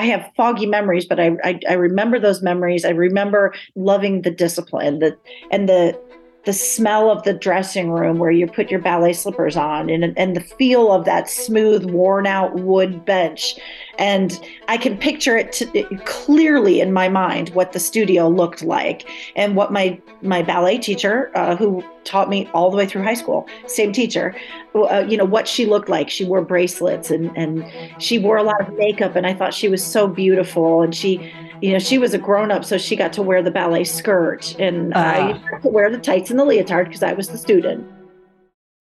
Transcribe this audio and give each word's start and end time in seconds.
I 0.00 0.06
have 0.06 0.30
foggy 0.34 0.64
memories, 0.64 1.04
but 1.04 1.20
I, 1.20 1.36
I, 1.44 1.60
I 1.68 1.74
remember 1.74 2.18
those 2.18 2.40
memories. 2.40 2.86
I 2.86 2.88
remember 2.90 3.52
loving 3.74 4.22
the 4.22 4.30
discipline, 4.30 4.98
the 4.98 5.14
and 5.50 5.68
the 5.68 6.00
the 6.44 6.52
smell 6.54 7.10
of 7.10 7.22
the 7.24 7.34
dressing 7.34 7.90
room 7.90 8.18
where 8.18 8.30
you 8.30 8.46
put 8.46 8.70
your 8.70 8.80
ballet 8.80 9.12
slippers 9.12 9.56
on 9.56 9.90
and, 9.90 10.16
and 10.16 10.34
the 10.34 10.40
feel 10.40 10.90
of 10.90 11.04
that 11.04 11.28
smooth 11.28 11.84
worn 11.84 12.26
out 12.26 12.54
wood 12.54 13.04
bench. 13.04 13.58
And 13.98 14.40
i 14.68 14.78
can 14.78 14.96
picture 14.96 15.36
it 15.36 15.52
to, 15.52 15.66
clearly 16.06 16.80
in 16.80 16.92
my 16.92 17.10
mind 17.10 17.50
what 17.50 17.72
the 17.72 17.78
studio 17.78 18.28
looked 18.28 18.62
like. 18.62 19.06
And 19.36 19.54
what 19.54 19.70
my 19.70 20.00
my 20.22 20.42
ballet 20.42 20.78
teacher 20.78 21.30
uh, 21.34 21.56
who 21.56 21.84
taught 22.04 22.30
me 22.30 22.48
all 22.54 22.70
the 22.70 22.76
way 22.78 22.86
through 22.86 23.02
high 23.02 23.14
school 23.14 23.46
same 23.66 23.92
teacher 23.92 24.34
uh, 24.74 25.04
you 25.06 25.16
know 25.16 25.24
what 25.24 25.46
she 25.46 25.66
looked 25.66 25.88
like. 25.88 26.08
She 26.08 26.24
wore 26.24 26.42
bracelets 26.42 27.10
and 27.10 27.36
and 27.36 27.70
she 27.98 28.18
wore 28.18 28.38
a 28.38 28.42
lot 28.42 28.60
of 28.60 28.74
makeup 28.76 29.16
and 29.16 29.26
i 29.26 29.34
thought 29.34 29.52
she 29.52 29.68
was 29.68 29.84
so 29.84 30.08
beautiful. 30.08 30.80
And 30.80 30.94
she 30.94 31.30
you 31.60 31.72
know, 31.72 31.78
she 31.78 31.98
was 31.98 32.14
a 32.14 32.18
grown 32.18 32.50
up, 32.50 32.64
so 32.64 32.78
she 32.78 32.96
got 32.96 33.12
to 33.14 33.22
wear 33.22 33.42
the 33.42 33.50
ballet 33.50 33.84
skirt, 33.84 34.58
and 34.58 34.94
uh, 34.94 34.98
I 34.98 35.32
got 35.32 35.42
ah. 35.52 35.58
to 35.58 35.68
wear 35.68 35.90
the 35.90 35.98
tights 35.98 36.30
and 36.30 36.38
the 36.38 36.44
leotard 36.44 36.86
because 36.86 37.02
I 37.02 37.12
was 37.12 37.28
the 37.28 37.38
student. 37.38 37.86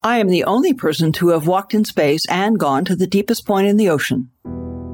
I 0.01 0.19
am 0.19 0.29
the 0.29 0.45
only 0.45 0.73
person 0.73 1.11
to 1.13 1.29
have 1.29 1.45
walked 1.45 1.73
in 1.73 1.83
space 1.83 2.25
and 2.29 2.57
gone 2.57 2.85
to 2.85 2.95
the 2.95 3.07
deepest 3.07 3.45
point 3.45 3.67
in 3.67 3.75
the 3.75 3.89
ocean. 3.89 4.29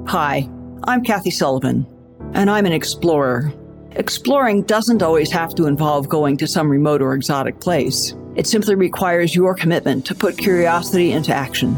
Hi, 0.08 0.50
I'm 0.86 1.04
Kathy 1.04 1.30
Sullivan, 1.30 1.86
and 2.34 2.50
I'm 2.50 2.66
an 2.66 2.74
explorer. 2.74 3.54
Exploring 3.92 4.64
doesn't 4.64 5.04
always 5.04 5.32
have 5.32 5.54
to 5.56 5.68
involve 5.68 6.10
going 6.10 6.38
to 6.38 6.48
some 6.48 6.70
remote 6.70 7.02
or 7.02 7.14
exotic 7.14 7.62
place. 7.62 8.16
It 8.36 8.48
simply 8.48 8.76
requires 8.76 9.36
your 9.36 9.56
commitment 9.56 10.06
to 10.08 10.16
put 10.16 10.38
curiosity 10.38 11.12
into 11.12 11.34
action. 11.34 11.78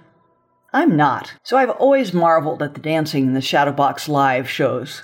I'm 0.73 0.95
not, 0.95 1.33
so 1.43 1.57
I've 1.57 1.69
always 1.69 2.13
marveled 2.13 2.63
at 2.63 2.75
the 2.75 2.79
dancing 2.79 3.25
in 3.25 3.33
the 3.33 3.41
Shadowbox 3.41 4.07
Live 4.07 4.49
shows. 4.49 5.03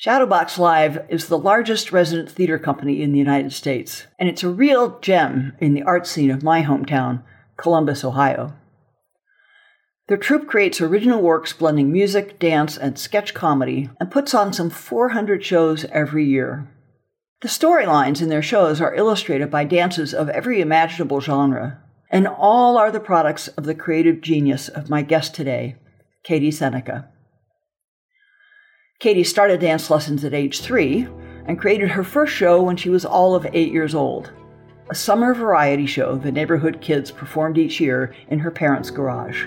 Shadowbox 0.00 0.58
Live 0.58 1.04
is 1.08 1.26
the 1.26 1.38
largest 1.38 1.90
resident 1.90 2.30
theater 2.30 2.56
company 2.56 3.02
in 3.02 3.10
the 3.10 3.18
United 3.18 3.52
States, 3.52 4.06
and 4.20 4.28
it's 4.28 4.44
a 4.44 4.48
real 4.48 5.00
gem 5.00 5.54
in 5.58 5.74
the 5.74 5.82
art 5.82 6.06
scene 6.06 6.30
of 6.30 6.44
my 6.44 6.62
hometown, 6.62 7.24
Columbus, 7.56 8.04
Ohio. 8.04 8.52
Their 10.06 10.16
troupe 10.16 10.46
creates 10.46 10.80
original 10.80 11.20
works 11.20 11.52
blending 11.52 11.90
music, 11.90 12.38
dance, 12.38 12.78
and 12.78 12.96
sketch 12.96 13.34
comedy, 13.34 13.90
and 13.98 14.08
puts 14.08 14.34
on 14.34 14.52
some 14.52 14.70
400 14.70 15.44
shows 15.44 15.84
every 15.86 16.24
year. 16.24 16.68
The 17.40 17.48
storylines 17.48 18.22
in 18.22 18.28
their 18.28 18.42
shows 18.42 18.80
are 18.80 18.94
illustrated 18.94 19.50
by 19.50 19.64
dances 19.64 20.14
of 20.14 20.28
every 20.28 20.60
imaginable 20.60 21.20
genre, 21.20 21.82
and 22.12 22.28
all 22.28 22.76
are 22.76 22.92
the 22.92 23.00
products 23.00 23.48
of 23.48 23.64
the 23.64 23.74
creative 23.74 24.20
genius 24.20 24.68
of 24.68 24.90
my 24.90 25.00
guest 25.00 25.34
today, 25.34 25.76
Katy 26.22 26.50
Psenicka. 26.50 27.06
Katy 29.00 29.24
started 29.24 29.60
dance 29.60 29.90
lessons 29.90 30.22
at 30.22 30.34
age 30.34 30.60
three 30.60 31.08
and 31.46 31.58
created 31.58 31.88
her 31.88 32.04
first 32.04 32.32
show 32.32 32.62
when 32.62 32.76
she 32.76 32.90
was 32.90 33.06
all 33.06 33.34
of 33.34 33.46
eight 33.52 33.72
years 33.72 33.94
old, 33.94 34.30
a 34.90 34.94
summer 34.94 35.32
variety 35.32 35.86
show 35.86 36.16
the 36.16 36.30
neighborhood 36.30 36.80
kids 36.80 37.10
performed 37.10 37.56
each 37.56 37.80
year 37.80 38.14
in 38.28 38.38
her 38.38 38.50
parents' 38.50 38.90
garage. 38.90 39.46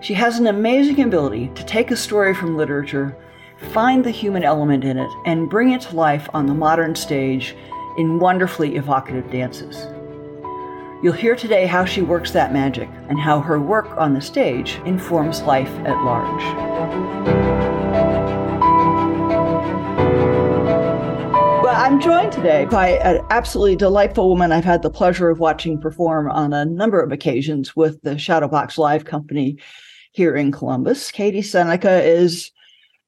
She 0.00 0.14
has 0.14 0.38
an 0.38 0.46
amazing 0.46 1.02
ability 1.02 1.50
to 1.56 1.66
take 1.66 1.90
a 1.90 1.96
story 1.96 2.32
from 2.32 2.56
literature, 2.56 3.14
find 3.72 4.02
the 4.02 4.10
human 4.10 4.44
element 4.44 4.84
in 4.84 4.98
it, 4.98 5.10
and 5.26 5.50
bring 5.50 5.72
it 5.72 5.82
to 5.82 5.96
life 5.96 6.28
on 6.32 6.46
the 6.46 6.54
modern 6.54 6.94
stage 6.94 7.54
in 7.98 8.20
wonderfully 8.20 8.76
evocative 8.76 9.30
dances. 9.30 9.86
You'll 11.02 11.14
hear 11.14 11.34
today 11.34 11.64
how 11.64 11.86
she 11.86 12.02
works 12.02 12.32
that 12.32 12.52
magic 12.52 12.86
and 13.08 13.18
how 13.18 13.40
her 13.40 13.58
work 13.58 13.86
on 13.96 14.12
the 14.12 14.20
stage 14.20 14.78
informs 14.84 15.40
life 15.40 15.70
at 15.86 15.96
large. 16.04 16.42
Well, 21.64 21.74
I'm 21.74 22.02
joined 22.02 22.32
today 22.32 22.66
by 22.66 22.98
an 22.98 23.24
absolutely 23.30 23.76
delightful 23.76 24.28
woman 24.28 24.52
I've 24.52 24.62
had 24.62 24.82
the 24.82 24.90
pleasure 24.90 25.30
of 25.30 25.38
watching 25.38 25.80
perform 25.80 26.30
on 26.30 26.52
a 26.52 26.66
number 26.66 27.00
of 27.00 27.12
occasions 27.12 27.74
with 27.74 28.02
the 28.02 28.16
Shadowbox 28.16 28.76
Live 28.76 29.06
Company 29.06 29.56
here 30.12 30.36
in 30.36 30.52
Columbus. 30.52 31.10
Katy 31.10 31.40
Psenicka 31.40 32.04
is 32.04 32.50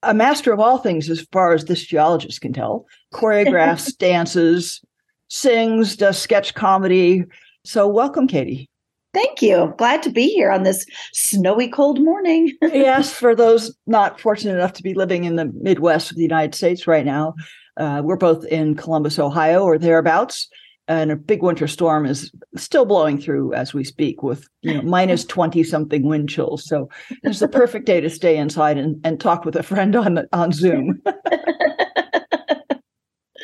a 0.03 0.15
master 0.15 0.51
of 0.51 0.61
all 0.61 0.79
things 0.79 1.11
as 1.11 1.27
far 1.31 1.53
as 1.53 1.67
this 1.67 1.85
geologist 1.85 2.41
can 2.41 2.55
tell 2.55 2.87
choreographs, 3.13 3.95
dances, 3.95 4.81
sings, 5.29 5.95
does 5.95 6.19
sketch 6.19 6.55
comedy, 6.55 7.27
so, 7.65 7.89
welcome, 7.89 8.27
Katy. 8.27 8.69
Thank 9.15 9.43
you. 9.43 9.75
Glad 9.77 10.03
to 10.05 10.11
be 10.11 10.29
here 10.29 10.51
on 10.51 10.63
this 10.63 10.87
snowy, 11.13 11.69
cold 11.69 12.03
morning. 12.03 12.57
yes, 12.63 13.13
for 13.13 13.35
those 13.35 13.77
not 13.87 14.19
fortunate 14.19 14.55
enough 14.55 14.73
to 14.75 14.83
be 14.83 14.95
living 14.95 15.25
in 15.25 15.37
the 15.37 15.53
Midwest 15.61 16.11
of 16.11 16.17
the 16.17 16.23
United 16.23 16.55
States 16.55 16.87
right 16.87 17.05
now, 17.05 17.35
uh, 17.77 18.01
we're 18.03 18.17
both 18.17 18.45
in 18.47 18.75
Columbus, 18.75 19.19
Ohio, 19.19 19.65
or 19.65 19.77
thereabouts, 19.77 20.49
and 20.89 21.13
a 21.13 21.17
big 21.17 21.43
winter 21.43 21.69
storm 21.69 22.07
is 22.07 22.33
still 22.57 22.87
blowing 22.87 23.21
through 23.21 23.53
as 23.53 23.75
we 23.75 23.85
speak, 23.85 24.23
with 24.23 24.49
you 24.63 24.75
know 24.75 24.83
minus 24.83 25.25
twenty 25.25 25.63
something 25.63 26.05
wind 26.05 26.31
chills. 26.31 26.65
So 26.67 26.89
it's 27.23 27.41
the 27.41 27.49
perfect 27.49 27.85
day 27.85 28.01
to 28.01 28.09
stay 28.09 28.39
inside 28.39 28.79
and, 28.79 28.99
and 29.05 29.21
talk 29.21 29.45
with 29.45 29.57
a 29.57 29.63
friend 29.63 29.95
on 29.95 30.27
on 30.33 30.53
Zoom. 30.53 31.03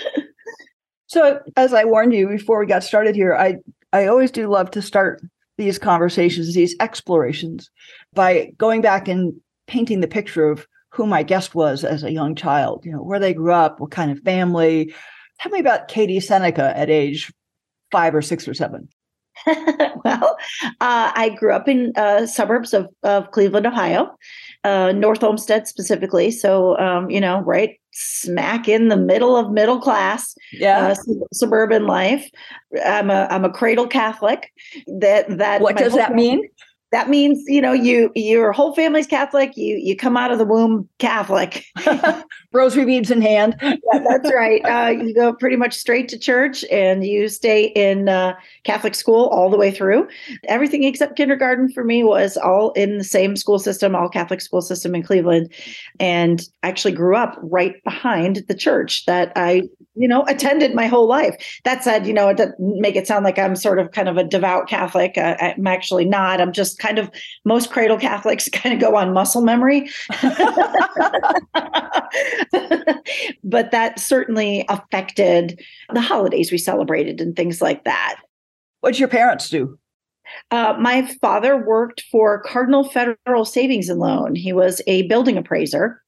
so, 1.07 1.41
as 1.57 1.75
I 1.75 1.85
warned 1.85 2.15
you 2.15 2.27
before 2.29 2.59
we 2.59 2.67
got 2.67 2.83
started 2.83 3.15
here, 3.15 3.35
I 3.35 3.57
I 3.93 4.07
always 4.07 4.31
do 4.31 4.49
love 4.49 4.71
to 4.73 4.83
start 4.83 5.23
these 5.57 5.79
conversations, 5.79 6.55
these 6.55 6.77
explorations, 6.81 7.71
by 8.15 8.53
going 8.59 8.81
back 8.81 9.09
and 9.09 9.35
painting 9.67 10.01
the 10.01 10.09
picture 10.09 10.49
of 10.49 10.67
who 10.91 11.07
my 11.07 11.23
guest 11.23 11.55
was 11.55 11.85
as 11.85 12.03
a 12.03 12.13
young 12.13 12.35
child, 12.35 12.85
you 12.85 12.93
know, 12.93 13.03
where 13.03 13.19
they 13.19 13.35
grew 13.35 13.53
up, 13.53 13.81
what 13.81 13.91
kind 13.91 14.11
of 14.11 14.21
family. 14.21 14.95
Tell 15.41 15.53
me 15.53 15.61
about 15.61 15.89
Katy 15.89 16.19
Psenicka 16.19 16.77
at 16.77 16.91
age 16.91 17.33
five 17.91 18.15
or 18.15 18.23
six 18.23 18.49
or 18.49 18.55
seven. 18.55 18.89
well, 19.47 20.37
uh, 20.81 21.13
I 21.15 21.35
grew 21.39 21.53
up 21.53 21.69
in 21.69 21.93
uh, 21.97 22.27
suburbs 22.27 22.75
of, 22.75 22.89
of 23.03 23.31
Cleveland, 23.31 23.67
Ohio, 23.67 24.17
uh, 24.65 24.93
North 24.93 25.23
Olmsted 25.23 25.69
specifically. 25.69 26.31
So, 26.31 26.77
um, 26.79 27.11
you 27.11 27.21
know, 27.21 27.41
right 27.41 27.78
smack 27.99 28.69
in 28.69 28.89
the 28.89 28.97
middle 28.97 29.37
of 29.37 29.51
middle 29.51 29.81
class 29.81 30.35
yeah. 30.53 30.89
Uh, 30.89 30.95
suburban 31.33 31.87
life. 31.87 32.31
I'm 32.85 33.11
a 33.11 33.27
I'm 33.31 33.45
a 33.45 33.51
cradle 33.51 33.87
Catholic. 33.87 34.53
That 34.87 35.39
that 35.39 35.61
what 35.61 35.77
does 35.77 35.95
that 35.95 36.15
mean? 36.15 36.49
that 36.91 37.09
means 37.09 37.45
you 37.47 37.61
know 37.61 37.73
you 37.73 38.11
your 38.15 38.53
whole 38.53 38.75
family's 38.75 39.07
catholic 39.07 39.57
you 39.57 39.77
you 39.77 39.95
come 39.95 40.17
out 40.17 40.33
of 40.33 40.39
the 40.39 40.45
womb 40.45 40.89
catholic 40.99 41.65
rosary 42.53 42.85
beads 42.85 43.11
in 43.11 43.23
hand. 43.23 43.57
Yeah, 43.91 44.01
that's 44.07 44.35
right. 44.35 44.61
Uh, 44.65 44.91
you 44.91 45.15
go 45.15 45.33
pretty 45.33 45.57
much 45.57 45.73
straight 45.75 46.09
to 46.09 46.19
church 46.19 46.63
and 46.71 47.07
you 47.07 47.29
stay 47.29 47.67
in 47.69 48.09
uh, 48.09 48.35
catholic 48.65 48.95
school 48.95 49.27
all 49.29 49.49
the 49.49 49.57
way 49.57 49.71
through. 49.71 50.07
Everything 50.45 50.85
except 50.85 51.17
kindergarten 51.17 51.71
for 51.73 51.85
me 51.85 52.05
was 52.05 52.37
all 52.37 52.73
in 52.73 52.99
the 52.99 53.05
same 53.05 53.35
school 53.35 53.59
system 53.59 53.95
all 53.95 54.11
catholic 54.11 54.43
school 54.43 54.61
system 54.61 54.95
in 54.95 55.03
cleveland. 55.03 55.51
And 56.01 56.43
actually 56.63 56.93
grew 56.93 57.17
up 57.17 57.39
right 57.43 57.83
behind 57.83 58.43
the 58.47 58.55
church 58.55 59.07
that 59.07 59.33
i 59.37 59.63
you 59.95 60.07
know 60.07 60.23
attended 60.29 60.75
my 60.75 60.87
whole 60.87 61.09
life. 61.09 61.61
That 61.65 61.83
said 61.83 62.07
you 62.07 62.13
know 62.13 62.33
doesn't 62.35 62.57
make 62.59 62.97
it 62.97 63.07
sound 63.07 63.25
like 63.25 63.39
i'm 63.39 63.57
sort 63.57 63.79
of 63.79 63.93
kind 63.93 64.09
of 64.09 64.19
a 64.19 64.25
devout 64.25 64.69
catholic. 64.69 65.17
Uh, 65.17 65.37
i'm 65.41 65.67
actually 65.67 66.05
not. 66.05 66.41
I'm 66.41 66.53
just 66.53 66.79
kind 66.79 66.99
of 66.99 67.11
most 67.45 67.71
cradle 67.71 67.99
Catholics 67.99 68.49
kind 68.53 68.75
of 68.75 68.81
go 68.81 68.97
on 68.97 69.13
muscle 69.13 69.43
memory. 69.43 69.89
but 73.45 73.71
that 73.71 73.99
certainly 73.99 74.65
affected 74.69 75.61
the 75.93 76.01
holidays 76.01 76.53
we 76.53 76.59
celebrated 76.59 77.21
and 77.21 77.37
things 77.37 77.61
like 77.61 77.85
that. 77.85 78.21
What 78.81 78.93
did 78.93 79.01
your 79.01 79.09
parents 79.09 79.49
do? 79.49 79.79
Uh, 80.51 80.75
my 80.79 81.07
father 81.21 81.57
worked 81.57 82.03
for 82.11 82.43
Cardinal 82.43 82.85
Federal 82.85 83.45
Savings 83.45 83.89
and 83.89 83.99
Loan. 83.99 84.35
He 84.35 84.53
was 84.53 84.83
a 84.87 85.03
building 85.09 85.37
appraiser. 85.37 86.03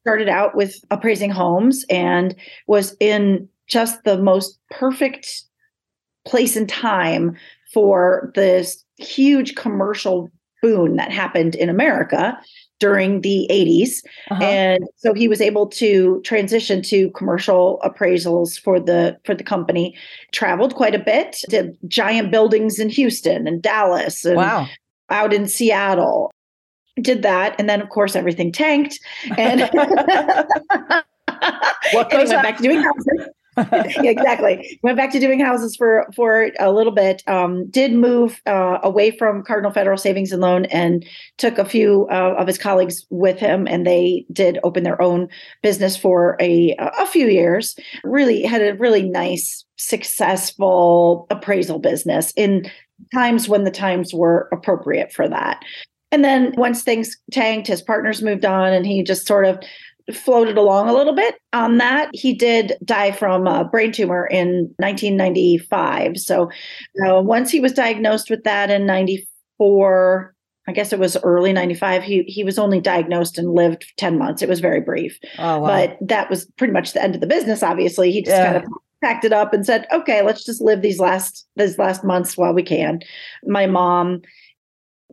Started 0.00 0.28
out 0.28 0.54
with 0.54 0.76
appraising 0.90 1.30
homes 1.30 1.84
and 1.90 2.34
was 2.66 2.96
in 3.00 3.48
just 3.66 4.04
the 4.04 4.18
most 4.18 4.58
perfect 4.70 5.42
place 6.26 6.56
and 6.56 6.68
time 6.68 7.36
for 7.72 8.32
this 8.34 8.82
huge 8.96 9.54
commercial 9.54 10.30
boon 10.62 10.96
that 10.96 11.12
happened 11.12 11.54
in 11.54 11.68
America 11.68 12.38
during 12.80 13.20
the 13.20 13.46
80s 13.50 14.02
uh-huh. 14.30 14.42
and 14.42 14.84
so 14.96 15.14
he 15.14 15.28
was 15.28 15.40
able 15.40 15.66
to 15.66 16.20
transition 16.22 16.82
to 16.82 17.10
commercial 17.10 17.80
appraisals 17.84 18.60
for 18.60 18.80
the 18.80 19.16
for 19.24 19.34
the 19.34 19.44
company. 19.44 19.96
Traveled 20.32 20.74
quite 20.74 20.94
a 20.94 20.98
bit 20.98 21.38
did 21.48 21.76
giant 21.88 22.30
buildings 22.30 22.78
in 22.78 22.88
Houston 22.88 23.46
and 23.46 23.62
Dallas 23.62 24.24
and 24.24 24.36
wow. 24.36 24.66
out 25.10 25.32
in 25.32 25.46
Seattle. 25.46 26.32
Did 27.00 27.22
that 27.22 27.54
and 27.58 27.68
then 27.68 27.80
of 27.80 27.88
course 27.88 28.16
everything 28.16 28.52
tanked. 28.52 28.98
And 29.38 29.60
what 31.92 32.10
goes 32.10 32.30
went 32.30 32.42
back 32.42 32.56
to 32.56 32.62
doing 32.62 32.82
houses 32.82 33.28
exactly. 33.98 34.78
Went 34.82 34.96
back 34.96 35.12
to 35.12 35.20
doing 35.20 35.40
houses 35.40 35.76
for 35.76 36.06
for 36.14 36.50
a 36.58 36.72
little 36.72 36.92
bit. 36.92 37.22
Um, 37.28 37.68
did 37.70 37.92
move 37.92 38.40
uh, 38.46 38.78
away 38.82 39.10
from 39.10 39.42
Cardinal 39.42 39.70
Federal 39.70 39.96
Savings 39.96 40.32
and 40.32 40.42
Loan 40.42 40.64
and 40.66 41.04
took 41.38 41.58
a 41.58 41.64
few 41.64 42.08
uh, 42.10 42.34
of 42.36 42.46
his 42.46 42.58
colleagues 42.58 43.06
with 43.10 43.38
him, 43.38 43.66
and 43.68 43.86
they 43.86 44.26
did 44.32 44.58
open 44.64 44.82
their 44.82 45.00
own 45.00 45.28
business 45.62 45.96
for 45.96 46.36
a 46.40 46.74
a 46.78 47.06
few 47.06 47.28
years. 47.28 47.76
Really 48.02 48.42
had 48.42 48.62
a 48.62 48.74
really 48.74 49.02
nice, 49.02 49.64
successful 49.76 51.26
appraisal 51.30 51.78
business 51.78 52.32
in 52.36 52.70
times 53.12 53.48
when 53.48 53.64
the 53.64 53.70
times 53.70 54.12
were 54.12 54.48
appropriate 54.52 55.12
for 55.12 55.28
that. 55.28 55.62
And 56.10 56.24
then 56.24 56.54
once 56.56 56.82
things 56.82 57.16
tanked, 57.32 57.66
his 57.66 57.82
partners 57.82 58.22
moved 58.22 58.44
on, 58.44 58.72
and 58.72 58.86
he 58.86 59.02
just 59.02 59.26
sort 59.26 59.46
of 59.46 59.58
floated 60.12 60.56
along 60.58 60.88
a 60.88 60.92
little 60.92 61.14
bit 61.14 61.36
on 61.52 61.78
that. 61.78 62.10
He 62.12 62.34
did 62.34 62.74
die 62.84 63.12
from 63.12 63.46
a 63.46 63.64
brain 63.64 63.92
tumor 63.92 64.26
in 64.26 64.72
1995. 64.76 66.18
So 66.18 66.50
uh, 67.06 67.22
once 67.22 67.50
he 67.50 67.60
was 67.60 67.72
diagnosed 67.72 68.28
with 68.28 68.44
that 68.44 68.70
in 68.70 68.86
94, 68.86 70.34
I 70.66 70.72
guess 70.72 70.92
it 70.92 70.98
was 70.98 71.16
early 71.22 71.52
95, 71.52 72.02
he, 72.02 72.22
he 72.24 72.44
was 72.44 72.58
only 72.58 72.80
diagnosed 72.80 73.38
and 73.38 73.54
lived 73.54 73.92
10 73.96 74.18
months. 74.18 74.42
It 74.42 74.48
was 74.48 74.60
very 74.60 74.80
brief. 74.80 75.18
Oh, 75.38 75.60
wow. 75.60 75.66
But 75.66 75.98
that 76.00 76.28
was 76.28 76.46
pretty 76.56 76.72
much 76.72 76.92
the 76.92 77.02
end 77.02 77.14
of 77.14 77.20
the 77.20 77.26
business, 77.26 77.62
obviously. 77.62 78.12
He 78.12 78.22
just 78.22 78.36
yeah. 78.36 78.52
kind 78.52 78.64
of 78.64 78.70
packed 79.02 79.24
it 79.24 79.32
up 79.32 79.52
and 79.52 79.64
said, 79.66 79.86
okay, 79.92 80.22
let's 80.22 80.44
just 80.44 80.62
live 80.62 80.80
these 80.80 80.98
last 80.98 81.46
these 81.56 81.78
last 81.78 82.04
months 82.04 82.36
while 82.36 82.54
we 82.54 82.62
can. 82.62 83.00
My 83.44 83.66
mom 83.66 84.22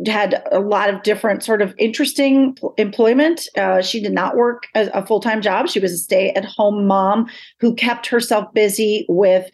had 0.07 0.41
a 0.51 0.59
lot 0.59 0.89
of 0.89 1.03
different 1.03 1.43
sort 1.43 1.61
of 1.61 1.73
interesting 1.77 2.57
employment. 2.77 3.47
Uh, 3.57 3.81
she 3.81 4.01
did 4.01 4.13
not 4.13 4.35
work 4.35 4.67
a 4.73 5.05
full 5.05 5.19
time 5.19 5.41
job. 5.41 5.69
She 5.69 5.79
was 5.79 5.91
a 5.91 5.97
stay 5.97 6.31
at 6.31 6.45
home 6.45 6.87
mom 6.87 7.27
who 7.59 7.75
kept 7.75 8.07
herself 8.07 8.51
busy 8.53 9.05
with 9.09 9.51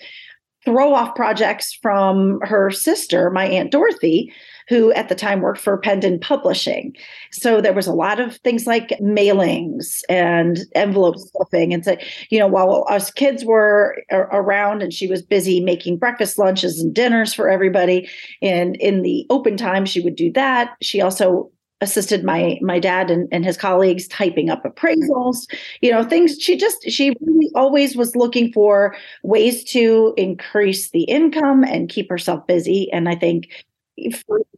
throw 0.63 0.93
off 0.93 1.15
projects 1.15 1.73
from 1.81 2.39
her 2.41 2.69
sister, 2.71 3.29
my 3.29 3.45
Aunt 3.47 3.71
Dorothy, 3.71 4.33
who 4.67 4.91
at 4.93 5.09
the 5.09 5.15
time 5.15 5.41
worked 5.41 5.61
for 5.61 5.77
Penton 5.77 6.19
Publishing. 6.19 6.95
So 7.31 7.61
there 7.61 7.73
was 7.73 7.87
a 7.87 7.93
lot 7.93 8.19
of 8.19 8.37
things 8.37 8.67
like 8.67 8.89
mailings 9.01 10.01
and 10.09 10.59
envelope 10.75 11.17
stuffing. 11.17 11.73
And 11.73 11.85
so, 11.85 11.97
you 12.29 12.39
know, 12.39 12.47
while 12.47 12.85
us 12.89 13.11
kids 13.11 13.45
were 13.45 14.01
around 14.11 14.81
and 14.81 14.93
she 14.93 15.07
was 15.07 15.21
busy 15.21 15.61
making 15.61 15.97
breakfast, 15.97 16.37
lunches, 16.37 16.79
and 16.81 16.93
dinners 16.93 17.33
for 17.33 17.49
everybody, 17.49 18.09
and 18.41 18.75
in 18.77 19.01
the 19.01 19.25
open 19.29 19.57
time, 19.57 19.85
she 19.85 20.01
would 20.01 20.15
do 20.15 20.31
that. 20.33 20.75
She 20.81 21.01
also 21.01 21.51
assisted 21.81 22.23
my 22.23 22.57
my 22.61 22.79
dad 22.79 23.11
and, 23.11 23.27
and 23.31 23.45
his 23.45 23.55
colleagues 23.55 24.07
typing 24.07 24.49
up 24.49 24.63
appraisals 24.63 25.45
you 25.81 25.91
know 25.91 26.03
things 26.03 26.35
she 26.39 26.57
just 26.57 26.89
she 26.89 27.15
really 27.21 27.51
always 27.53 27.95
was 27.95 28.15
looking 28.15 28.51
for 28.51 28.95
ways 29.21 29.63
to 29.63 30.13
increase 30.17 30.89
the 30.89 31.03
income 31.03 31.63
and 31.63 31.89
keep 31.89 32.09
herself 32.09 32.45
busy 32.47 32.91
and 32.91 33.07
i 33.07 33.13
think 33.13 33.49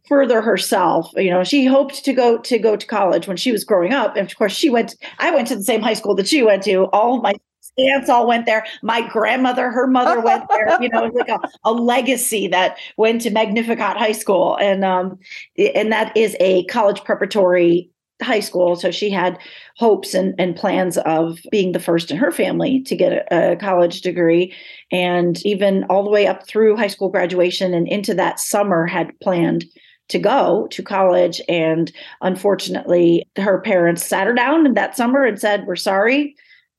further 0.08 0.42
herself 0.42 1.10
you 1.16 1.30
know 1.30 1.44
she 1.44 1.64
hoped 1.64 2.04
to 2.04 2.12
go 2.12 2.38
to 2.38 2.58
go 2.58 2.76
to 2.76 2.86
college 2.86 3.26
when 3.26 3.36
she 3.36 3.52
was 3.52 3.64
growing 3.64 3.92
up. 3.92 4.16
And 4.16 4.30
of 4.30 4.36
course 4.36 4.52
she 4.52 4.70
went 4.70 4.94
i 5.18 5.30
went 5.30 5.48
to 5.48 5.56
the 5.56 5.64
same 5.64 5.80
high 5.82 5.94
school 5.94 6.14
that 6.16 6.28
she 6.28 6.42
went 6.42 6.62
to. 6.64 6.84
All 6.92 7.20
my 7.20 7.34
aunts 7.78 8.10
all 8.10 8.26
went 8.26 8.46
there. 8.46 8.66
My 8.82 9.06
grandmother 9.08 9.70
her 9.70 9.86
mother 9.86 10.20
went 10.20 10.48
there. 10.48 10.82
You 10.82 10.88
know 10.90 11.04
it's 11.04 11.16
like 11.16 11.28
a, 11.28 11.40
a 11.64 11.72
legacy 11.72 12.48
that 12.48 12.76
went 12.96 13.22
to 13.22 13.30
magnificat 13.30 13.96
high 13.96 14.12
school. 14.12 14.56
And 14.60 14.84
um 14.84 15.18
and 15.56 15.92
that 15.92 16.16
is 16.16 16.36
a 16.40 16.64
college 16.66 17.02
preparatory 17.04 17.90
high 18.20 18.40
school. 18.40 18.76
So 18.76 18.90
she 18.90 19.10
had 19.10 19.38
hopes 19.76 20.14
and, 20.14 20.34
and 20.38 20.56
plans 20.56 20.98
of 20.98 21.38
being 21.50 21.72
the 21.72 21.80
first 21.80 22.10
in 22.10 22.16
her 22.16 22.30
family 22.30 22.82
to 22.82 22.96
get 22.96 23.12
a, 23.12 23.52
a, 23.52 23.56
college 23.56 24.00
degree. 24.00 24.54
And 24.90 25.44
even 25.44 25.84
all 25.84 26.04
the 26.04 26.10
way 26.10 26.26
up 26.26 26.46
through 26.46 26.76
high 26.76 26.88
school 26.88 27.08
graduation 27.08 27.74
and 27.74 27.88
into 27.88 28.14
that 28.14 28.40
summer 28.40 28.86
had 28.86 29.18
planned 29.20 29.64
to 30.08 30.18
go 30.18 30.66
to 30.70 30.82
college. 30.82 31.40
And 31.48 31.92
unfortunately, 32.20 33.24
her 33.36 33.60
parents 33.60 34.04
sat 34.04 34.26
her 34.26 34.34
down 34.34 34.66
in 34.66 34.74
that 34.74 34.96
summer 34.96 35.24
and 35.24 35.38
said, 35.38 35.66
We're 35.66 35.76
sorry. 35.76 36.34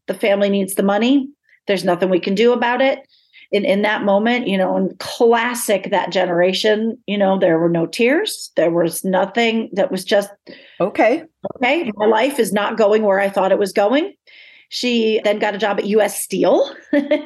The 0.08 0.14
family 0.14 0.50
needs 0.50 0.76
the 0.76 0.84
money. 0.84 1.30
There's 1.68 1.86
nothing 1.86 2.10
we 2.10 2.20
can 2.20 2.36
do 2.36 2.54
about 2.54 2.82
it 2.82 3.08
in, 3.52 3.66
in 3.66 3.82
that 3.82 4.04
moment, 4.04 4.48
you 4.48 4.58
know, 4.58 4.78
and 4.78 4.98
classic 5.00 5.90
that 5.92 6.12
generation, 6.12 6.98
you 7.06 7.18
know, 7.18 7.38
there 7.38 7.60
were 7.60 7.70
no 7.70 7.86
tears. 7.86 8.52
There 8.56 8.72
was 8.72 9.04
nothing 9.04 9.70
that 9.74 9.92
was 9.92 10.06
just 10.06 10.30
okay. 10.80 11.24
Okay. 11.58 11.92
My 11.96 12.06
life 12.06 12.40
is 12.40 12.54
not 12.54 12.78
going 12.78 13.04
where 13.04 13.20
I 13.20 13.30
thought 13.30 13.52
it 13.52 13.60
was 13.60 13.74
going. 13.74 14.14
She 14.70 15.20
then 15.26 15.38
got 15.38 15.54
a 15.54 15.58
job 15.58 15.80
at 15.80 15.86
US 15.88 16.24
Steel 16.24 16.74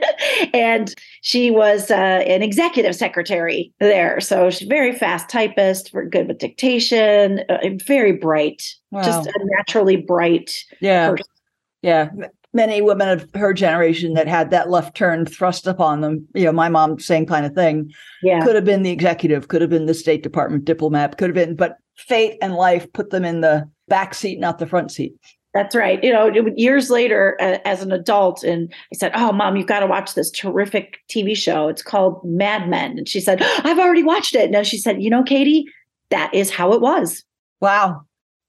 and 0.53 0.91
she 1.21 1.51
was 1.51 1.91
uh, 1.91 1.93
an 2.25 2.41
executive 2.41 2.95
secretary 2.95 3.71
there. 3.79 4.19
So 4.19 4.49
she's 4.49 4.67
very 4.67 4.93
fast 4.93 5.29
typist, 5.29 5.91
very 5.91 6.09
good 6.09 6.27
with 6.27 6.39
dictation, 6.39 7.41
uh, 7.49 7.59
very 7.85 8.13
bright, 8.13 8.63
wow. 8.89 9.03
just 9.03 9.27
a 9.27 9.39
naturally 9.57 9.97
bright 9.97 10.57
yeah. 10.81 11.11
Person. 11.11 11.25
Yeah 11.83 12.09
many 12.55 12.81
women 12.81 13.09
of 13.09 13.29
her 13.35 13.53
generation 13.53 14.13
that 14.13 14.27
had 14.27 14.49
that 14.49 14.69
left 14.69 14.95
turn 14.95 15.25
thrust 15.25 15.67
upon 15.67 16.01
them. 16.01 16.27
You 16.33 16.45
know, 16.45 16.51
my 16.51 16.69
mom, 16.69 16.97
same 16.99 17.25
kind 17.25 17.45
of 17.45 17.53
thing. 17.53 17.91
Yeah. 18.23 18.43
Could 18.43 18.55
have 18.55 18.65
been 18.65 18.83
the 18.83 18.91
executive, 18.91 19.49
could 19.49 19.61
have 19.61 19.69
been 19.69 19.85
the 19.85 19.93
State 19.93 20.23
Department 20.23 20.65
diplomat, 20.65 21.17
could 21.17 21.29
have 21.29 21.35
been, 21.35 21.55
but 21.55 21.77
fate 21.95 22.37
and 22.41 22.55
life 22.55 22.91
put 22.93 23.11
them 23.11 23.25
in 23.25 23.41
the 23.41 23.69
back 23.87 24.13
seat, 24.13 24.39
not 24.39 24.57
the 24.57 24.65
front 24.65 24.91
seat. 24.91 25.13
That's 25.53 25.75
right. 25.75 26.03
You 26.03 26.11
know, 26.11 26.29
years 26.55 26.89
later, 26.89 27.37
uh, 27.39 27.59
as 27.63 27.81
an 27.81 27.91
adult, 27.93 28.43
and 28.43 28.73
I 28.91 28.97
said, 28.97 29.13
"Oh, 29.15 29.31
mom, 29.31 29.55
you've 29.55 29.67
got 29.67 29.79
to 29.79 29.87
watch 29.87 30.13
this 30.13 30.29
terrific 30.29 30.97
TV 31.09 31.33
show. 31.33 31.69
It's 31.69 31.81
called 31.81 32.19
Mad 32.25 32.67
Men." 32.67 32.97
And 32.97 33.07
she 33.07 33.21
said, 33.21 33.41
"I've 33.63 33.79
already 33.79 34.03
watched 34.03 34.35
it." 34.35 34.53
And 34.53 34.67
she 34.67 34.77
said, 34.77 35.01
"You 35.01 35.09
know, 35.09 35.23
Katy, 35.23 35.63
that 36.09 36.33
is 36.33 36.51
how 36.51 36.73
it 36.73 36.81
was." 36.81 37.23
Wow 37.61 38.01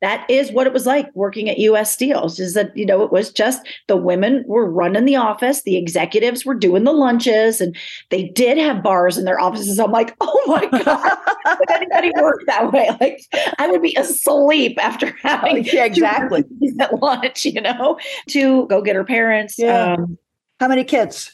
that 0.06 0.24
is 0.30 0.52
what 0.52 0.68
it 0.68 0.72
was 0.72 0.86
like 0.86 1.10
working 1.16 1.50
at 1.50 1.58
US 1.58 1.92
Steels 1.92 2.38
is 2.38 2.54
that 2.54 2.74
you 2.76 2.86
know 2.86 3.02
it 3.02 3.10
was 3.10 3.32
just 3.32 3.66
the 3.88 3.96
women 3.96 4.44
were 4.46 4.70
running 4.70 5.04
the 5.04 5.16
office 5.16 5.64
the 5.64 5.76
executives 5.76 6.46
were 6.46 6.54
doing 6.54 6.84
the 6.84 6.92
lunches 6.92 7.60
and 7.60 7.76
they 8.10 8.28
did 8.28 8.56
have 8.56 8.84
bars 8.84 9.18
in 9.18 9.24
their 9.24 9.40
offices. 9.40 9.80
I'm 9.80 9.90
like 9.90 10.14
oh 10.20 10.42
my 10.46 10.84
god 10.84 11.18
would 11.58 11.70
anybody 11.72 12.12
work 12.20 12.40
that 12.46 12.72
way? 12.72 12.88
Like 13.00 13.20
I 13.58 13.66
would 13.66 13.82
be 13.82 13.96
asleep 13.98 14.78
after 14.80 15.12
having 15.22 15.64
yeah, 15.64 15.84
exactly. 15.84 16.44
at 16.78 17.02
lunch 17.02 17.44
you 17.44 17.60
know 17.60 17.98
to 18.28 18.68
go 18.68 18.80
get 18.82 18.94
her 18.94 19.04
parents 19.04 19.58
yeah. 19.58 19.94
Um, 19.94 20.18
how 20.60 20.68
many 20.68 20.84
kids? 20.84 21.32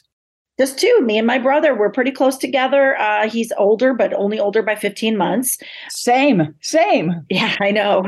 just 0.59 0.79
two. 0.79 1.01
Me 1.03 1.19
and 1.19 1.27
my 1.27 1.39
brother 1.39 1.75
we're 1.75 1.91
pretty 1.91 2.11
close 2.11 2.39
together. 2.39 2.97
Uh, 2.99 3.29
he's 3.29 3.53
older 3.59 3.93
but 3.93 4.15
only 4.15 4.39
older 4.39 4.63
by 4.63 4.77
15 4.77 5.17
months. 5.19 5.59
Same 5.91 6.55
same. 6.63 7.27
Yeah 7.29 7.55
i 7.61 7.71
know 7.71 8.05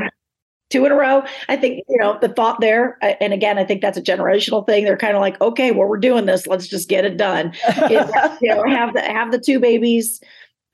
two 0.69 0.85
in 0.85 0.91
a 0.91 0.95
row. 0.95 1.23
I 1.47 1.55
think, 1.55 1.83
you 1.87 1.97
know, 1.97 2.17
the 2.21 2.29
thought 2.29 2.59
there, 2.61 2.97
and 3.21 3.33
again, 3.33 3.57
I 3.57 3.65
think 3.65 3.81
that's 3.81 3.97
a 3.97 4.01
generational 4.01 4.65
thing. 4.65 4.85
They're 4.85 4.97
kind 4.97 5.15
of 5.15 5.21
like, 5.21 5.39
okay, 5.41 5.71
well, 5.71 5.87
we're 5.87 5.97
doing 5.97 6.25
this. 6.25 6.47
Let's 6.47 6.67
just 6.67 6.89
get 6.89 7.05
it 7.05 7.17
done. 7.17 7.53
You 8.41 8.53
know, 8.53 8.63
have 8.67 8.93
the 8.93 9.01
have 9.01 9.31
the 9.31 9.39
two 9.39 9.59
babies 9.59 10.19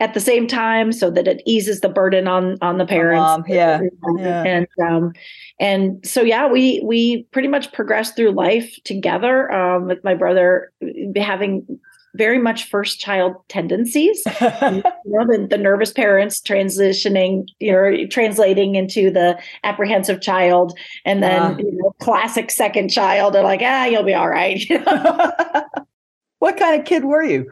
at 0.01 0.15
the 0.15 0.19
same 0.19 0.47
time 0.47 0.91
so 0.91 1.11
that 1.11 1.27
it 1.27 1.43
eases 1.45 1.81
the 1.81 1.89
burden 1.89 2.27
on 2.27 2.57
on 2.61 2.79
the 2.79 2.85
parents. 2.85 3.19
Mom, 3.19 3.43
yeah. 3.47 3.81
yeah. 4.17 4.43
And 4.43 4.67
um 4.83 5.13
and 5.59 6.05
so 6.05 6.21
yeah, 6.21 6.47
we 6.47 6.81
we 6.83 7.23
pretty 7.31 7.47
much 7.47 7.71
progressed 7.71 8.15
through 8.15 8.31
life 8.31 8.77
together 8.83 9.51
um 9.51 9.87
with 9.87 10.03
my 10.03 10.15
brother 10.15 10.73
having 11.15 11.79
very 12.15 12.39
much 12.39 12.65
first 12.69 12.99
child 12.99 13.35
tendencies. 13.47 14.21
you 14.41 14.83
know, 15.05 15.25
the, 15.25 15.47
the, 15.49 15.57
nervous 15.57 15.91
parents 15.91 16.41
transitioning, 16.41 17.47
you 17.59 17.71
know, 17.71 18.05
translating 18.07 18.75
into 18.75 19.09
the 19.09 19.39
apprehensive 19.63 20.21
child, 20.21 20.77
and 21.05 21.23
then 21.23 21.41
uh, 21.41 21.57
you 21.57 21.71
know, 21.71 21.95
classic 21.99 22.51
second 22.51 22.89
child 22.89 23.35
are 23.35 23.43
like, 23.43 23.61
ah, 23.63 23.85
you'll 23.85 24.03
be 24.03 24.13
all 24.13 24.29
right. 24.29 24.63
what 26.39 26.57
kind 26.57 26.79
of 26.79 26.85
kid 26.85 27.05
were 27.05 27.23
you? 27.23 27.49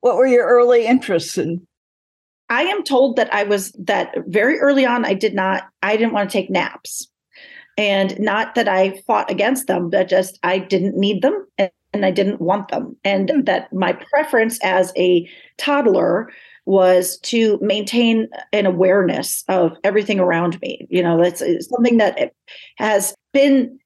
What 0.00 0.16
were 0.16 0.26
your 0.26 0.46
early 0.46 0.86
interests 0.86 1.38
in? 1.38 1.66
I 2.48 2.62
am 2.62 2.84
told 2.84 3.16
that 3.16 3.32
I 3.34 3.42
was 3.42 3.72
that 3.72 4.14
very 4.26 4.58
early 4.60 4.86
on. 4.86 5.04
I 5.04 5.14
did 5.14 5.34
not. 5.34 5.64
I 5.82 5.96
didn't 5.96 6.12
want 6.12 6.30
to 6.30 6.32
take 6.32 6.50
naps 6.50 7.08
and 7.76 8.18
not 8.18 8.54
that 8.54 8.68
I 8.68 9.02
fought 9.06 9.30
against 9.30 9.66
them, 9.66 9.90
but 9.90 10.08
just 10.08 10.38
I 10.42 10.58
didn't 10.58 10.96
need 10.96 11.22
them 11.22 11.46
and, 11.58 11.70
I 12.04 12.10
didn't 12.10 12.40
want 12.40 12.68
them. 12.68 12.96
And 13.04 13.30
hmm. 13.30 13.40
that 13.42 13.72
my 13.72 13.92
preference 13.92 14.58
as 14.62 14.92
a 14.96 15.28
toddler 15.58 16.30
was 16.66 17.18
to 17.20 17.58
maintain 17.62 18.28
an 18.52 18.66
awareness 18.66 19.44
of 19.48 19.76
everything 19.84 20.18
around 20.18 20.60
me. 20.60 20.86
You 20.90 21.02
know, 21.02 21.22
that's 21.22 21.40
something 21.68 21.98
that 21.98 22.32
has 22.76 23.14
been 23.32 23.78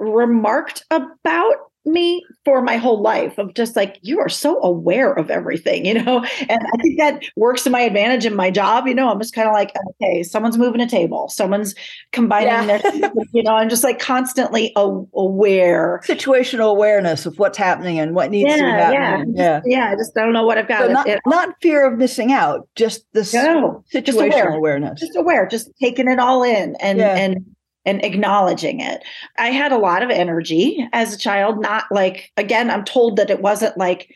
remarked 0.00 0.84
about 0.90 1.56
me 1.86 2.24
for 2.44 2.62
my 2.62 2.76
whole 2.76 3.00
life 3.00 3.38
of 3.38 3.54
just 3.54 3.76
like 3.76 3.98
you 4.02 4.18
are 4.18 4.28
so 4.28 4.60
aware 4.62 5.12
of 5.12 5.30
everything 5.30 5.84
you 5.84 5.94
know? 5.94 6.24
And 6.48 6.60
i 6.62 6.82
think 6.82 6.98
that 6.98 7.22
works 7.36 7.62
to 7.64 7.70
my 7.70 7.80
advantage 7.80 8.26
in 8.26 8.34
my 8.34 8.50
job 8.50 8.86
you 8.86 8.94
know? 8.94 9.10
I'm 9.10 9.18
just 9.18 9.34
kind 9.34 9.48
of 9.48 9.54
like 9.54 9.72
okay 9.90 10.22
someone's 10.22 10.58
moving 10.58 10.80
a 10.80 10.88
table. 10.88 11.28
Someone's 11.28 11.74
combining 12.12 12.48
yeah. 12.48 12.78
their 12.78 13.12
you 13.32 13.42
know? 13.42 13.54
I'm 13.54 13.68
just 13.68 13.84
like 13.84 13.98
constantly 13.98 14.72
aware. 14.76 16.00
Situational 16.04 16.70
awareness 16.70 17.26
of 17.26 17.38
what's 17.38 17.58
happening 17.58 17.98
and 17.98 18.14
what 18.14 18.30
needs 18.30 18.50
yeah, 18.50 18.56
to 18.56 18.62
be 18.62 18.68
happening 18.68 19.34
yeah. 19.36 19.60
yeah. 19.64 19.78
yeah 19.78 19.90
i 19.90 19.94
just 19.94 20.14
don't 20.14 20.32
know 20.32 20.44
what 20.44 20.58
i've 20.58 20.68
got 20.68 20.86
so 20.86 20.92
not, 20.92 21.06
it, 21.06 21.20
not 21.26 21.54
fear 21.60 21.86
of 21.86 21.98
missing 21.98 22.32
out 22.32 22.68
just 22.74 23.06
this 23.12 23.32
no, 23.32 23.84
situational 23.92 24.04
just 24.04 24.18
aware. 24.18 24.48
awareness. 24.54 25.00
Just 25.00 25.16
aware 25.16 25.46
just 25.46 25.70
taking 25.80 26.08
it 26.08 26.18
all 26.18 26.42
in 26.42 26.76
and 26.80 26.98
yeah. 26.98 27.16
and 27.16 27.44
and 27.86 28.04
acknowledging 28.04 28.80
it. 28.80 29.02
I 29.38 29.48
had 29.48 29.72
a 29.72 29.78
lot 29.78 30.02
of 30.02 30.10
energy 30.10 30.88
as 30.92 31.14
a 31.14 31.18
child, 31.18 31.60
not 31.60 31.84
like, 31.90 32.32
again, 32.36 32.70
I'm 32.70 32.84
told 32.84 33.16
that 33.16 33.30
it 33.30 33.42
wasn't 33.42 33.76
like 33.76 34.14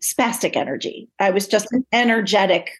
spastic 0.00 0.56
energy. 0.56 1.08
I 1.18 1.30
was 1.30 1.46
just 1.46 1.72
an 1.72 1.86
energetic 1.92 2.70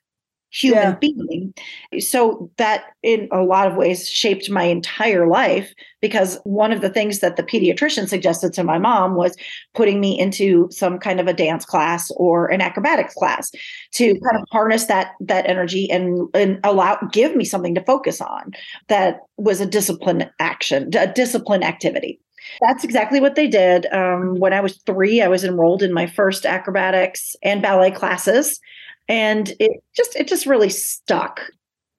human 0.51 0.83
yeah. 0.83 0.97
being. 1.01 1.55
So 2.01 2.51
that 2.57 2.85
in 3.03 3.29
a 3.33 3.43
lot 3.43 3.69
of 3.69 3.77
ways 3.77 4.09
shaped 4.09 4.51
my 4.51 4.65
entire 4.65 5.29
life 5.29 5.73
because 6.01 6.41
one 6.45 6.73
of 6.73 6.81
the 6.81 6.91
things 6.91 7.21
that 7.21 7.37
the 7.37 7.43
pediatrician 7.43 8.09
suggested 8.09 8.53
to 8.55 8.65
my 8.65 8.79
mom 8.79 9.15
was 9.15 9.37
putting 9.75 10.01
me 10.01 10.19
into 10.19 10.69
some 10.71 10.99
kind 10.99 11.21
of 11.21 11.29
a 11.29 11.33
dance 11.33 11.65
class 11.65 12.11
or 12.17 12.49
an 12.49 12.61
acrobatics 12.61 13.15
class 13.15 13.51
to 13.93 14.19
kind 14.21 14.41
of 14.41 14.45
harness 14.51 14.87
that 14.87 15.13
that 15.21 15.49
energy 15.49 15.91
and 15.91 16.29
and 16.35 16.59
allow 16.65 16.99
give 17.13 17.37
me 17.37 17.45
something 17.45 17.75
to 17.75 17.85
focus 17.85 18.21
on 18.21 18.53
that 18.89 19.21
was 19.37 19.61
a 19.61 19.67
discipline 19.67 20.29
action, 20.39 20.91
a 20.97 21.13
discipline 21.13 21.63
activity. 21.63 22.21
That's 22.63 22.85
exactly 22.85 23.21
what 23.21 23.37
they 23.37 23.47
did. 23.47 23.87
Um, 23.93 24.37
when 24.37 24.53
I 24.53 24.61
was 24.61 24.79
three, 24.87 25.23
I 25.23 25.29
was 25.29 25.45
enrolled 25.45 25.83
in 25.83 25.93
my 25.93 26.07
first 26.07 26.45
acrobatics 26.45 27.37
and 27.43 27.63
ballet 27.63 27.91
classes 27.91 28.59
and 29.11 29.53
it 29.59 29.83
just 29.95 30.17
it 30.17 30.27
just 30.27 30.47
really 30.47 30.71
stuck 30.71 31.43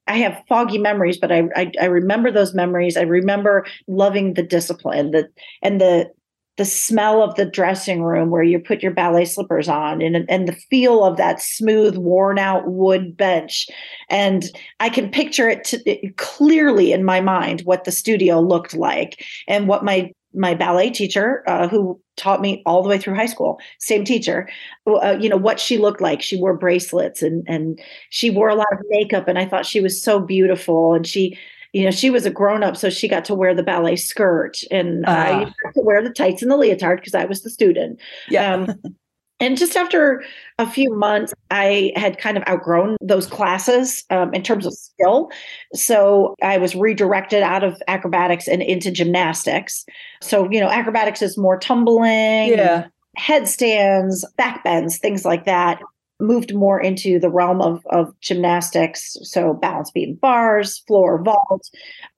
I 0.08 0.16
have 0.18 0.42
foggy 0.48 0.78
memories, 0.78 1.16
but 1.16 1.30
I, 1.30 1.44
I, 1.54 1.70
I 1.80 1.84
remember 1.84 2.32
those 2.32 2.54
memories. 2.54 2.96
I 2.96 3.02
remember 3.02 3.64
loving 3.86 4.34
the 4.34 4.42
discipline, 4.42 5.12
the 5.12 5.28
and 5.62 5.80
the 5.80 6.10
the 6.58 6.64
smell 6.66 7.22
of 7.22 7.34
the 7.36 7.46
dressing 7.46 8.02
room 8.02 8.28
where 8.28 8.42
you 8.42 8.58
put 8.58 8.82
your 8.82 8.92
ballet 8.92 9.24
slippers 9.24 9.68
on, 9.68 10.02
and 10.02 10.28
and 10.28 10.48
the 10.48 10.56
feel 10.70 11.04
of 11.04 11.16
that 11.18 11.40
smooth, 11.40 11.96
worn 11.96 12.38
out 12.38 12.66
wood 12.66 13.16
bench, 13.16 13.68
and 14.10 14.44
I 14.80 14.88
can 14.88 15.08
picture 15.10 15.48
it, 15.48 15.64
to, 15.64 15.78
it 15.88 16.16
clearly 16.16 16.92
in 16.92 17.04
my 17.04 17.20
mind 17.20 17.62
what 17.62 17.84
the 17.84 17.92
studio 17.92 18.40
looked 18.40 18.74
like 18.74 19.24
and 19.46 19.68
what 19.68 19.84
my 19.84 20.10
my 20.34 20.54
ballet 20.54 20.90
teacher 20.90 21.42
uh, 21.46 21.68
who 21.68 22.00
taught 22.16 22.40
me 22.40 22.62
all 22.66 22.82
the 22.82 22.88
way 22.88 22.98
through 22.98 23.14
high 23.14 23.26
school 23.26 23.58
same 23.78 24.04
teacher 24.04 24.48
uh, 24.86 25.16
you 25.18 25.28
know 25.28 25.36
what 25.36 25.58
she 25.58 25.78
looked 25.78 26.00
like 26.00 26.22
she 26.22 26.36
wore 26.36 26.56
bracelets 26.56 27.22
and 27.22 27.44
and 27.48 27.80
she 28.10 28.30
wore 28.30 28.48
a 28.48 28.54
lot 28.54 28.72
of 28.72 28.78
makeup 28.88 29.28
and 29.28 29.38
i 29.38 29.46
thought 29.46 29.66
she 29.66 29.80
was 29.80 30.02
so 30.02 30.20
beautiful 30.20 30.94
and 30.94 31.06
she 31.06 31.38
you 31.72 31.84
know 31.84 31.90
she 31.90 32.10
was 32.10 32.26
a 32.26 32.30
grown 32.30 32.62
up 32.62 32.76
so 32.76 32.90
she 32.90 33.08
got 33.08 33.24
to 33.24 33.34
wear 33.34 33.54
the 33.54 33.62
ballet 33.62 33.96
skirt 33.96 34.58
and 34.70 35.06
uh. 35.06 35.10
i 35.10 35.32
ah. 35.32 35.52
got 35.64 35.74
to 35.74 35.80
wear 35.80 36.02
the 36.02 36.10
tights 36.10 36.42
and 36.42 36.50
the 36.50 36.56
leotard 36.56 36.98
because 36.98 37.14
i 37.14 37.24
was 37.24 37.42
the 37.42 37.50
student 37.50 38.00
yeah 38.28 38.54
um, 38.54 38.74
And 39.42 39.58
just 39.58 39.76
after 39.76 40.22
a 40.58 40.70
few 40.70 40.94
months, 40.94 41.34
I 41.50 41.92
had 41.96 42.16
kind 42.18 42.36
of 42.36 42.44
outgrown 42.48 42.96
those 43.00 43.26
classes 43.26 44.04
um, 44.08 44.32
in 44.32 44.42
terms 44.42 44.64
of 44.64 44.72
skill. 44.72 45.30
So 45.74 46.36
I 46.42 46.58
was 46.58 46.76
redirected 46.76 47.42
out 47.42 47.64
of 47.64 47.82
acrobatics 47.88 48.46
and 48.46 48.62
into 48.62 48.92
gymnastics. 48.92 49.84
So, 50.20 50.48
you 50.50 50.60
know, 50.60 50.68
acrobatics 50.68 51.22
is 51.22 51.36
more 51.36 51.58
tumbling, 51.58 52.50
yeah. 52.50 52.86
headstands, 53.16 54.24
back 54.36 54.62
bends, 54.62 54.98
things 54.98 55.24
like 55.24 55.44
that 55.44 55.80
moved 56.22 56.54
more 56.54 56.80
into 56.80 57.18
the 57.18 57.28
realm 57.28 57.60
of, 57.60 57.84
of 57.90 58.18
gymnastics. 58.20 59.16
So 59.22 59.54
balance 59.54 59.90
beam 59.90 60.14
bars 60.14 60.78
floor 60.86 61.22
vault 61.22 61.68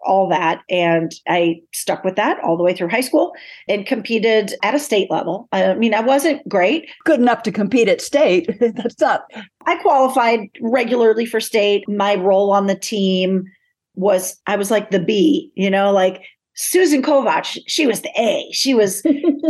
all 0.02 0.28
that. 0.28 0.61
And 0.68 1.12
i 1.28 1.61
stuck 1.73 2.04
with 2.04 2.16
that 2.16 2.38
all 2.40 2.56
the 2.56 2.62
way 2.62 2.75
through 2.75 2.90
high 2.90 3.00
school 3.00 3.32
and 3.68 3.87
competed 3.87 4.54
at 4.62 4.75
a 4.75 4.78
state 4.78 5.11
level. 5.11 5.49
I 5.52 5.75
mean 5.75 5.94
i 5.94 6.00
wasn't 6.00 6.46
great. 6.49 6.88
Good 7.04 7.20
enough 7.20 7.42
to 7.44 7.52
compete 7.52 7.88
at 7.88 8.00
state. 8.00 8.49
That's 8.61 9.00
not 9.00 9.25
i 9.66 9.76
qualified 9.76 10.50
regularly 10.61 11.26
for 11.26 11.40
state. 11.40 11.88
My 11.88 12.14
role 12.14 12.52
on 12.52 12.66
the 12.66 12.76
team 12.76 13.44
was 13.96 14.40
i 14.46 14.56
was 14.56 14.70
like 14.70 14.90
the 14.90 14.99
b 14.99 15.52
you 15.54 15.70
know 15.70 15.92
like 15.92 16.23
Susan 16.54 17.02
Kovac, 17.02 17.58
she 17.66 17.87
was 17.87 18.02
the 18.02 18.11
A. 18.16 18.49
She 18.52 18.75
was 18.75 19.02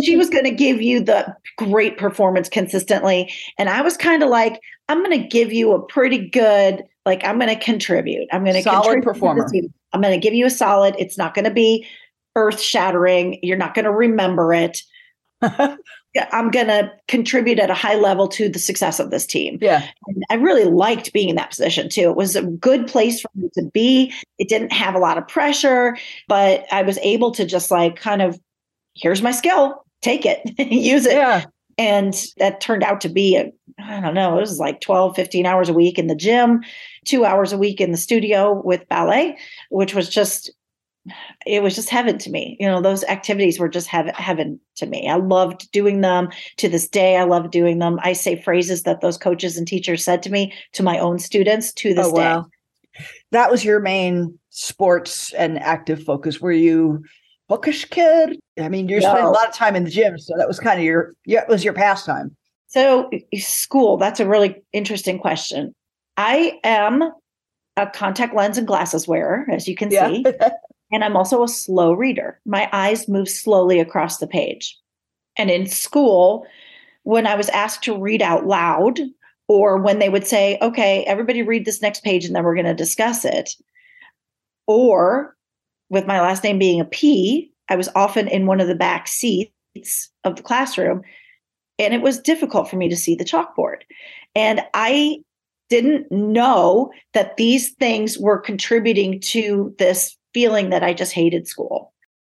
she 0.02 0.16
was 0.16 0.30
going 0.30 0.44
to 0.44 0.50
give 0.50 0.80
you 0.80 1.00
the 1.00 1.34
great 1.58 1.98
performance 1.98 2.48
consistently, 2.48 3.32
and 3.58 3.68
I 3.68 3.82
was 3.82 3.96
kind 3.96 4.22
of 4.22 4.30
like, 4.30 4.60
I'm 4.88 5.04
going 5.04 5.20
to 5.20 5.28
give 5.28 5.52
you 5.52 5.72
a 5.72 5.82
pretty 5.82 6.28
good, 6.28 6.82
like 7.04 7.22
I'm 7.24 7.38
going 7.38 7.54
to 7.56 7.62
contribute. 7.62 8.26
I'm 8.32 8.42
going 8.44 8.56
to 8.56 8.62
solid 8.62 9.02
performer. 9.02 9.46
I'm 9.92 10.00
going 10.00 10.18
to 10.18 10.22
give 10.22 10.34
you 10.34 10.46
a 10.46 10.50
solid. 10.50 10.94
It's 10.98 11.18
not 11.18 11.34
going 11.34 11.44
to 11.44 11.50
be 11.50 11.86
earth 12.36 12.60
shattering. 12.60 13.38
You're 13.42 13.58
not 13.58 13.74
going 13.74 13.84
to 13.84 13.92
remember 13.92 14.52
it. 14.54 14.82
I'm 16.32 16.50
going 16.50 16.68
to 16.68 16.92
contribute 17.08 17.58
at 17.58 17.70
a 17.70 17.74
high 17.74 17.96
level 17.96 18.28
to 18.28 18.48
the 18.48 18.58
success 18.58 19.00
of 19.00 19.10
this 19.10 19.26
team. 19.26 19.58
Yeah. 19.60 19.88
And 20.06 20.24
I 20.30 20.34
really 20.34 20.64
liked 20.64 21.12
being 21.12 21.28
in 21.28 21.36
that 21.36 21.50
position 21.50 21.88
too. 21.88 22.10
It 22.10 22.16
was 22.16 22.36
a 22.36 22.42
good 22.42 22.86
place 22.86 23.20
for 23.20 23.30
me 23.34 23.48
to 23.54 23.64
be. 23.72 24.12
It 24.38 24.48
didn't 24.48 24.72
have 24.72 24.94
a 24.94 24.98
lot 24.98 25.18
of 25.18 25.26
pressure, 25.26 25.96
but 26.28 26.66
I 26.70 26.82
was 26.82 26.98
able 26.98 27.32
to 27.32 27.44
just 27.44 27.70
like 27.70 27.96
kind 27.96 28.22
of, 28.22 28.38
here's 28.94 29.22
my 29.22 29.32
skill, 29.32 29.84
take 30.02 30.24
it, 30.24 30.40
use 30.70 31.06
it. 31.06 31.14
Yeah. 31.14 31.46
And 31.76 32.14
that 32.36 32.60
turned 32.60 32.84
out 32.84 33.00
to 33.00 33.08
be, 33.08 33.36
a, 33.36 33.52
I 33.80 34.00
don't 34.00 34.14
know, 34.14 34.38
it 34.38 34.40
was 34.40 34.60
like 34.60 34.80
12, 34.80 35.16
15 35.16 35.46
hours 35.46 35.68
a 35.68 35.74
week 35.74 35.98
in 35.98 36.06
the 36.06 36.14
gym, 36.14 36.62
two 37.04 37.24
hours 37.24 37.52
a 37.52 37.58
week 37.58 37.80
in 37.80 37.90
the 37.90 37.98
studio 37.98 38.62
with 38.64 38.88
ballet, 38.88 39.36
which 39.70 39.92
was 39.94 40.08
just 40.08 40.52
it 41.46 41.62
was 41.62 41.74
just 41.74 41.90
heaven 41.90 42.18
to 42.18 42.30
me. 42.30 42.56
You 42.58 42.66
know, 42.66 42.80
those 42.80 43.04
activities 43.04 43.58
were 43.58 43.68
just 43.68 43.86
heaven, 43.86 44.14
heaven 44.14 44.60
to 44.76 44.86
me. 44.86 45.08
I 45.08 45.16
loved 45.16 45.70
doing 45.70 46.00
them 46.00 46.28
to 46.56 46.68
this 46.68 46.88
day. 46.88 47.16
I 47.16 47.24
love 47.24 47.50
doing 47.50 47.78
them. 47.78 47.98
I 48.02 48.12
say 48.12 48.40
phrases 48.40 48.82
that 48.84 49.00
those 49.00 49.18
coaches 49.18 49.56
and 49.56 49.66
teachers 49.66 50.04
said 50.04 50.22
to 50.22 50.30
me 50.30 50.52
to 50.72 50.82
my 50.82 50.98
own 50.98 51.18
students 51.18 51.72
to 51.74 51.94
this 51.94 52.06
oh, 52.06 52.10
wow. 52.10 52.42
day. 52.42 53.04
That 53.32 53.50
was 53.50 53.64
your 53.64 53.80
main 53.80 54.38
sports 54.50 55.32
and 55.34 55.58
active 55.58 56.02
focus. 56.04 56.40
Were 56.40 56.52
you 56.52 57.04
bookish 57.48 57.84
kid? 57.86 58.38
I 58.58 58.68
mean, 58.68 58.88
you're 58.88 59.00
no. 59.00 59.08
spending 59.08 59.26
a 59.26 59.30
lot 59.30 59.48
of 59.48 59.54
time 59.54 59.76
in 59.76 59.84
the 59.84 59.90
gym, 59.90 60.16
so 60.18 60.34
that 60.38 60.48
was 60.48 60.60
kind 60.60 60.78
of 60.78 60.84
your 60.84 61.12
yeah, 61.26 61.42
it 61.42 61.48
was 61.48 61.64
your 61.64 61.74
pastime. 61.74 62.34
So 62.68 63.10
school, 63.38 63.96
that's 63.96 64.20
a 64.20 64.26
really 64.26 64.62
interesting 64.72 65.18
question. 65.18 65.74
I 66.16 66.58
am 66.62 67.02
a 67.76 67.86
contact 67.88 68.34
lens 68.34 68.58
and 68.58 68.66
glasses 68.66 69.08
wearer, 69.08 69.46
as 69.50 69.68
you 69.68 69.74
can 69.74 69.90
yeah. 69.90 70.08
see. 70.08 70.24
And 70.94 71.02
I'm 71.02 71.16
also 71.16 71.42
a 71.42 71.48
slow 71.48 71.92
reader. 71.92 72.40
My 72.46 72.68
eyes 72.72 73.08
move 73.08 73.28
slowly 73.28 73.80
across 73.80 74.18
the 74.18 74.28
page. 74.28 74.78
And 75.36 75.50
in 75.50 75.66
school, 75.66 76.46
when 77.02 77.26
I 77.26 77.34
was 77.34 77.48
asked 77.48 77.82
to 77.82 77.98
read 77.98 78.22
out 78.22 78.46
loud, 78.46 79.00
or 79.48 79.76
when 79.76 79.98
they 79.98 80.08
would 80.08 80.24
say, 80.24 80.56
okay, 80.62 81.02
everybody 81.02 81.42
read 81.42 81.64
this 81.64 81.82
next 81.82 82.04
page 82.04 82.24
and 82.24 82.36
then 82.36 82.44
we're 82.44 82.54
going 82.54 82.64
to 82.64 82.74
discuss 82.74 83.24
it. 83.24 83.50
Or 84.68 85.34
with 85.90 86.06
my 86.06 86.20
last 86.20 86.44
name 86.44 86.60
being 86.60 86.80
a 86.80 86.84
P, 86.84 87.50
I 87.68 87.74
was 87.74 87.88
often 87.96 88.28
in 88.28 88.46
one 88.46 88.60
of 88.60 88.68
the 88.68 88.76
back 88.76 89.08
seats 89.08 89.50
of 90.22 90.36
the 90.36 90.42
classroom. 90.44 91.02
And 91.80 91.92
it 91.92 92.02
was 92.02 92.20
difficult 92.20 92.70
for 92.70 92.76
me 92.76 92.88
to 92.88 92.96
see 92.96 93.16
the 93.16 93.24
chalkboard. 93.24 93.78
And 94.36 94.62
I 94.74 95.24
didn't 95.70 96.12
know 96.12 96.92
that 97.14 97.36
these 97.36 97.72
things 97.72 98.16
were 98.16 98.38
contributing 98.38 99.18
to 99.22 99.74
this 99.78 100.16
feeling 100.34 100.70
that 100.70 100.82
I 100.82 100.92
just 100.92 101.12
hated 101.12 101.48
school. 101.48 101.92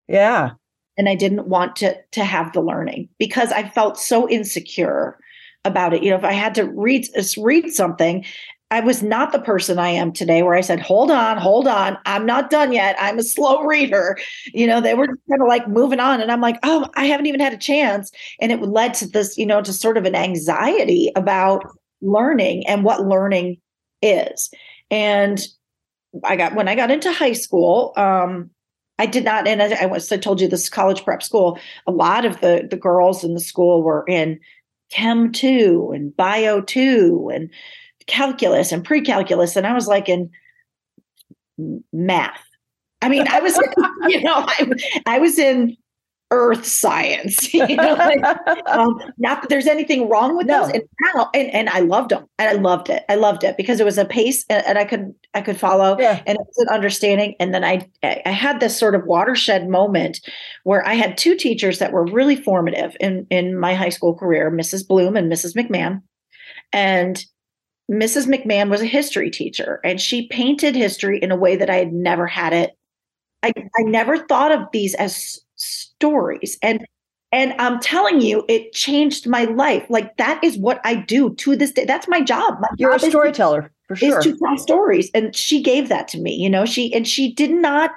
Yeah. 0.08 0.51
And 0.98 1.08
I 1.08 1.15
didn't 1.15 1.48
want 1.48 1.75
to 1.77 1.96
to 2.12 2.24
have 2.24 2.51
the 2.53 2.62
learning 2.62 3.10
because 3.20 3.51
I 3.51 3.70
felt 3.70 3.98
so 3.98 4.27
insecure 4.29 5.20
about 5.65 5.94
it. 5.94 6.03
You 6.03 6.10
know, 6.10 6.18
if 6.18 6.24
I 6.24 6.34
had 6.34 6.56
to 6.56 6.65
read 6.65 7.06
read 7.38 7.72
something, 7.72 8.25
I 8.72 8.82
was 8.82 9.01
not 9.01 9.32
the 9.32 9.39
person 9.39 9.79
I 9.79 9.89
am 9.89 10.12
today 10.12 10.44
where 10.44 10.53
I 10.53 10.62
said, 10.62 10.79
hold 10.79 11.10
on, 11.10 11.38
hold 11.38 11.68
on, 11.68 11.98
I'm 12.06 12.25
not 12.25 12.51
done 12.51 12.72
yet. 12.72 12.96
I'm 13.00 13.18
a 13.18 13.24
slow 13.24 13.63
reader. 13.63 14.18
You 14.53 14.68
know, 14.68 14.79
they 14.79 14.94
were 14.94 15.08
kind 15.08 15.41
of 15.41 15.48
like 15.48 15.68
moving 15.68 16.00
on. 16.00 16.22
And 16.22 16.32
I'm 16.32 16.41
like, 16.41 16.60
oh, 16.63 16.88
I 16.96 17.06
haven't 17.06 17.25
even 17.25 17.39
had 17.39 17.53
a 17.53 17.58
chance. 17.58 18.12
And 18.39 18.51
it 18.51 18.62
led 18.62 18.94
to 18.96 19.08
this, 19.08 19.38
you 19.38 19.46
know, 19.46 19.62
to 19.62 19.74
sort 19.74 19.98
of 19.98 20.06
an 20.06 20.15
anxiety 20.15 21.12
about 21.15 21.65
learning 22.01 22.68
and 22.68 22.84
what 22.84 23.08
learning 23.08 23.58
is. 24.03 24.51
And 24.91 25.39
I 26.24 26.36
got, 26.36 26.56
when 26.56 26.68
I 26.68 26.75
got 26.75 26.92
into 26.92 27.12
high 27.12 27.34
school, 27.34 27.94
um, 27.96 28.50
I 28.98 29.06
did 29.06 29.24
not, 29.24 29.48
and 29.48 29.62
I, 29.62 29.84
I 29.84 29.86
was, 29.86 30.12
I 30.12 30.18
told 30.18 30.42
you 30.42 30.48
this 30.48 30.70
college 30.70 31.04
prep 31.04 31.24
school, 31.24 31.60
a 31.88 31.92
lot 31.92 32.25
of 32.25 32.42
the, 32.42 32.68
the 32.70 32.78
girls 32.78 33.24
in 33.24 33.34
the 33.34 33.39
school 33.39 33.82
were 33.84 34.04
in 34.08 34.39
Chem 34.92 35.32
2 35.32 35.92
and 35.94 36.16
Bio 36.16 36.62
2 36.62 37.32
and 37.34 37.50
calculus 38.10 38.72
and 38.72 38.84
pre-calculus 38.84 39.56
and 39.56 39.68
i 39.68 39.74
was 39.74 39.88
like 39.88 40.10
in 40.10 40.30
math. 41.94 42.42
I 43.01 43.10
mean 43.10 43.28
i 43.28 43.39
was 43.39 43.58
you 44.08 44.22
know 44.24 44.34
I, 44.36 44.72
I 45.06 45.20
was 45.20 45.38
in 45.38 45.78
earth 46.31 46.65
science 46.65 47.53
you 47.53 47.75
know 47.75 47.93
like, 47.93 48.24
um, 48.67 49.00
not 49.17 49.41
that 49.41 49.50
there's 49.50 49.67
anything 49.67 50.07
wrong 50.07 50.38
with 50.38 50.45
no. 50.48 50.63
those 50.63 50.74
and, 50.74 50.83
now, 51.01 51.29
and, 51.33 51.50
and 51.53 51.69
i 51.69 51.79
loved 51.79 52.12
them 52.12 52.25
and 52.38 52.50
i 52.50 52.53
loved 52.53 52.89
it 52.89 53.03
i 53.09 53.15
loved 53.15 53.43
it 53.43 53.57
because 53.57 53.79
it 53.79 53.86
was 53.86 53.98
a 53.98 54.05
pace 54.05 54.45
and, 54.50 54.63
and 54.65 54.77
i 54.77 54.86
could 54.86 55.13
i 55.33 55.41
could 55.41 55.59
follow 55.59 55.98
yeah. 56.00 56.21
and 56.27 56.38
it 56.38 56.45
was 56.45 56.67
an 56.67 56.74
understanding 56.74 57.36
and 57.39 57.53
then 57.53 57.63
i 57.63 57.88
i 58.03 58.29
had 58.29 58.59
this 58.59 58.77
sort 58.77 58.95
of 58.95 59.05
watershed 59.05 59.67
moment 59.67 60.19
where 60.63 60.86
i 60.88 60.93
had 60.93 61.17
two 61.17 61.36
teachers 61.36 61.79
that 61.79 61.91
were 61.91 62.05
really 62.05 62.36
formative 62.36 62.95
in 63.00 63.25
in 63.29 63.57
my 63.57 63.74
high 63.74 63.89
school 63.89 64.13
career 64.13 64.51
mrs 64.51 64.88
bloom 64.88 65.15
and 65.15 65.31
mrs 65.31 65.55
mcmahon 65.55 66.01
and 66.71 67.25
Mrs. 67.91 68.27
McMahon 68.27 68.69
was 68.69 68.81
a 68.81 68.86
history 68.86 69.31
teacher 69.31 69.79
and 69.83 70.00
she 70.00 70.27
painted 70.27 70.75
history 70.75 71.17
in 71.17 71.31
a 71.31 71.36
way 71.36 71.55
that 71.55 71.71
I 71.71 71.77
had 71.77 71.91
never 71.91 72.27
had 72.27 72.53
it. 72.53 72.77
I, 73.41 73.51
I 73.57 73.81
never 73.81 74.19
thought 74.19 74.51
of 74.51 74.67
these 74.71 74.93
as 74.93 75.39
stories. 76.00 76.58
And 76.62 76.86
and 77.32 77.53
I'm 77.60 77.79
telling 77.79 78.22
you, 78.22 78.44
it 78.50 78.74
changed 78.74 79.27
my 79.27 79.44
life. 79.44 79.86
Like 79.88 80.18
that 80.18 80.44
is 80.44 80.58
what 80.58 80.82
I 80.84 80.96
do 80.96 81.36
to 81.36 81.56
this 81.56 81.72
day. 81.72 81.86
That's 81.86 82.08
my 82.08 82.22
job. 82.22 82.56
My 82.60 82.70
You're 82.77 82.98
job 82.98 83.03
a 83.03 83.10
storyteller. 83.12 83.72
For 83.88 83.96
sure. 83.96 84.20
Is 84.20 84.25
to 84.25 84.38
tell 84.38 84.58
stories. 84.58 85.12
And 85.13 85.36
she 85.36 85.62
gave 85.62 85.89
that 85.89 86.08
to 86.10 86.20
me, 86.20 86.34
you 86.36 86.50
know, 86.50 86.65
she, 86.65 86.94
and 86.94 87.08
she 87.08 87.34
did 87.34 87.50
not, 87.50 87.91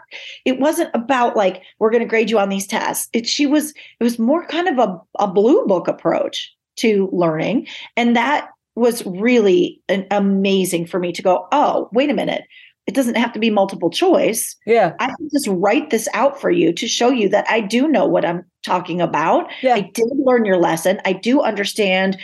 it 0.47 0.59
wasn't 0.59 0.90
about 0.94 1.37
like, 1.37 1.62
we're 1.78 1.90
going 1.90 2.02
to 2.02 2.09
grade 2.09 2.30
you 2.30 2.38
on 2.38 2.49
these 2.49 2.66
tests. 2.66 3.09
It, 3.12 3.26
she 3.26 3.44
was, 3.44 3.75
it 4.00 4.04
was 4.04 4.18
more 4.18 4.47
kind 4.47 4.68
of 4.68 4.78
a, 4.78 4.99
a 5.18 5.28
blue 5.28 5.66
book 5.66 5.88
approach 5.88 6.50
to 6.76 7.11
learning. 7.12 7.68
And 7.94 8.16
that 8.16 8.49
was 8.75 9.04
really 9.04 9.82
an 9.88 10.06
amazing 10.11 10.87
for 10.87 10.99
me 10.99 11.12
to 11.12 11.23
go, 11.23 11.47
oh, 11.52 11.90
wait 11.92 12.09
a 12.09 12.14
minute. 12.14 12.44
It 12.86 12.94
doesn't 12.94 13.16
have 13.16 13.32
to 13.32 13.38
be 13.38 13.50
multiple 13.50 13.90
choice. 13.90 14.56
Yeah. 14.66 14.94
I 14.98 15.06
can 15.06 15.28
just 15.32 15.46
write 15.48 15.90
this 15.90 16.08
out 16.14 16.40
for 16.40 16.50
you 16.50 16.72
to 16.72 16.88
show 16.88 17.10
you 17.10 17.28
that 17.28 17.48
I 17.48 17.60
do 17.60 17.86
know 17.86 18.06
what 18.06 18.24
I'm 18.24 18.44
talking 18.64 19.00
about. 19.00 19.50
Yeah. 19.62 19.74
I 19.74 19.82
did 19.82 20.08
learn 20.16 20.44
your 20.44 20.58
lesson. 20.58 21.00
I 21.04 21.12
do 21.12 21.40
understand 21.40 22.18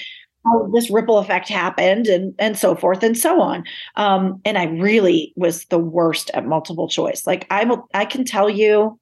how 0.45 0.69
this 0.75 0.91
ripple 0.91 1.19
effect 1.19 1.49
happened 1.49 2.07
and 2.07 2.35
and 2.39 2.59
so 2.59 2.75
forth 2.75 3.03
and 3.03 3.17
so 3.17 3.41
on. 3.41 3.65
Um, 3.97 4.41
and 4.45 4.59
I 4.59 4.65
really 4.65 5.33
was 5.37 5.65
the 5.67 5.79
worst 5.79 6.31
at 6.35 6.47
multiple 6.47 6.89
choice. 6.89 7.27
Like 7.27 7.47
I'm 7.51 7.73
I 7.95 8.05
can 8.05 8.25
tell 8.25 8.51
you 8.51 8.99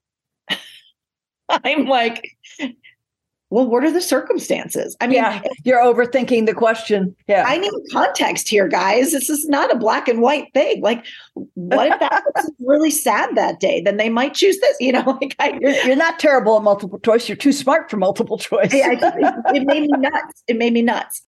I'm 1.48 1.86
like 1.86 2.35
well, 3.56 3.66
what 3.66 3.84
are 3.84 3.90
the 3.90 4.02
circumstances? 4.02 4.98
I 5.00 5.06
mean, 5.06 5.16
yeah, 5.16 5.40
you're 5.64 5.80
overthinking 5.80 6.44
the 6.44 6.52
question. 6.52 7.16
Yeah. 7.26 7.42
I 7.46 7.56
need 7.56 7.72
context 7.90 8.50
here, 8.50 8.68
guys. 8.68 9.12
This 9.12 9.30
is 9.30 9.48
not 9.48 9.74
a 9.74 9.78
black 9.78 10.08
and 10.08 10.20
white 10.20 10.52
thing. 10.52 10.82
Like, 10.82 11.06
what 11.54 11.90
if 11.90 11.98
that 11.98 12.22
person's 12.34 12.54
really 12.60 12.90
sad 12.90 13.34
that 13.34 13.58
day? 13.58 13.80
Then 13.80 13.96
they 13.96 14.10
might 14.10 14.34
choose 14.34 14.58
this. 14.58 14.76
You 14.78 14.92
know, 14.92 15.00
like 15.22 15.34
I, 15.38 15.58
you're, 15.58 15.72
you're 15.86 15.96
not 15.96 16.18
terrible 16.18 16.58
at 16.58 16.64
multiple 16.64 16.98
choice. 16.98 17.30
You're 17.30 17.36
too 17.36 17.50
smart 17.50 17.90
for 17.90 17.96
multiple 17.96 18.36
choice. 18.36 18.74
I, 18.74 18.98
I, 19.02 19.54
it 19.54 19.64
made 19.64 19.84
me 19.84 19.88
nuts. 19.96 20.42
It 20.46 20.58
made 20.58 20.74
me 20.74 20.82
nuts. 20.82 21.22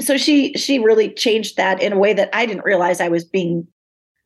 So 0.00 0.16
she 0.16 0.52
she 0.52 0.78
really 0.78 1.12
changed 1.12 1.56
that 1.56 1.82
in 1.82 1.92
a 1.92 1.98
way 1.98 2.12
that 2.12 2.30
I 2.32 2.46
didn't 2.46 2.64
realize 2.64 3.00
I 3.00 3.08
was 3.08 3.24
being 3.24 3.66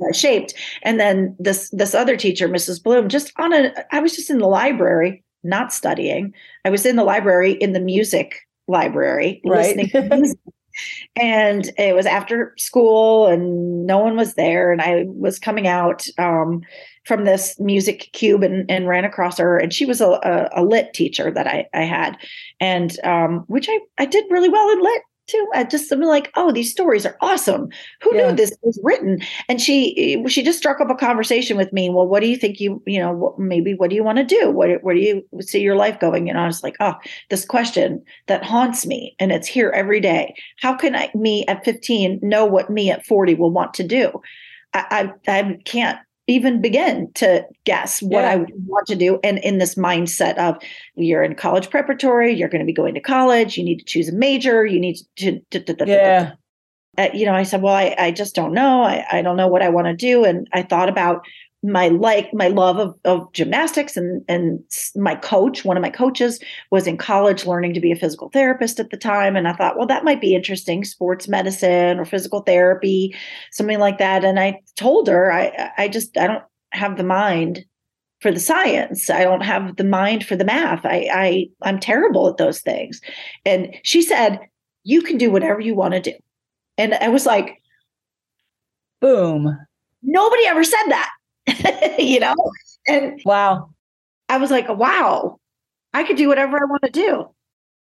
uh, 0.02 0.12
shaped. 0.12 0.52
And 0.82 1.00
then 1.00 1.34
this 1.38 1.70
this 1.70 1.94
other 1.94 2.18
teacher, 2.18 2.46
Mrs. 2.46 2.82
Bloom, 2.82 3.08
just 3.08 3.32
on 3.38 3.54
a 3.54 3.72
I 3.90 4.00
was 4.00 4.14
just 4.14 4.28
in 4.28 4.36
the 4.36 4.48
library 4.48 5.24
not 5.44 5.72
studying. 5.72 6.34
I 6.64 6.70
was 6.70 6.84
in 6.86 6.96
the 6.96 7.04
library 7.04 7.52
in 7.52 7.72
the 7.72 7.80
music 7.80 8.40
library 8.66 9.40
right. 9.44 9.76
listening 9.76 10.36
and 11.16 11.70
it 11.76 11.94
was 11.94 12.06
after 12.06 12.54
school 12.56 13.26
and 13.26 13.86
no 13.86 13.98
one 13.98 14.16
was 14.16 14.34
there. 14.34 14.72
And 14.72 14.80
i 14.80 15.04
was 15.06 15.38
coming 15.38 15.66
out 15.66 16.06
um, 16.18 16.62
from 17.04 17.24
this 17.24 17.58
music 17.58 18.10
cube 18.12 18.42
and, 18.42 18.70
and, 18.70 18.86
ran 18.86 19.04
across 19.04 19.38
her. 19.38 19.58
And 19.58 19.72
she 19.72 19.86
was 19.86 20.00
a, 20.00 20.08
a, 20.08 20.48
a 20.56 20.62
lit 20.62 20.92
teacher 20.94 21.30
that 21.30 21.46
i, 21.46 21.66
I 21.74 21.82
had. 21.82 22.16
And 22.60 22.98
um, 23.04 23.44
which 23.48 23.68
I, 23.68 23.78
I 23.98 24.06
did 24.06 24.24
really 24.30 24.48
well 24.48 24.70
in 24.70 24.82
lit 24.82 25.02
too. 25.28 25.46
I 25.54 25.62
uh, 25.62 25.64
just 25.64 25.92
I'm 25.92 26.00
like, 26.00 26.30
oh, 26.36 26.52
these 26.52 26.70
stories 26.70 27.06
are 27.06 27.16
awesome. 27.20 27.68
Who 28.02 28.16
yeah. 28.16 28.28
knew 28.28 28.36
this 28.36 28.56
was 28.62 28.78
written? 28.82 29.20
And 29.48 29.60
she 29.60 30.16
eh, 30.16 30.28
she 30.28 30.42
just 30.42 30.58
struck 30.58 30.80
up 30.80 30.90
a 30.90 30.94
conversation 30.94 31.56
with 31.56 31.72
me. 31.72 31.90
Well, 31.90 32.06
what 32.06 32.20
do 32.20 32.28
you 32.28 32.36
think 32.36 32.60
you 32.60 32.82
you 32.86 32.98
know 32.98 33.12
what, 33.12 33.38
maybe 33.38 33.74
what 33.74 33.90
do 33.90 33.96
you 33.96 34.04
want 34.04 34.18
to 34.18 34.24
do? 34.24 34.50
What 34.50 34.82
where 34.82 34.94
do 34.94 35.00
you 35.00 35.22
see 35.40 35.60
your 35.60 35.76
life 35.76 36.00
going? 36.00 36.28
And 36.28 36.38
I 36.38 36.46
was 36.46 36.62
like, 36.62 36.76
oh, 36.80 36.94
this 37.30 37.44
question 37.44 38.02
that 38.26 38.44
haunts 38.44 38.86
me, 38.86 39.14
and 39.18 39.30
it's 39.30 39.46
here 39.46 39.70
every 39.70 40.00
day. 40.00 40.34
How 40.58 40.74
can 40.74 40.96
I 40.96 41.10
me 41.14 41.46
at 41.46 41.64
15 41.64 42.20
know 42.22 42.44
what 42.44 42.70
me 42.70 42.90
at 42.90 43.06
40 43.06 43.34
will 43.34 43.50
want 43.50 43.74
to 43.74 43.84
do? 43.84 44.20
I, 44.74 45.12
I, 45.26 45.40
I 45.40 45.58
can't 45.64 45.98
even 46.28 46.60
begin 46.60 47.10
to 47.14 47.44
guess 47.64 48.00
what 48.02 48.20
yeah. 48.20 48.30
I 48.30 48.46
want 48.66 48.86
to 48.86 48.94
do. 48.94 49.18
And 49.24 49.38
in 49.38 49.58
this 49.58 49.74
mindset 49.74 50.36
of 50.36 50.62
you're 50.94 51.24
in 51.24 51.34
college 51.34 51.70
preparatory, 51.70 52.34
you're 52.34 52.50
going 52.50 52.60
to 52.60 52.66
be 52.66 52.72
going 52.72 52.94
to 52.94 53.00
college, 53.00 53.56
you 53.56 53.64
need 53.64 53.78
to 53.78 53.84
choose 53.84 54.08
a 54.08 54.12
major, 54.12 54.64
you 54.64 54.78
need 54.78 54.98
to, 55.16 55.40
yeah. 55.86 56.32
Uh, 56.96 57.08
you 57.14 57.24
know, 57.24 57.32
I 57.32 57.44
said, 57.44 57.62
well, 57.62 57.74
I, 57.74 57.94
I 57.96 58.10
just 58.10 58.34
don't 58.34 58.52
know. 58.52 58.82
I, 58.82 59.06
I 59.10 59.22
don't 59.22 59.36
know 59.36 59.46
what 59.46 59.62
I 59.62 59.68
want 59.68 59.86
to 59.86 59.94
do. 59.94 60.24
And 60.24 60.48
I 60.52 60.62
thought 60.62 60.88
about 60.88 61.24
my 61.62 61.88
like 61.88 62.32
my 62.32 62.48
love 62.48 62.78
of, 62.78 62.94
of 63.04 63.32
gymnastics 63.32 63.96
and 63.96 64.24
and 64.28 64.60
my 64.94 65.16
coach 65.16 65.64
one 65.64 65.76
of 65.76 65.82
my 65.82 65.90
coaches 65.90 66.38
was 66.70 66.86
in 66.86 66.96
college 66.96 67.46
learning 67.46 67.74
to 67.74 67.80
be 67.80 67.90
a 67.90 67.96
physical 67.96 68.28
therapist 68.28 68.78
at 68.78 68.90
the 68.90 68.96
time. 68.96 69.34
And 69.34 69.48
i 69.48 69.52
thought 69.52 69.76
well 69.76 69.86
that 69.86 70.04
might 70.04 70.20
be 70.20 70.34
interesting 70.34 70.84
sports 70.84 71.26
medicine 71.26 71.98
or 71.98 72.04
physical 72.04 72.40
therapy 72.42 73.14
something 73.50 73.80
like 73.80 73.98
that. 73.98 74.24
And 74.24 74.38
i 74.38 74.60
told 74.76 75.08
her 75.08 75.32
i 75.32 75.70
i 75.76 75.88
just 75.88 76.16
i 76.16 76.28
don't 76.28 76.44
have 76.72 76.96
the 76.96 77.04
mind 77.04 77.64
for 78.20 78.32
the 78.32 78.40
science. 78.40 79.10
I 79.10 79.22
don't 79.22 79.42
have 79.42 79.76
the 79.76 79.84
mind 79.84 80.26
for 80.26 80.36
the 80.36 80.44
math. 80.44 80.84
I 80.84 81.08
i 81.12 81.48
i'm 81.62 81.80
terrible 81.80 82.28
at 82.28 82.36
those 82.36 82.60
things. 82.60 83.00
And 83.44 83.74
she 83.82 84.02
said 84.02 84.38
you 84.84 85.02
can 85.02 85.18
do 85.18 85.30
whatever 85.30 85.60
you 85.60 85.74
want 85.74 85.94
to 85.94 86.00
do. 86.00 86.14
And 86.76 86.94
i 86.94 87.08
was 87.08 87.26
like 87.26 87.60
boom. 89.00 89.56
Nobody 90.02 90.46
ever 90.46 90.62
said 90.62 90.86
that 90.88 91.10
you 91.98 92.20
know? 92.20 92.34
And 92.86 93.20
wow. 93.24 93.70
I 94.28 94.38
was 94.38 94.50
like, 94.50 94.68
wow, 94.68 95.38
I 95.94 96.04
could 96.04 96.16
do 96.16 96.28
whatever 96.28 96.56
I 96.56 96.66
want 96.66 96.82
to 96.82 96.90
do. 96.90 97.28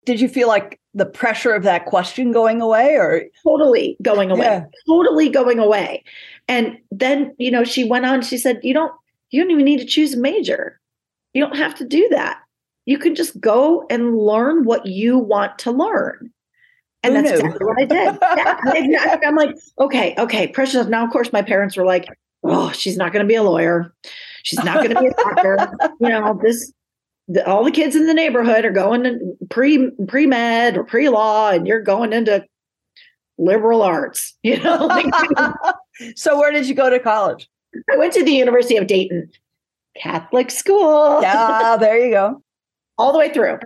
Did 0.05 0.21
you 0.21 0.29
feel 0.29 0.47
like 0.47 0.81
the 0.95 1.07
pressure 1.07 1.53
of 1.53 1.65
that 1.65 1.87
question 1.87 2.31
going 2.31 2.61
away 2.61 2.95
or 2.95 3.25
totally 3.43 3.97
going 4.03 4.31
away? 4.31 4.45
Yeah. 4.45 4.65
Totally 4.87 5.29
going 5.29 5.59
away. 5.59 6.05
And 6.47 6.79
then, 6.93 7.35
you 7.39 7.51
know, 7.51 7.65
she 7.65 7.83
went 7.83 8.07
on, 8.07 8.23
she 8.23 8.39
said, 8.39 8.61
You 8.63 8.73
don't 8.73 8.93
you 9.31 9.43
don't 9.43 9.51
even 9.51 9.65
need 9.65 9.81
to 9.81 9.87
choose 9.87 10.15
a 10.15 10.19
major. 10.19 10.81
You 11.35 11.45
don't 11.45 11.57
have 11.57 11.75
to 11.77 11.85
do 11.85 12.09
that. 12.11 12.39
You 12.87 12.99
can 12.99 13.15
just 13.15 13.41
go 13.41 13.85
and 13.91 14.17
learn 14.17 14.65
what 14.65 14.87
you 14.87 15.19
want 15.19 15.59
to 15.61 15.73
learn. 15.73 16.31
And 17.03 17.17
Who 17.17 17.23
that's 17.23 17.43
knew? 17.43 17.47
exactly 17.47 17.67
what 17.67 17.79
I 17.79 17.85
did. 17.85 18.91
yeah, 18.91 19.19
I'm 19.27 19.35
like, 19.35 19.55
okay, 19.81 20.15
okay, 20.19 20.47
precious. 20.47 20.87
Now, 20.87 21.05
of 21.05 21.11
course, 21.11 21.33
my 21.33 21.43
parents 21.43 21.77
were 21.77 21.85
like, 21.85 22.07
oh, 22.49 22.73
she's 22.73 22.97
not 22.97 23.13
going 23.13 23.25
to 23.25 23.29
be 23.29 23.35
a 23.35 23.43
lawyer. 23.43 23.95
She's 24.43 24.63
not 24.63 24.77
going 24.77 24.95
to 24.95 25.01
be 25.01 25.07
a 25.09 25.15
doctor. 25.15 25.57
you 26.01 26.09
know, 26.09 26.39
this 26.43 26.73
the, 27.29 27.47
all 27.47 27.65
the 27.65 27.71
kids 27.71 27.97
in 27.97 28.07
the 28.07 28.15
neighborhood 28.15 28.65
are 28.65 28.71
going 28.71 29.03
to 29.03 29.19
pre 29.51 29.91
pre 30.07 30.27
med 30.27 30.77
or 30.77 30.85
pre 30.85 31.09
law, 31.09 31.51
and 31.51 31.67
you're 31.67 31.83
going 31.83 32.13
into 32.13 32.45
liberal 33.39 33.83
arts. 33.83 34.35
You 34.43 34.63
know. 34.63 34.89
so 36.17 36.39
where 36.39 36.53
did 36.53 36.69
you 36.69 36.75
go 36.75 36.89
to 36.89 37.01
college? 37.01 37.49
I 37.93 37.97
went 37.97 38.13
to 38.15 38.25
the 38.25 38.31
University 38.31 38.77
of 38.77 38.87
Dayton, 38.87 39.31
Catholic 39.97 40.51
school. 40.51 41.21
Yeah, 41.21 41.77
there 41.77 41.99
you 41.99 42.13
go. 42.13 42.43
all 42.97 43.13
the 43.13 43.19
way 43.19 43.33
through. 43.33 43.59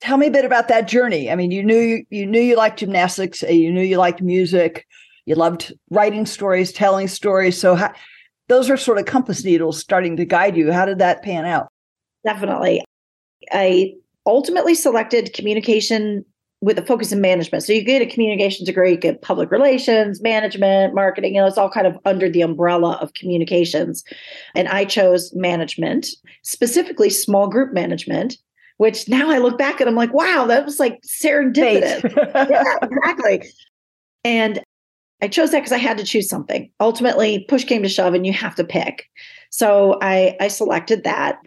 Tell 0.00 0.16
me 0.16 0.28
a 0.28 0.30
bit 0.30 0.44
about 0.44 0.68
that 0.68 0.88
journey. 0.88 1.30
I 1.30 1.36
mean, 1.36 1.50
you 1.50 1.62
knew 1.62 1.78
you, 1.78 2.06
you 2.10 2.26
knew 2.26 2.40
you 2.40 2.56
liked 2.56 2.78
gymnastics, 2.78 3.42
uh, 3.42 3.48
you 3.48 3.70
knew 3.70 3.82
you 3.82 3.98
liked 3.98 4.22
music 4.22 4.85
you 5.26 5.34
loved 5.34 5.74
writing 5.90 6.24
stories, 6.24 6.72
telling 6.72 7.08
stories. 7.08 7.60
So 7.60 7.74
how, 7.74 7.92
those 8.48 8.70
are 8.70 8.76
sort 8.76 8.98
of 8.98 9.06
compass 9.06 9.44
needles 9.44 9.78
starting 9.78 10.16
to 10.16 10.24
guide 10.24 10.56
you. 10.56 10.72
How 10.72 10.86
did 10.86 10.98
that 10.98 11.22
pan 11.22 11.44
out? 11.44 11.68
Definitely. 12.24 12.82
I 13.52 13.94
ultimately 14.24 14.74
selected 14.74 15.32
communication 15.34 16.24
with 16.62 16.78
a 16.78 16.86
focus 16.86 17.12
in 17.12 17.20
management. 17.20 17.62
So 17.64 17.72
you 17.72 17.82
get 17.82 18.02
a 18.02 18.06
communications 18.06 18.66
degree, 18.66 18.92
you 18.92 18.96
get 18.96 19.20
public 19.20 19.50
relations, 19.50 20.22
management, 20.22 20.94
marketing, 20.94 21.34
you 21.34 21.40
know, 21.40 21.46
it's 21.46 21.58
all 21.58 21.70
kind 21.70 21.86
of 21.86 21.98
under 22.04 22.30
the 22.30 22.40
umbrella 22.40 22.98
of 23.00 23.12
communications. 23.14 24.02
And 24.54 24.66
I 24.68 24.84
chose 24.84 25.34
management, 25.34 26.08
specifically 26.42 27.10
small 27.10 27.46
group 27.46 27.74
management, 27.74 28.38
which 28.78 29.08
now 29.08 29.30
I 29.30 29.38
look 29.38 29.58
back 29.58 29.80
and 29.80 29.88
I'm 29.88 29.96
like, 29.96 30.14
wow, 30.14 30.46
that 30.46 30.64
was 30.64 30.80
like 30.80 30.98
serendipitous. 31.02 32.14
yeah, 32.50 32.76
exactly. 32.82 33.50
And 34.24 34.60
I 35.22 35.28
chose 35.28 35.50
that 35.50 35.60
because 35.60 35.72
I 35.72 35.78
had 35.78 35.98
to 35.98 36.04
choose 36.04 36.28
something. 36.28 36.70
Ultimately, 36.80 37.46
push 37.48 37.64
came 37.64 37.82
to 37.82 37.88
shove 37.88 38.14
and 38.14 38.26
you 38.26 38.32
have 38.32 38.54
to 38.56 38.64
pick. 38.64 39.06
So 39.50 39.98
I 40.02 40.36
I 40.40 40.48
selected 40.48 41.04
that. 41.04 41.38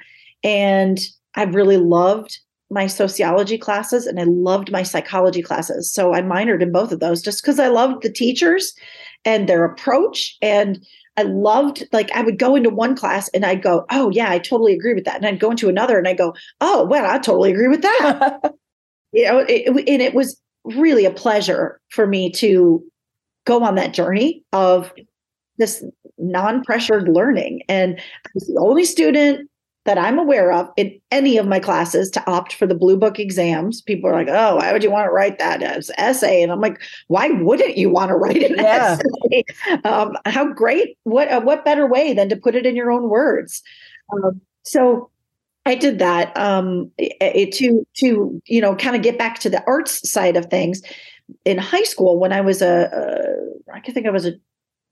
And 0.43 0.99
I 1.36 1.43
really 1.43 1.77
loved 1.77 2.39
my 2.71 2.88
sociology 2.88 3.58
classes 3.58 4.05
and 4.05 4.19
I 4.19 4.25
loved 4.25 4.71
my 4.71 4.84
psychology 4.84 5.41
classes. 5.41 5.91
So 5.91 6.13
I 6.13 6.21
minored 6.21 6.62
in 6.62 6.71
both 6.71 6.91
of 6.91 6.99
those 6.99 7.21
just 7.21 7.41
because 7.41 7.60
I 7.60 7.67
loved 7.67 8.03
the 8.03 8.12
teachers 8.12 8.73
and 9.25 9.49
their 9.49 9.65
approach. 9.65 10.38
And 10.41 10.86
I 11.17 11.23
loved, 11.23 11.84
like, 11.91 12.12
I 12.12 12.21
would 12.21 12.38
go 12.38 12.55
into 12.55 12.69
one 12.69 12.95
class 12.95 13.27
and 13.29 13.45
I'd 13.45 13.63
go, 13.63 13.86
oh, 13.89 14.10
yeah, 14.12 14.29
I 14.29 14.38
totally 14.39 14.73
agree 14.73 14.93
with 14.93 15.05
that. 15.05 15.17
And 15.17 15.25
I'd 15.25 15.39
go 15.39 15.51
into 15.51 15.67
another 15.67 15.97
and 15.97 16.08
I 16.08 16.13
go, 16.13 16.34
oh, 16.62 16.86
well, 16.86 17.05
I 17.05 17.17
totally 17.17 17.51
agree 17.51 17.67
with 17.67 17.82
that. 17.82 18.39
you 19.12 19.25
know, 19.25 19.39
it, 19.39 19.49
it, 19.49 19.89
and 19.89 20.01
it 20.01 20.13
was 20.13 20.39
really 20.63 21.05
a 21.05 21.12
pleasure 21.12 21.82
for 21.89 22.05
me 22.05 22.32
to 22.34 22.84
go 23.49 23.63
on 23.63 23.75
that 23.75 23.93
journey 23.93 24.43
of 24.53 24.93
this 25.57 25.83
non-pressured 26.17 27.09
learning 27.09 27.62
and 27.67 27.99
i 27.99 28.29
was 28.33 28.47
the 28.47 28.59
only 28.59 28.85
student 28.85 29.49
that 29.89 29.97
I'm 29.97 30.19
aware 30.19 30.51
of 30.51 30.69
in 30.77 30.99
any 31.09 31.38
of 31.38 31.47
my 31.47 31.59
classes 31.59 32.12
to 32.12 32.29
opt 32.29 32.53
for 32.53 32.67
the 32.67 32.75
blue 32.75 32.95
book 32.95 33.17
exams. 33.17 33.81
People 33.81 34.09
are 34.09 34.13
like, 34.13 34.27
oh, 34.29 34.57
why 34.57 34.71
would 34.71 34.83
you 34.83 34.91
want 34.91 35.07
to 35.07 35.12
write 35.12 35.39
that 35.39 35.63
as 35.63 35.89
essay? 35.97 36.43
And 36.43 36.51
I'm 36.51 36.62
like, 36.62 36.79
why 37.07 37.29
wouldn't 37.29 37.75
you 37.75 37.89
want 37.89 38.09
to 38.09 38.15
write 38.15 38.43
an 38.43 38.55
yeah. 38.57 38.99
essay? 38.99 39.43
Um, 39.85 40.15
how 40.25 40.45
great! 40.45 40.97
What 41.05 41.29
uh, 41.29 41.41
what 41.41 41.65
better 41.65 41.88
way 41.88 42.13
than 42.13 42.29
to 42.29 42.35
put 42.35 42.53
it 42.53 42.67
in 42.67 42.75
your 42.75 42.91
own 42.91 43.09
words? 43.09 43.63
Um, 44.13 44.41
so 44.63 45.09
I 45.65 45.73
did 45.75 45.97
that 45.99 46.38
um, 46.38 46.91
it, 46.99 47.51
to 47.53 47.83
to 47.97 48.41
you 48.45 48.62
know 48.62 48.75
kind 48.75 48.95
of 48.95 49.01
get 49.01 49.17
back 49.17 49.39
to 49.39 49.49
the 49.49 49.63
arts 49.65 50.07
side 50.07 50.38
of 50.38 50.47
things. 50.47 50.81
In 51.45 51.57
high 51.57 51.83
school, 51.83 52.19
when 52.19 52.33
I 52.33 52.41
was 52.41 52.61
a, 52.61 52.89
a 52.91 53.73
I 53.73 53.81
think 53.81 54.05
I 54.05 54.11
was 54.11 54.25
a 54.25 54.33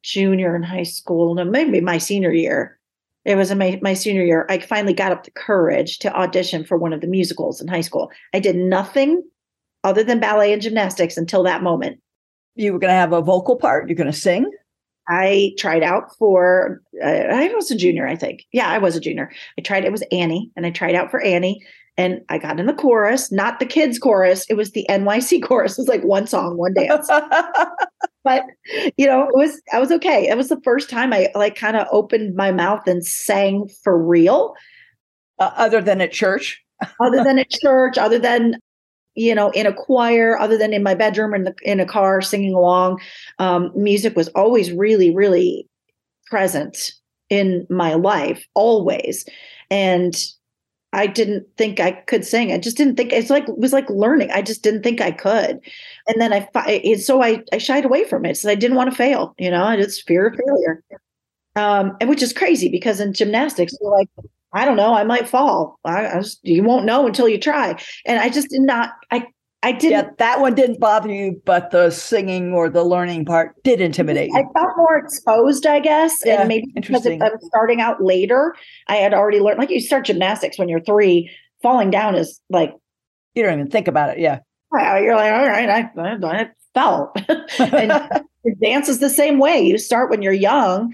junior 0.03 0.55
in 0.55 0.63
high 0.63 0.83
school, 0.83 1.33
no, 1.35 1.43
maybe 1.43 1.81
my 1.81 1.97
senior 1.97 2.31
year. 2.31 2.79
It 3.25 3.35
was 3.35 3.53
my, 3.53 3.77
my 3.81 3.93
senior 3.93 4.23
year 4.23 4.45
i 4.49 4.57
finally 4.57 4.93
got 4.93 5.11
up 5.11 5.25
the 5.25 5.31
courage 5.31 5.99
to 5.99 6.15
audition 6.15 6.63
for 6.63 6.77
one 6.77 6.93
of 6.93 7.01
the 7.01 7.07
musicals 7.07 7.59
in 7.59 7.67
high 7.67 7.81
school. 7.81 8.09
I 8.33 8.39
did 8.39 8.55
nothing 8.55 9.21
other 9.83 10.03
than 10.03 10.21
ballet 10.21 10.53
and 10.53 10.61
gymnastics 10.61 11.17
until 11.17 11.43
that 11.43 11.61
moment. 11.61 11.99
You 12.55 12.71
were 12.71 12.79
going 12.79 12.91
to 12.91 12.95
have 12.95 13.11
a 13.11 13.21
vocal 13.21 13.57
part 13.57 13.89
you're 13.89 13.97
going 13.97 14.11
to 14.11 14.17
sing? 14.17 14.49
I 15.09 15.53
tried 15.57 15.83
out 15.83 16.15
for 16.17 16.81
uh, 17.03 17.07
i 17.07 17.47
was 17.53 17.71
a 17.71 17.75
junior 17.75 18.07
i 18.07 18.15
think. 18.15 18.45
Yeah 18.51 18.69
i 18.69 18.77
was 18.77 18.95
a 18.95 19.01
junior. 19.01 19.31
I 19.57 19.61
tried 19.61 19.85
it 19.85 19.91
was 19.91 20.03
annie 20.11 20.51
and 20.55 20.65
i 20.65 20.71
tried 20.71 20.95
out 20.95 21.11
for 21.11 21.21
annie 21.21 21.65
and 21.97 22.21
I 22.29 22.37
got 22.37 22.59
in 22.59 22.67
the 22.67 22.73
chorus, 22.73 23.31
not 23.31 23.59
the 23.59 23.65
kids 23.65 23.97
chorus. 23.97 24.45
It 24.49 24.53
was 24.53 24.71
the 24.71 24.85
NYC 24.89 25.43
chorus. 25.47 25.77
It 25.77 25.81
was 25.81 25.87
like 25.87 26.03
one 26.03 26.27
song, 26.27 26.57
one 26.57 26.73
dance. 26.73 27.09
but 28.23 28.43
you 28.97 29.07
know, 29.07 29.23
it 29.23 29.35
was 29.35 29.61
I 29.73 29.79
was 29.79 29.91
okay. 29.91 30.27
It 30.27 30.37
was 30.37 30.49
the 30.49 30.61
first 30.61 30.89
time 30.89 31.13
I 31.13 31.29
like 31.35 31.55
kind 31.55 31.75
of 31.75 31.87
opened 31.91 32.35
my 32.35 32.51
mouth 32.51 32.87
and 32.87 33.05
sang 33.05 33.69
for 33.83 34.01
real. 34.01 34.53
Uh, 35.39 35.51
other 35.55 35.81
than 35.81 36.01
at 36.01 36.11
church. 36.11 36.63
other 37.01 37.23
than 37.23 37.39
at 37.39 37.49
church, 37.49 37.97
other 37.97 38.19
than 38.19 38.55
you 39.15 39.33
know, 39.33 39.49
in 39.51 39.65
a 39.65 39.73
choir, 39.73 40.37
other 40.37 40.59
than 40.59 40.73
in 40.73 40.83
my 40.83 40.93
bedroom 40.93 41.33
in 41.33 41.43
the 41.43 41.55
in 41.63 41.79
a 41.79 41.85
car 41.85 42.21
singing 42.21 42.53
along. 42.53 43.01
Um, 43.39 43.71
music 43.75 44.15
was 44.15 44.27
always 44.29 44.71
really, 44.71 45.13
really 45.13 45.67
present 46.27 46.91
in 47.29 47.65
my 47.69 47.95
life, 47.95 48.45
always. 48.53 49.25
And 49.71 50.15
I 50.93 51.07
didn't 51.07 51.45
think 51.57 51.79
I 51.79 51.91
could 51.91 52.25
sing. 52.25 52.51
I 52.51 52.57
just 52.57 52.77
didn't 52.77 52.95
think 52.95 53.11
it's 53.11 53.29
like 53.29 53.47
it 53.47 53.57
was 53.57 53.73
like 53.73 53.89
learning. 53.89 54.31
I 54.31 54.41
just 54.41 54.63
didn't 54.63 54.83
think 54.83 55.01
I 55.01 55.11
could. 55.11 55.59
And 56.07 56.21
then 56.21 56.33
I 56.33 56.95
so 56.95 57.21
I 57.21 57.43
I 57.51 57.57
shied 57.57 57.85
away 57.85 58.05
from 58.05 58.25
it. 58.25 58.37
So 58.37 58.49
I 58.49 58.55
didn't 58.55 58.77
want 58.77 58.89
to 58.89 58.95
fail. 58.95 59.35
You 59.37 59.51
know, 59.51 59.63
I 59.63 59.75
just 59.75 60.07
fear 60.07 60.27
of 60.27 60.35
failure. 60.35 60.83
Um, 61.55 61.97
and 61.99 62.09
which 62.09 62.21
is 62.21 62.33
crazy 62.33 62.69
because 62.69 62.99
in 62.99 63.13
gymnastics, 63.13 63.73
you're 63.81 63.91
like, 63.91 64.09
I 64.53 64.63
don't 64.63 64.77
know, 64.77 64.93
I 64.93 65.03
might 65.03 65.27
fall. 65.27 65.79
I, 65.83 66.07
I 66.07 66.19
just, 66.19 66.39
you 66.43 66.63
won't 66.63 66.85
know 66.85 67.07
until 67.07 67.27
you 67.27 67.39
try. 67.39 67.79
And 68.05 68.19
I 68.19 68.29
just 68.29 68.49
did 68.49 68.61
not. 68.61 68.91
I 69.11 69.25
I 69.63 69.71
didn't. 69.71 69.91
Yeah, 69.91 70.09
that 70.19 70.39
one 70.39 70.53
didn't 70.53 70.79
bother 70.79 71.11
you, 71.11 71.41
but 71.43 71.71
the 71.71 71.89
singing 71.89 72.53
or 72.53 72.69
the 72.69 72.83
learning 72.83 73.25
part 73.25 73.55
did 73.63 73.81
intimidate 73.81 74.29
you. 74.29 74.37
I 74.37 74.43
felt 74.53 74.77
more 74.77 74.97
exposed, 74.97 75.65
I 75.65 75.79
guess, 75.79 76.13
yeah, 76.23 76.41
and 76.41 76.47
maybe 76.47 76.67
because 76.75 77.05
if 77.05 77.21
I 77.21 77.29
was 77.29 77.45
starting 77.47 77.81
out 77.81 78.01
later, 78.01 78.55
I 78.87 78.97
had 78.97 79.13
already 79.13 79.39
learned. 79.39 79.57
Like 79.57 79.71
you 79.71 79.81
start 79.81 80.05
gymnastics 80.05 80.59
when 80.59 80.69
you're 80.69 80.81
three, 80.81 81.31
falling 81.63 81.89
down 81.89 82.15
is 82.15 82.39
like 82.49 82.73
you 83.33 83.43
don't 83.43 83.53
even 83.53 83.69
think 83.69 83.87
about 83.87 84.11
it. 84.11 84.19
Yeah, 84.19 84.39
you're 84.73 85.15
like, 85.15 85.31
all 85.31 85.47
right, 85.47 85.69
I, 85.69 85.91
I, 85.97 86.41
I 86.41 86.49
fell. 86.73 87.13
and 87.59 87.91
dance 88.61 88.89
is 88.89 88.99
the 88.99 89.09
same 89.09 89.39
way. 89.39 89.59
You 89.59 89.77
start 89.77 90.09
when 90.09 90.21
you're 90.21 90.33
young, 90.33 90.93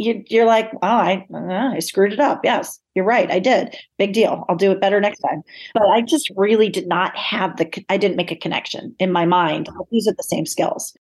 you, 0.00 0.24
you're 0.28 0.46
like, 0.46 0.70
oh, 0.74 0.78
I, 0.82 1.26
uh, 1.32 1.74
I 1.74 1.78
screwed 1.78 2.12
it 2.12 2.20
up. 2.20 2.40
Yes, 2.42 2.80
you're 2.94 3.04
right. 3.04 3.30
I 3.30 3.38
did. 3.38 3.76
Big 3.98 4.12
deal. 4.12 4.44
I'll 4.48 4.56
do 4.56 4.72
it 4.72 4.80
better 4.80 5.00
next 5.00 5.20
time. 5.20 5.42
But 5.74 5.86
I 5.88 6.00
just 6.00 6.30
really 6.36 6.68
did 6.68 6.88
not 6.88 7.16
have 7.16 7.56
the, 7.56 7.84
I 7.88 7.96
didn't 7.96 8.16
make 8.16 8.30
a 8.30 8.36
connection 8.36 8.94
in 8.98 9.12
my 9.12 9.26
mind. 9.26 9.68
These 9.90 10.08
are 10.08 10.14
the 10.14 10.22
same 10.22 10.46
skills. 10.46 10.96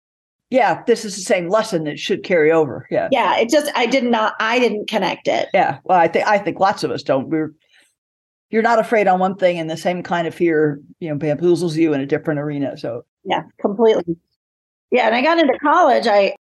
Yeah, 0.51 0.83
this 0.87 1.05
is 1.05 1.15
the 1.15 1.23
same 1.23 1.49
lesson 1.49 1.85
that 1.85 1.99
should 1.99 2.25
carry 2.25 2.51
over. 2.51 2.87
Yeah. 2.91 3.09
Yeah. 3.13 3.37
It 3.39 3.51
just, 3.51 3.71
I 3.75 3.85
did 3.87 4.05
not, 4.05 4.35
I 4.41 4.59
didn't 4.59 4.89
connect 4.89 5.29
it. 5.29 5.49
Yeah. 5.53 5.79
Well, 5.85 5.99
I 5.99 6.09
think, 6.09 6.27
I 6.27 6.39
think 6.39 6.59
lots 6.59 6.83
of 6.83 6.91
us 6.91 7.03
don't. 7.03 7.29
We're, 7.29 7.53
you're 8.51 8.63
not 8.63 8.79
afraid 8.79 9.09
on 9.09 9.19
one 9.19 9.37
thing 9.37 9.59
and 9.59 9.69
the 9.69 9.77
same 9.77 10.03
kind 10.03 10.27
of 10.27 10.35
fear, 10.35 10.81
you 11.01 11.11
know, 11.11 11.17
bamboozles 11.17 11.77
you 11.77 11.93
in 11.93 12.01
a 12.01 12.07
different 12.07 12.41
arena. 12.41 12.79
So, 12.79 13.05
yeah, 13.25 13.43
completely. 13.61 14.17
Yeah. 14.91 15.07
And 15.07 15.15
I 15.15 15.21
got 15.21 15.39
into 15.39 15.59
college. 15.59 16.07
I, 16.07 16.35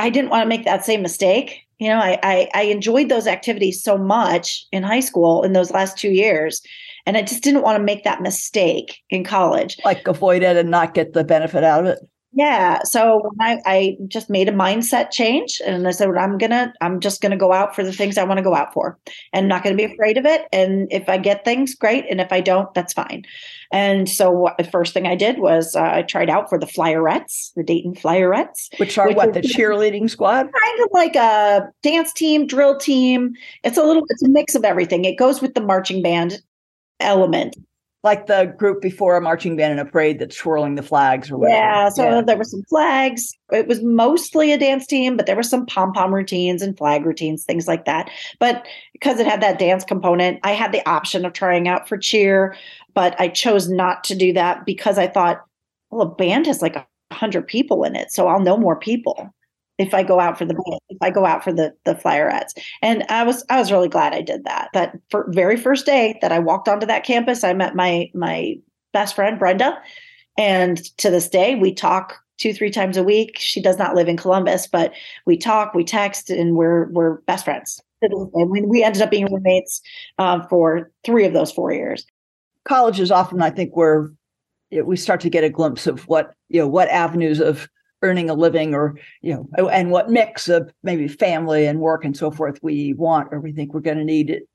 I 0.00 0.10
didn't 0.10 0.30
want 0.30 0.42
to 0.42 0.48
make 0.48 0.64
that 0.64 0.84
same 0.84 1.02
mistake 1.02 1.60
you 1.84 1.90
know 1.90 1.98
I, 1.98 2.18
I, 2.22 2.50
I 2.54 2.62
enjoyed 2.62 3.08
those 3.08 3.26
activities 3.26 3.82
so 3.82 3.98
much 3.98 4.66
in 4.72 4.82
high 4.82 5.00
school 5.00 5.42
in 5.42 5.52
those 5.52 5.70
last 5.70 5.98
two 5.98 6.10
years 6.10 6.62
and 7.06 7.16
i 7.16 7.22
just 7.22 7.42
didn't 7.42 7.62
want 7.62 7.76
to 7.76 7.84
make 7.84 8.04
that 8.04 8.22
mistake 8.22 8.98
in 9.10 9.24
college. 9.24 9.76
Like 9.84 10.08
avoid 10.08 10.42
it 10.42 10.56
and 10.56 10.70
not 10.70 10.94
get 10.94 11.12
the 11.12 11.24
benefit 11.24 11.62
out 11.62 11.86
of 11.86 11.86
it 11.86 11.98
yeah 12.34 12.82
so 12.84 13.30
I, 13.40 13.60
I 13.64 13.96
just 14.08 14.28
made 14.28 14.48
a 14.48 14.52
mindset 14.52 15.10
change 15.10 15.60
and 15.64 15.86
i 15.86 15.90
said 15.90 16.08
i'm 16.16 16.38
gonna 16.38 16.72
i'm 16.80 17.00
just 17.00 17.20
gonna 17.20 17.36
go 17.36 17.52
out 17.52 17.74
for 17.74 17.82
the 17.82 17.92
things 17.92 18.18
i 18.18 18.24
want 18.24 18.38
to 18.38 18.44
go 18.44 18.54
out 18.54 18.72
for 18.72 18.98
and 19.32 19.44
I'm 19.44 19.48
not 19.48 19.62
gonna 19.62 19.76
be 19.76 19.84
afraid 19.84 20.16
of 20.16 20.24
it. 20.26 20.46
And 20.52 20.88
if 20.90 21.08
i 21.08 21.18
get 21.18 21.44
things 21.44 21.74
great. 21.74 22.04
And 22.10 22.20
if 22.20 22.32
i 22.32 22.40
don't 22.40 22.72
that's 22.74 22.92
fine. 22.92 23.24
And 23.72 24.08
so 24.08 24.30
what, 24.30 24.56
the 24.58 24.64
first 24.64 24.94
thing 24.94 25.06
i 25.06 25.14
did 25.14 25.38
was 25.38 25.76
uh, 25.76 25.82
i 25.82 26.02
tried 26.02 26.30
out 26.30 26.48
for 26.48 26.58
the 26.58 26.66
flyerettes 26.66 27.52
the 27.54 27.62
dayton 27.62 27.94
flyerettes 27.94 28.68
which 28.78 28.96
are 28.98 29.08
which 29.08 29.16
what 29.16 29.34
the 29.34 29.40
cheerleading 29.40 30.08
squad? 30.08 30.44
kind 30.44 30.80
of 30.80 30.88
like 30.92 31.16
a 31.16 31.68
dance 31.82 32.12
team 32.12 32.46
drill 32.46 32.78
team. 32.78 33.34
It's 33.62 33.76
a 33.76 33.82
little 33.82 34.04
it's 34.08 34.22
a 34.22 34.28
mix 34.28 34.54
of 34.54 34.64
everything. 34.64 35.04
It 35.04 35.16
goes 35.16 35.42
with 35.42 35.54
the 35.54 35.60
marching 35.60 36.02
band 36.02 36.38
element 37.00 37.56
like 38.04 38.26
the 38.26 38.54
group 38.58 38.82
before 38.82 39.16
a 39.16 39.20
marching 39.20 39.56
band 39.56 39.72
in 39.72 39.78
a 39.78 39.90
parade 39.90 40.18
that's 40.18 40.36
swirling 40.36 40.74
the 40.74 40.82
flags 40.82 41.30
or 41.30 41.38
whatever. 41.38 41.58
Yeah, 41.58 41.88
so 41.88 42.04
yeah. 42.04 42.20
there 42.20 42.36
were 42.36 42.44
some 42.44 42.62
flags. 42.64 43.34
It 43.50 43.66
was 43.66 43.82
mostly 43.82 44.52
a 44.52 44.58
dance 44.58 44.86
team, 44.86 45.16
but 45.16 45.24
there 45.24 45.34
were 45.34 45.42
some 45.42 45.64
pom 45.64 45.92
pom 45.92 46.14
routines 46.14 46.60
and 46.60 46.76
flag 46.76 47.06
routines, 47.06 47.44
things 47.44 47.66
like 47.66 47.86
that. 47.86 48.10
But 48.38 48.66
because 48.92 49.18
it 49.18 49.26
had 49.26 49.40
that 49.40 49.58
dance 49.58 49.84
component, 49.84 50.38
I 50.44 50.52
had 50.52 50.70
the 50.70 50.86
option 50.88 51.24
of 51.24 51.32
trying 51.32 51.66
out 51.66 51.88
for 51.88 51.96
cheer, 51.96 52.54
but 52.92 53.18
I 53.18 53.28
chose 53.28 53.70
not 53.70 54.04
to 54.04 54.14
do 54.14 54.34
that 54.34 54.66
because 54.66 54.98
I 54.98 55.06
thought, 55.06 55.42
well, 55.90 56.02
a 56.02 56.14
band 56.14 56.46
has 56.46 56.60
like 56.60 56.76
a 56.76 56.86
hundred 57.10 57.46
people 57.46 57.84
in 57.84 57.96
it, 57.96 58.12
so 58.12 58.28
I'll 58.28 58.40
know 58.40 58.58
more 58.58 58.76
people 58.76 59.32
if 59.78 59.92
I 59.92 60.02
go 60.02 60.20
out 60.20 60.38
for 60.38 60.44
the 60.44 60.54
if 60.88 60.98
I 61.00 61.10
go 61.10 61.24
out 61.24 61.42
for 61.42 61.52
the 61.52 61.74
the 61.84 61.94
flyerettes. 61.94 62.52
And 62.82 63.04
I 63.08 63.24
was 63.24 63.44
I 63.50 63.58
was 63.58 63.72
really 63.72 63.88
glad 63.88 64.14
I 64.14 64.22
did 64.22 64.44
that. 64.44 64.68
That 64.72 64.96
for 65.10 65.26
very 65.30 65.56
first 65.56 65.86
day 65.86 66.18
that 66.20 66.32
I 66.32 66.38
walked 66.38 66.68
onto 66.68 66.86
that 66.86 67.04
campus, 67.04 67.44
I 67.44 67.52
met 67.52 67.74
my 67.74 68.10
my 68.14 68.56
best 68.92 69.14
friend 69.14 69.38
Brenda, 69.38 69.80
and 70.38 70.78
to 70.98 71.10
this 71.10 71.28
day 71.28 71.54
we 71.54 71.72
talk 71.72 72.18
two 72.38 72.52
three 72.52 72.70
times 72.70 72.96
a 72.96 73.04
week. 73.04 73.38
She 73.38 73.60
does 73.60 73.78
not 73.78 73.94
live 73.94 74.08
in 74.08 74.16
Columbus, 74.16 74.66
but 74.66 74.92
we 75.26 75.36
talk, 75.36 75.74
we 75.74 75.84
text, 75.84 76.30
and 76.30 76.56
we're 76.56 76.88
we're 76.90 77.20
best 77.22 77.44
friends. 77.44 77.80
And 78.02 78.50
we, 78.50 78.60
we 78.60 78.84
ended 78.84 79.00
up 79.00 79.10
being 79.10 79.32
roommates 79.32 79.80
uh, 80.18 80.46
for 80.48 80.90
three 81.06 81.24
of 81.24 81.32
those 81.32 81.50
four 81.50 81.72
years. 81.72 82.04
College 82.64 83.00
is 83.00 83.10
often, 83.10 83.40
I 83.40 83.48
think, 83.48 83.74
where 83.76 84.12
we 84.70 84.96
start 84.96 85.20
to 85.20 85.30
get 85.30 85.42
a 85.42 85.48
glimpse 85.48 85.86
of 85.86 86.06
what 86.06 86.34
you 86.48 86.60
know 86.60 86.68
what 86.68 86.88
avenues 86.88 87.40
of 87.40 87.68
earning 88.04 88.30
a 88.30 88.34
living 88.34 88.74
or 88.74 88.94
you 89.22 89.34
know 89.34 89.68
and 89.68 89.90
what 89.90 90.10
mix 90.10 90.48
of 90.48 90.70
maybe 90.82 91.08
family 91.08 91.66
and 91.66 91.80
work 91.80 92.04
and 92.04 92.16
so 92.16 92.30
forth 92.30 92.58
we 92.62 92.92
want 92.94 93.28
or 93.32 93.40
we 93.40 93.52
think 93.52 93.72
we're 93.72 93.80
going 93.80 93.98
to 93.98 94.04
need 94.04 94.30
it, 94.30 94.48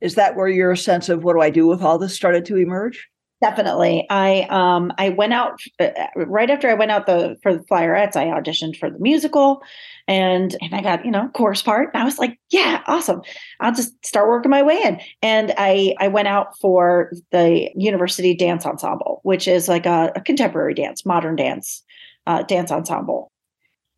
is 0.00 0.16
that 0.16 0.36
where 0.36 0.48
your 0.48 0.76
sense 0.76 1.08
of 1.08 1.24
what 1.24 1.34
do 1.34 1.40
i 1.40 1.50
do 1.50 1.66
with 1.66 1.82
all 1.82 1.98
this 1.98 2.14
started 2.14 2.44
to 2.44 2.56
emerge 2.56 3.08
Definitely. 3.42 4.06
I 4.08 4.46
um 4.48 4.92
I 4.96 5.10
went 5.10 5.34
out 5.34 5.60
uh, 5.78 5.90
right 6.16 6.48
after 6.48 6.70
I 6.70 6.74
went 6.74 6.90
out 6.90 7.04
the 7.04 7.36
for 7.42 7.52
the 7.52 7.62
flyerettes. 7.64 8.16
I 8.16 8.26
auditioned 8.28 8.78
for 8.78 8.88
the 8.90 8.98
musical, 8.98 9.60
and 10.08 10.56
and 10.62 10.74
I 10.74 10.80
got 10.80 11.04
you 11.04 11.10
know 11.10 11.28
chorus 11.34 11.60
part. 11.60 11.90
And 11.92 12.02
I 12.02 12.06
was 12.06 12.18
like, 12.18 12.38
yeah, 12.48 12.82
awesome. 12.86 13.20
I'll 13.60 13.74
just 13.74 13.92
start 14.06 14.28
working 14.28 14.50
my 14.50 14.62
way 14.62 14.80
in. 14.82 15.00
And 15.20 15.52
I 15.58 15.94
I 15.98 16.08
went 16.08 16.28
out 16.28 16.58
for 16.58 17.12
the 17.30 17.70
University 17.76 18.34
Dance 18.34 18.64
Ensemble, 18.64 19.20
which 19.22 19.46
is 19.46 19.68
like 19.68 19.84
a, 19.84 20.12
a 20.16 20.22
contemporary 20.22 20.72
dance, 20.72 21.04
modern 21.04 21.36
dance, 21.36 21.84
uh, 22.26 22.42
dance 22.42 22.70
ensemble. 22.70 23.30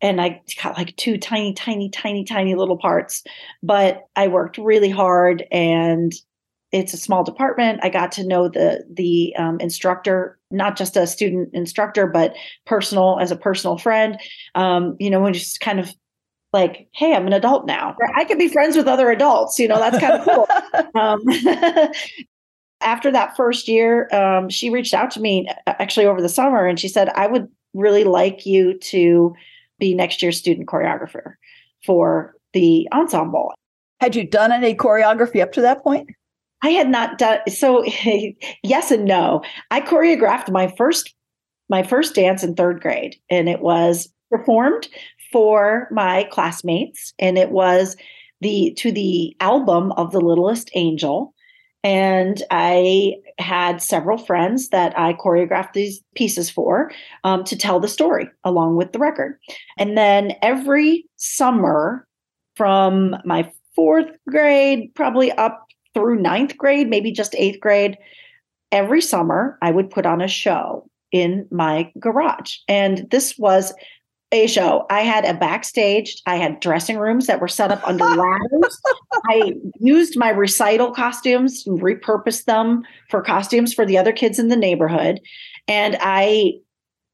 And 0.01 0.21
I 0.21 0.41
got 0.63 0.77
like 0.77 0.95
two 0.95 1.17
tiny, 1.17 1.53
tiny, 1.53 1.89
tiny, 1.89 2.23
tiny 2.23 2.55
little 2.55 2.77
parts, 2.77 3.23
but 3.61 4.03
I 4.15 4.27
worked 4.29 4.57
really 4.57 4.89
hard 4.89 5.43
and 5.51 6.13
it's 6.71 6.93
a 6.93 6.97
small 6.97 7.23
department. 7.23 7.79
I 7.83 7.89
got 7.89 8.11
to 8.13 8.27
know 8.27 8.47
the 8.47 8.85
the 8.91 9.35
um, 9.37 9.59
instructor, 9.59 10.37
not 10.51 10.77
just 10.77 10.95
a 10.95 11.07
student 11.07 11.49
instructor, 11.53 12.05
but 12.05 12.35
personal 12.65 13.17
as 13.19 13.31
a 13.31 13.35
personal 13.35 13.77
friend. 13.77 14.19
Um, 14.55 14.95
you 14.99 15.09
know, 15.09 15.25
and 15.25 15.33
just 15.33 15.59
kind 15.59 15.79
of 15.79 15.91
like, 16.53 16.87
hey, 16.93 17.13
I'm 17.13 17.27
an 17.27 17.33
adult 17.33 17.65
now. 17.65 17.95
I 18.15 18.23
could 18.23 18.39
be 18.39 18.47
friends 18.47 18.75
with 18.75 18.87
other 18.87 19.09
adults. 19.11 19.59
You 19.59 19.67
know, 19.67 19.79
that's 19.79 19.99
kind 19.99 20.13
of 20.13 20.25
cool. 20.93 21.01
um, 21.01 21.23
after 22.81 23.11
that 23.11 23.35
first 23.35 23.67
year, 23.67 24.07
um, 24.13 24.49
she 24.49 24.69
reached 24.69 24.93
out 24.93 25.11
to 25.11 25.19
me 25.19 25.47
actually 25.67 26.05
over 26.05 26.21
the 26.21 26.29
summer, 26.29 26.65
and 26.65 26.79
she 26.79 26.87
said, 26.87 27.09
I 27.09 27.27
would 27.27 27.47
really 27.73 28.03
like 28.03 28.45
you 28.45 28.77
to 28.79 29.33
be 29.79 29.93
next 29.93 30.21
year's 30.21 30.37
student 30.37 30.67
choreographer 30.67 31.33
for 31.85 32.35
the 32.53 32.87
ensemble. 32.93 33.53
Had 34.01 34.15
you 34.15 34.25
done 34.25 34.51
any 34.51 34.75
choreography 34.75 35.41
up 35.41 35.51
to 35.53 35.61
that 35.61 35.83
point? 35.83 36.09
I 36.61 36.69
had 36.69 36.89
not 36.89 37.17
done 37.17 37.39
so 37.47 37.83
yes 38.63 38.91
and 38.91 39.05
no. 39.05 39.41
I 39.71 39.81
choreographed 39.81 40.51
my 40.51 40.73
first 40.77 41.13
my 41.69 41.83
first 41.83 42.15
dance 42.15 42.43
in 42.43 42.55
3rd 42.55 42.81
grade 42.81 43.15
and 43.29 43.47
it 43.47 43.61
was 43.61 44.09
performed 44.29 44.87
for 45.31 45.87
my 45.91 46.27
classmates 46.31 47.13
and 47.19 47.37
it 47.37 47.51
was 47.51 47.95
the 48.41 48.73
to 48.77 48.91
the 48.91 49.35
album 49.39 49.91
of 49.93 50.11
the 50.11 50.21
littlest 50.21 50.71
angel 50.73 51.33
and 51.83 52.43
I 52.51 53.15
had 53.37 53.81
several 53.81 54.17
friends 54.17 54.69
that 54.69 54.97
I 54.97 55.13
choreographed 55.13 55.73
these 55.73 56.01
pieces 56.15 56.49
for 56.49 56.91
um, 57.23 57.43
to 57.45 57.57
tell 57.57 57.79
the 57.79 57.87
story 57.87 58.29
along 58.43 58.75
with 58.75 58.91
the 58.91 58.99
record. 58.99 59.39
And 59.77 59.97
then 59.97 60.33
every 60.41 61.05
summer 61.15 62.05
from 62.55 63.15
my 63.23 63.51
fourth 63.75 64.09
grade, 64.27 64.93
probably 64.93 65.31
up 65.31 65.65
through 65.93 66.21
ninth 66.21 66.57
grade, 66.57 66.89
maybe 66.89 67.11
just 67.11 67.33
eighth 67.35 67.61
grade, 67.61 67.97
every 68.71 69.01
summer 69.01 69.57
I 69.61 69.71
would 69.71 69.89
put 69.89 70.05
on 70.05 70.21
a 70.21 70.27
show 70.27 70.89
in 71.11 71.47
my 71.49 71.91
garage. 71.99 72.57
And 72.67 73.07
this 73.09 73.37
was 73.37 73.73
a 74.31 74.47
show. 74.47 74.85
I 74.89 75.01
had 75.01 75.25
a 75.25 75.33
backstage, 75.33 76.21
I 76.25 76.35
had 76.35 76.59
dressing 76.59 76.97
rooms 76.97 77.27
that 77.27 77.41
were 77.41 77.47
set 77.47 77.71
up 77.71 77.85
under 77.87 78.03
ladders. 78.05 78.81
I 79.25 79.53
used 79.79 80.17
my 80.17 80.29
recital 80.29 80.91
costumes 80.91 81.63
and 81.65 81.81
repurposed 81.81 82.45
them 82.45 82.83
for 83.09 83.21
costumes 83.21 83.73
for 83.73 83.85
the 83.85 83.97
other 83.97 84.11
kids 84.11 84.37
in 84.37 84.49
the 84.49 84.55
neighborhood. 84.55 85.19
And 85.67 85.97
I 85.99 86.53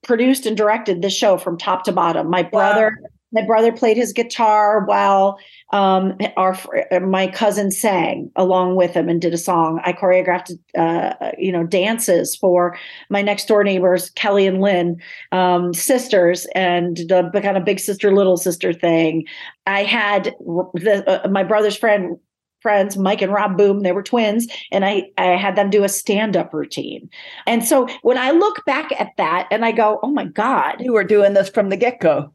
produced 0.03 0.45
and 0.45 0.57
directed 0.57 1.01
the 1.01 1.09
show 1.09 1.37
from 1.37 1.57
top 1.57 1.83
to 1.85 1.91
bottom. 1.91 2.29
My 2.29 2.43
brother 2.43 2.97
wow 3.01 3.09
my 3.35 3.45
brother 3.45 3.71
played 3.71 3.97
his 3.97 4.13
guitar 4.13 4.85
while 4.85 5.37
um, 5.73 6.17
our 6.37 6.57
my 7.01 7.27
cousin 7.27 7.69
sang 7.69 8.31
along 8.35 8.77
with 8.77 8.93
him 8.93 9.09
and 9.09 9.21
did 9.21 9.33
a 9.33 9.37
song. 9.37 9.81
I 9.83 9.91
choreographed, 9.93 10.57
uh, 10.77 11.31
you 11.37 11.51
know, 11.51 11.65
dances 11.65 12.35
for 12.35 12.77
my 13.09 13.21
next 13.21 13.47
door 13.47 13.63
neighbors, 13.63 14.09
Kelly 14.11 14.47
and 14.47 14.61
Lynn, 14.61 15.01
um, 15.31 15.73
sisters, 15.73 16.47
and 16.55 16.97
the 16.97 17.41
kind 17.43 17.57
of 17.57 17.65
big 17.65 17.79
sister, 17.79 18.13
little 18.13 18.37
sister 18.37 18.71
thing. 18.71 19.25
I 19.67 19.83
had 19.83 20.33
the, 20.73 21.03
uh, 21.05 21.27
my 21.27 21.43
brother's 21.43 21.77
friend 21.77 22.17
friends, 22.61 22.97
Mike 22.97 23.21
and 23.21 23.31
Rob 23.31 23.57
Boom, 23.57 23.81
they 23.81 23.91
were 23.91 24.01
twins, 24.01 24.47
and 24.71 24.83
I, 24.83 25.11
I 25.19 25.35
had 25.35 25.55
them 25.55 25.69
do 25.69 25.83
a 25.83 25.89
stand 25.89 26.35
up 26.35 26.51
routine. 26.51 27.07
And 27.45 27.63
so 27.63 27.87
when 28.01 28.17
I 28.17 28.31
look 28.31 28.65
back 28.65 28.91
at 28.99 29.11
that 29.17 29.47
and 29.51 29.63
I 29.63 29.71
go, 29.71 29.99
oh 30.01 30.09
my 30.09 30.25
God. 30.25 30.77
You 30.79 30.93
were 30.93 31.03
doing 31.03 31.35
this 31.35 31.47
from 31.47 31.69
the 31.69 31.77
get 31.77 31.99
go. 31.99 32.33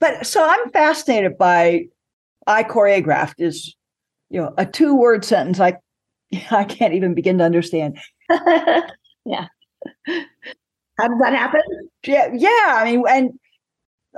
But 0.00 0.26
so 0.26 0.46
I'm 0.46 0.70
fascinated 0.70 1.38
by 1.38 1.86
I 2.46 2.62
choreographed 2.62 3.34
is, 3.38 3.74
you 4.30 4.40
know, 4.40 4.54
a 4.58 4.66
two 4.66 4.94
word 4.94 5.24
sentence. 5.24 5.60
I 5.60 5.74
I 6.50 6.64
can't 6.64 6.94
even 6.94 7.14
begin 7.14 7.38
to 7.38 7.44
understand. 7.44 7.98
yeah. 9.24 9.46
How 10.98 11.08
does 11.08 11.18
that 11.20 11.32
happen? 11.32 11.60
Yeah, 12.06 12.30
yeah. 12.34 12.76
I 12.78 12.84
mean, 12.84 13.02
and 13.08 13.30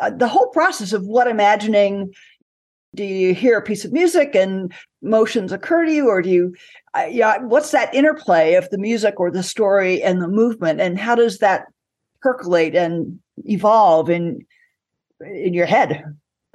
uh, 0.01 0.11
the 0.11 0.29
whole 0.29 0.49
process 0.49 0.93
of 0.93 1.05
what 1.07 1.29
imagining. 1.29 2.13
Do 2.95 3.05
you 3.05 3.35
hear 3.35 3.59
a 3.59 3.63
piece 3.63 3.85
of 3.85 3.93
music 3.93 4.35
and 4.35 4.73
motions 5.03 5.53
occur 5.53 5.85
to 5.85 5.93
you, 5.93 6.09
or 6.09 6.23
do 6.23 6.31
you? 6.31 6.55
Uh, 6.95 7.07
yeah, 7.11 7.39
what's 7.43 7.71
that 7.73 7.95
interplay 7.95 8.55
of 8.55 8.69
the 8.71 8.79
music 8.79 9.21
or 9.21 9.31
the 9.31 9.43
story 9.43 10.03
and 10.03 10.23
the 10.23 10.29
movement, 10.29 10.81
and 10.81 10.99
how 10.99 11.15
does 11.15 11.39
that 11.39 11.67
percolate 12.23 12.75
and 12.75 13.19
evolve 13.45 14.09
in 14.09 14.41
in 15.21 15.55
your 15.55 15.67
head. 15.67 16.03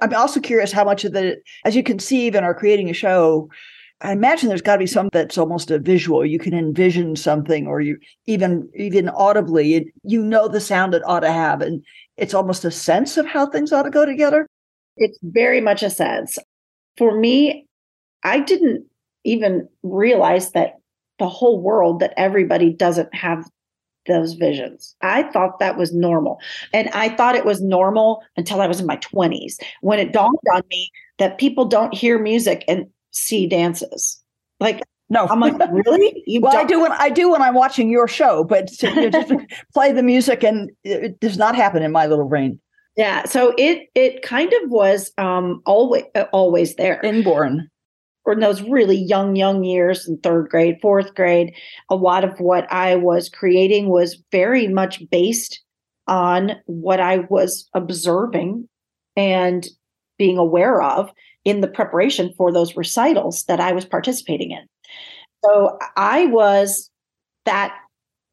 I'm 0.00 0.14
also 0.14 0.40
curious 0.40 0.72
how 0.72 0.84
much 0.84 1.04
of 1.04 1.12
the, 1.12 1.36
as 1.64 1.76
you 1.76 1.82
conceive 1.82 2.34
and 2.34 2.44
are 2.44 2.54
creating 2.54 2.90
a 2.90 2.94
show, 2.94 3.48
I 4.00 4.12
imagine 4.12 4.48
there's 4.48 4.60
got 4.60 4.74
to 4.74 4.80
be 4.80 4.86
some 4.86 5.08
that's 5.12 5.38
almost 5.38 5.70
a 5.70 5.78
visual. 5.78 6.26
You 6.26 6.38
can 6.38 6.52
envision 6.52 7.16
something, 7.16 7.66
or 7.66 7.80
you 7.80 7.96
even 8.26 8.68
even 8.74 9.08
audibly, 9.08 9.90
you 10.02 10.22
know 10.22 10.48
the 10.48 10.60
sound 10.60 10.94
it 10.94 11.02
ought 11.06 11.20
to 11.20 11.32
have, 11.32 11.62
and 11.62 11.82
it's 12.16 12.34
almost 12.34 12.64
a 12.64 12.70
sense 12.70 13.16
of 13.16 13.24
how 13.24 13.46
things 13.46 13.72
ought 13.72 13.84
to 13.84 13.90
go 13.90 14.04
together. 14.04 14.46
It's 14.96 15.18
very 15.22 15.60
much 15.60 15.82
a 15.82 15.90
sense. 15.90 16.38
For 16.96 17.18
me, 17.18 17.66
I 18.24 18.40
didn't 18.40 18.84
even 19.24 19.68
realize 19.82 20.50
that 20.52 20.74
the 21.18 21.28
whole 21.28 21.60
world 21.60 22.00
that 22.00 22.14
everybody 22.16 22.72
doesn't 22.72 23.14
have 23.14 23.48
those 24.06 24.34
visions. 24.34 24.94
I 25.02 25.24
thought 25.24 25.58
that 25.58 25.76
was 25.76 25.92
normal. 25.94 26.38
And 26.72 26.88
I 26.90 27.08
thought 27.10 27.36
it 27.36 27.44
was 27.44 27.60
normal 27.60 28.22
until 28.36 28.60
I 28.60 28.66
was 28.66 28.80
in 28.80 28.86
my 28.86 28.96
20s 28.98 29.56
when 29.80 29.98
it 29.98 30.12
dawned 30.12 30.38
on 30.54 30.62
me 30.70 30.90
that 31.18 31.38
people 31.38 31.64
don't 31.64 31.94
hear 31.94 32.18
music 32.18 32.64
and 32.68 32.86
see 33.10 33.46
dances. 33.46 34.22
Like, 34.60 34.82
no, 35.10 35.26
I'm 35.26 35.40
like, 35.40 35.54
really? 35.70 36.22
You 36.26 36.40
well, 36.40 36.52
don't? 36.52 36.64
I 36.64 36.66
do 36.66 36.80
when 36.80 36.92
I 36.92 37.10
do 37.10 37.30
when 37.30 37.42
I'm 37.42 37.54
watching 37.54 37.90
your 37.90 38.08
show, 38.08 38.44
but 38.44 38.68
to, 38.68 39.10
just 39.10 39.32
play 39.74 39.92
the 39.92 40.02
music 40.02 40.42
and 40.42 40.70
it 40.82 41.20
does 41.20 41.36
not 41.36 41.54
happen 41.54 41.82
in 41.82 41.92
my 41.92 42.06
little 42.06 42.28
brain. 42.28 42.58
Yeah, 42.96 43.24
so 43.24 43.54
it 43.58 43.88
it 43.94 44.22
kind 44.22 44.52
of 44.62 44.70
was 44.70 45.12
um 45.18 45.62
always 45.66 46.04
always 46.32 46.76
there. 46.76 47.00
Inborn 47.02 47.70
or 48.24 48.32
in 48.32 48.40
those 48.40 48.62
really 48.62 48.96
young, 48.96 49.36
young 49.36 49.64
years 49.64 50.08
in 50.08 50.18
third 50.18 50.48
grade, 50.48 50.78
fourth 50.80 51.14
grade, 51.14 51.54
a 51.90 51.96
lot 51.96 52.24
of 52.24 52.40
what 52.40 52.70
I 52.72 52.96
was 52.96 53.28
creating 53.28 53.88
was 53.88 54.22
very 54.32 54.66
much 54.68 55.02
based 55.10 55.60
on 56.06 56.52
what 56.66 57.00
I 57.00 57.18
was 57.28 57.68
observing 57.74 58.68
and 59.16 59.66
being 60.18 60.38
aware 60.38 60.82
of 60.82 61.10
in 61.44 61.60
the 61.60 61.68
preparation 61.68 62.32
for 62.36 62.52
those 62.52 62.76
recitals 62.76 63.44
that 63.44 63.60
I 63.60 63.72
was 63.72 63.84
participating 63.84 64.50
in. 64.50 64.66
So 65.44 65.78
I 65.96 66.26
was 66.26 66.90
that 67.44 67.76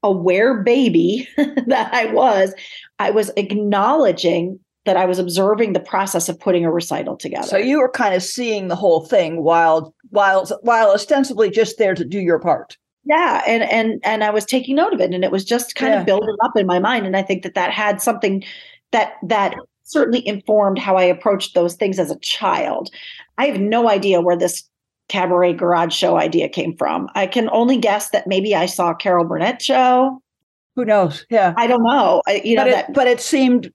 aware 0.04 0.63
baby 0.63 1.27
that 1.38 1.93
I 1.93 2.06
was, 2.06 2.54
I 2.99 3.12
was 3.12 3.32
acknowledging 3.36 4.60
that 4.85 4.97
I 4.97 5.05
was 5.05 5.19
observing 5.19 5.73
the 5.73 5.79
process 5.79 6.27
of 6.27 6.39
putting 6.39 6.65
a 6.65 6.71
recital 6.71 7.15
together. 7.15 7.47
So 7.47 7.57
you 7.57 7.79
were 7.79 7.89
kind 7.89 8.15
of 8.15 8.23
seeing 8.23 8.67
the 8.67 8.75
whole 8.75 9.05
thing 9.05 9.43
while 9.43 9.93
while 10.09 10.45
while 10.61 10.91
ostensibly 10.91 11.49
just 11.49 11.77
there 11.77 11.93
to 11.95 12.03
do 12.05 12.19
your 12.19 12.39
part. 12.39 12.77
Yeah, 13.05 13.41
and 13.47 13.63
and 13.63 13.99
and 14.03 14.23
I 14.23 14.29
was 14.29 14.45
taking 14.45 14.75
note 14.75 14.93
of 14.93 15.01
it, 15.01 15.13
and 15.13 15.23
it 15.23 15.31
was 15.31 15.45
just 15.45 15.75
kind 15.75 15.93
yeah. 15.93 15.99
of 15.99 16.05
building 16.05 16.35
up 16.43 16.55
in 16.55 16.67
my 16.67 16.79
mind, 16.79 17.05
and 17.05 17.17
I 17.17 17.23
think 17.23 17.43
that 17.43 17.55
that 17.55 17.71
had 17.71 18.01
something 18.01 18.43
that 18.91 19.13
that 19.23 19.55
certainly 19.83 20.25
informed 20.27 20.79
how 20.79 20.97
I 20.97 21.03
approached 21.03 21.53
those 21.53 21.75
things 21.75 21.99
as 21.99 22.11
a 22.11 22.19
child. 22.19 22.89
I 23.37 23.47
have 23.47 23.59
no 23.59 23.89
idea 23.89 24.21
where 24.21 24.37
this 24.37 24.63
cabaret 25.09 25.53
garage 25.53 25.93
show 25.93 26.15
idea 26.17 26.47
came 26.47 26.75
from. 26.77 27.09
I 27.15 27.27
can 27.27 27.49
only 27.51 27.77
guess 27.77 28.11
that 28.11 28.27
maybe 28.27 28.55
I 28.55 28.65
saw 28.65 28.93
Carol 28.93 29.25
Burnett 29.25 29.61
show. 29.61 30.21
Who 30.75 30.85
knows? 30.85 31.25
Yeah, 31.29 31.53
I 31.57 31.67
don't 31.67 31.83
know. 31.83 32.21
I, 32.27 32.41
you 32.45 32.55
but 32.55 32.63
know, 32.63 32.69
it, 32.69 32.73
that, 32.73 32.93
but 32.93 33.07
it 33.07 33.19
seemed 33.19 33.71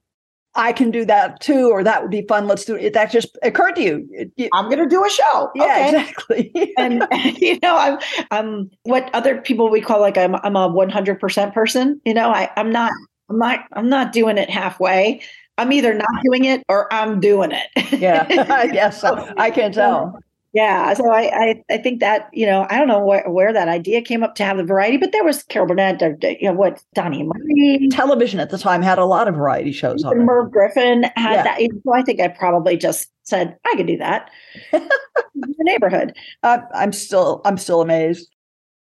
I 0.57 0.73
can 0.73 0.91
do 0.91 1.05
that 1.05 1.41
too, 1.41 1.71
or 1.71 1.85
that 1.85 2.03
would 2.03 2.11
be 2.11 2.23
fun. 2.23 2.47
Let's 2.47 2.65
do 2.65 2.75
it. 2.75 2.93
That 2.95 3.11
just 3.11 3.39
occurred 3.43 3.77
to 3.77 3.83
you. 3.83 4.31
I'm 4.55 4.67
going 4.67 4.79
to 4.79 4.89
do 4.89 5.05
a 5.05 5.11
show. 5.11 5.51
Yeah, 5.55 5.65
okay. 5.65 5.89
exactly. 5.89 6.75
and 6.79 7.07
you 7.39 7.59
know, 7.63 7.77
I'm 7.77 7.99
I'm 8.31 8.71
what 8.85 9.11
other 9.15 9.41
people 9.41 9.71
we 9.71 9.81
call 9.81 10.01
like 10.01 10.19
I'm 10.19 10.35
I'm 10.37 10.57
a 10.57 10.69
100 10.69 11.21
percent 11.21 11.55
person. 11.55 12.01
You 12.05 12.15
know, 12.15 12.31
I 12.31 12.51
I'm 12.57 12.71
not 12.71 12.93
I'm 13.29 13.39
not 13.39 13.61
I'm 13.73 13.89
not 13.89 14.13
doing 14.13 14.39
it 14.39 14.51
halfway. 14.51 15.21
I'm 15.59 15.73
either 15.73 15.95
not 15.95 16.23
doing 16.23 16.45
it 16.45 16.63
or 16.69 16.93
I'm 16.93 17.19
doing 17.21 17.51
it. 17.53 18.01
yeah, 18.01 18.27
I 18.51 18.67
guess 18.67 19.01
so. 19.01 19.33
I 19.39 19.51
can 19.51 19.73
tell. 19.73 20.19
Yeah, 20.57 20.95
so 20.95 21.13
I, 21.13 21.31
I, 21.35 21.65
I 21.69 21.77
think 21.77 22.01
that 22.01 22.31
you 22.33 22.47
know 22.47 22.67
I 22.71 22.79
don't 22.79 22.89
know 22.89 23.05
where, 23.05 23.29
where 23.29 23.53
that 23.53 23.69
idea 23.69 24.01
came 24.01 24.23
up 24.23 24.37
to 24.37 24.45
have 24.45 24.57
the 24.57 24.65
variety, 24.65 24.97
but 24.97 25.13
there 25.13 25.23
was 25.23 25.43
Carol 25.43 25.69
Burnett, 25.69 26.01
you 26.01 26.49
know 26.49 26.55
what 26.55 26.83
Donnie 26.95 27.21
and 27.21 27.29
Marie. 27.29 27.91
Television 27.91 28.41
at 28.41 28.49
the 28.49 28.57
time 28.57 28.81
had 28.81 28.99
a 28.99 29.05
lot 29.05 29.29
of 29.29 29.35
variety 29.35 29.71
shows 29.71 30.03
on. 30.03 30.25
Merv 30.25 30.51
Griffin 30.51 31.03
had 31.15 31.35
yeah. 31.35 31.43
that. 31.43 31.61
So 31.61 31.95
I 31.95 32.01
think 32.01 32.21
I 32.21 32.29
probably 32.29 32.79
just 32.79 33.13
said 33.25 33.59
I 33.67 33.75
could 33.77 33.87
do 33.87 33.99
that. 33.99 34.31
In 34.73 34.81
the 35.35 35.55
neighborhood. 35.59 36.17
Uh, 36.43 36.61
I'm 36.73 36.95
still 36.95 37.43
I'm 37.45 37.59
still 37.59 37.83
amazed. 37.83 38.27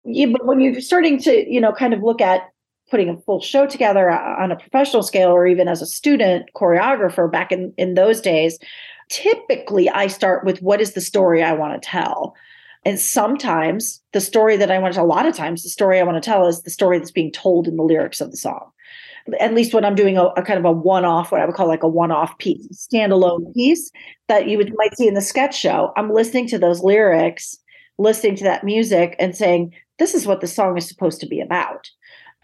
Yeah, 0.05 0.27
but 0.27 0.47
when 0.47 0.61
you're 0.61 0.81
starting 0.81 1.19
to 1.23 1.53
you 1.53 1.61
know 1.61 1.73
kind 1.73 1.93
of 1.93 2.05
look 2.05 2.21
at 2.21 2.43
putting 2.89 3.09
a 3.09 3.17
full 3.23 3.41
show 3.41 3.67
together 3.67 4.13
on 4.13 4.53
a 4.53 4.57
professional 4.57 5.03
scale 5.03 5.31
or 5.31 5.45
even 5.45 5.67
as 5.67 5.83
a 5.83 5.87
student 5.87 6.51
choreographer 6.55 7.29
back 7.29 7.51
in 7.51 7.75
in 7.77 7.95
those 7.95 8.21
days 8.21 8.61
typically 9.09 9.89
I 9.91 10.07
start 10.07 10.45
with 10.45 10.63
what 10.63 10.81
is 10.81 10.93
the 10.93 11.01
story 11.01 11.43
I 11.43 11.53
want 11.53 11.81
to 11.81 11.89
tell. 11.89 12.35
And 12.85 13.01
sometimes 13.01 14.03
the 14.13 14.21
story 14.21 14.57
that 14.57 14.71
I 14.71 14.79
want 14.79 14.95
to, 14.95 15.03
a 15.03 15.05
lot 15.05 15.27
of 15.27 15.35
times, 15.35 15.63
the 15.63 15.71
story 15.71 15.99
I 15.99 16.03
want 16.03 16.23
to 16.23 16.27
tell 16.27 16.47
is 16.47 16.63
the 16.63 16.71
story 16.71 16.99
that's 16.99 17.11
being 17.11 17.33
told 17.33 17.67
in 17.67 17.77
the 17.77 17.83
lyrics 17.83 18.21
of 18.21 18.31
the 18.31 18.37
song. 18.37 18.71
At 19.41 19.55
least 19.55 19.73
when 19.73 19.87
I'm 19.87 19.95
doing 19.95 20.19
a, 20.19 20.25
a 20.37 20.43
kind 20.43 20.59
of 20.59 20.67
a 20.67 20.73
one 20.73 21.07
off, 21.07 21.33
what 21.33 21.41
I 21.41 21.47
would 21.47 21.55
call 21.55 21.67
like 21.67 21.83
a 21.83 21.89
one 21.89 22.13
off 22.13 22.37
piece, 22.37 22.87
standalone 22.93 23.55
piece 23.55 23.91
that 24.29 24.49
you 24.49 24.59
would 24.59 24.75
might 24.77 24.95
see 24.97 25.09
in 25.09 25.15
the 25.15 25.23
sketch 25.23 25.59
show. 25.59 25.93
I'm 25.97 26.13
listening 26.13 26.47
to 26.49 26.59
those 26.59 26.83
lyrics, 26.83 27.57
listening 27.97 28.37
to 28.37 28.45
that 28.45 28.65
music, 28.65 29.17
and 29.19 29.35
saying, 29.35 29.73
this 29.99 30.15
is 30.15 30.27
what 30.27 30.43
the 30.43 30.47
song 30.47 30.77
is 30.77 30.87
supposed 30.87 31.21
to 31.21 31.27
be 31.27 31.41
about 31.41 31.89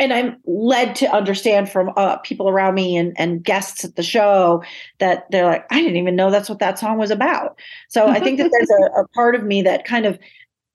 and 0.00 0.14
I'm 0.14 0.38
led 0.46 0.96
to 0.96 1.14
understand 1.14 1.70
from 1.70 1.92
uh, 1.96 2.16
people 2.18 2.48
around 2.48 2.74
me 2.74 2.96
and, 2.96 3.12
and 3.16 3.44
guests 3.44 3.84
at 3.84 3.96
the 3.96 4.02
show 4.02 4.64
that 4.98 5.30
they're 5.30 5.44
like, 5.44 5.66
I 5.70 5.80
didn't 5.80 5.98
even 5.98 6.16
know 6.16 6.30
that's 6.30 6.48
what 6.48 6.58
that 6.58 6.78
song 6.78 6.96
was 6.96 7.10
about. 7.10 7.60
So 7.90 8.06
I 8.08 8.18
think 8.18 8.38
that 8.38 8.50
there's 8.50 8.70
a, 8.70 9.02
a 9.02 9.08
part 9.08 9.34
of 9.34 9.44
me 9.44 9.60
that 9.62 9.84
kind 9.84 10.06
of 10.06 10.18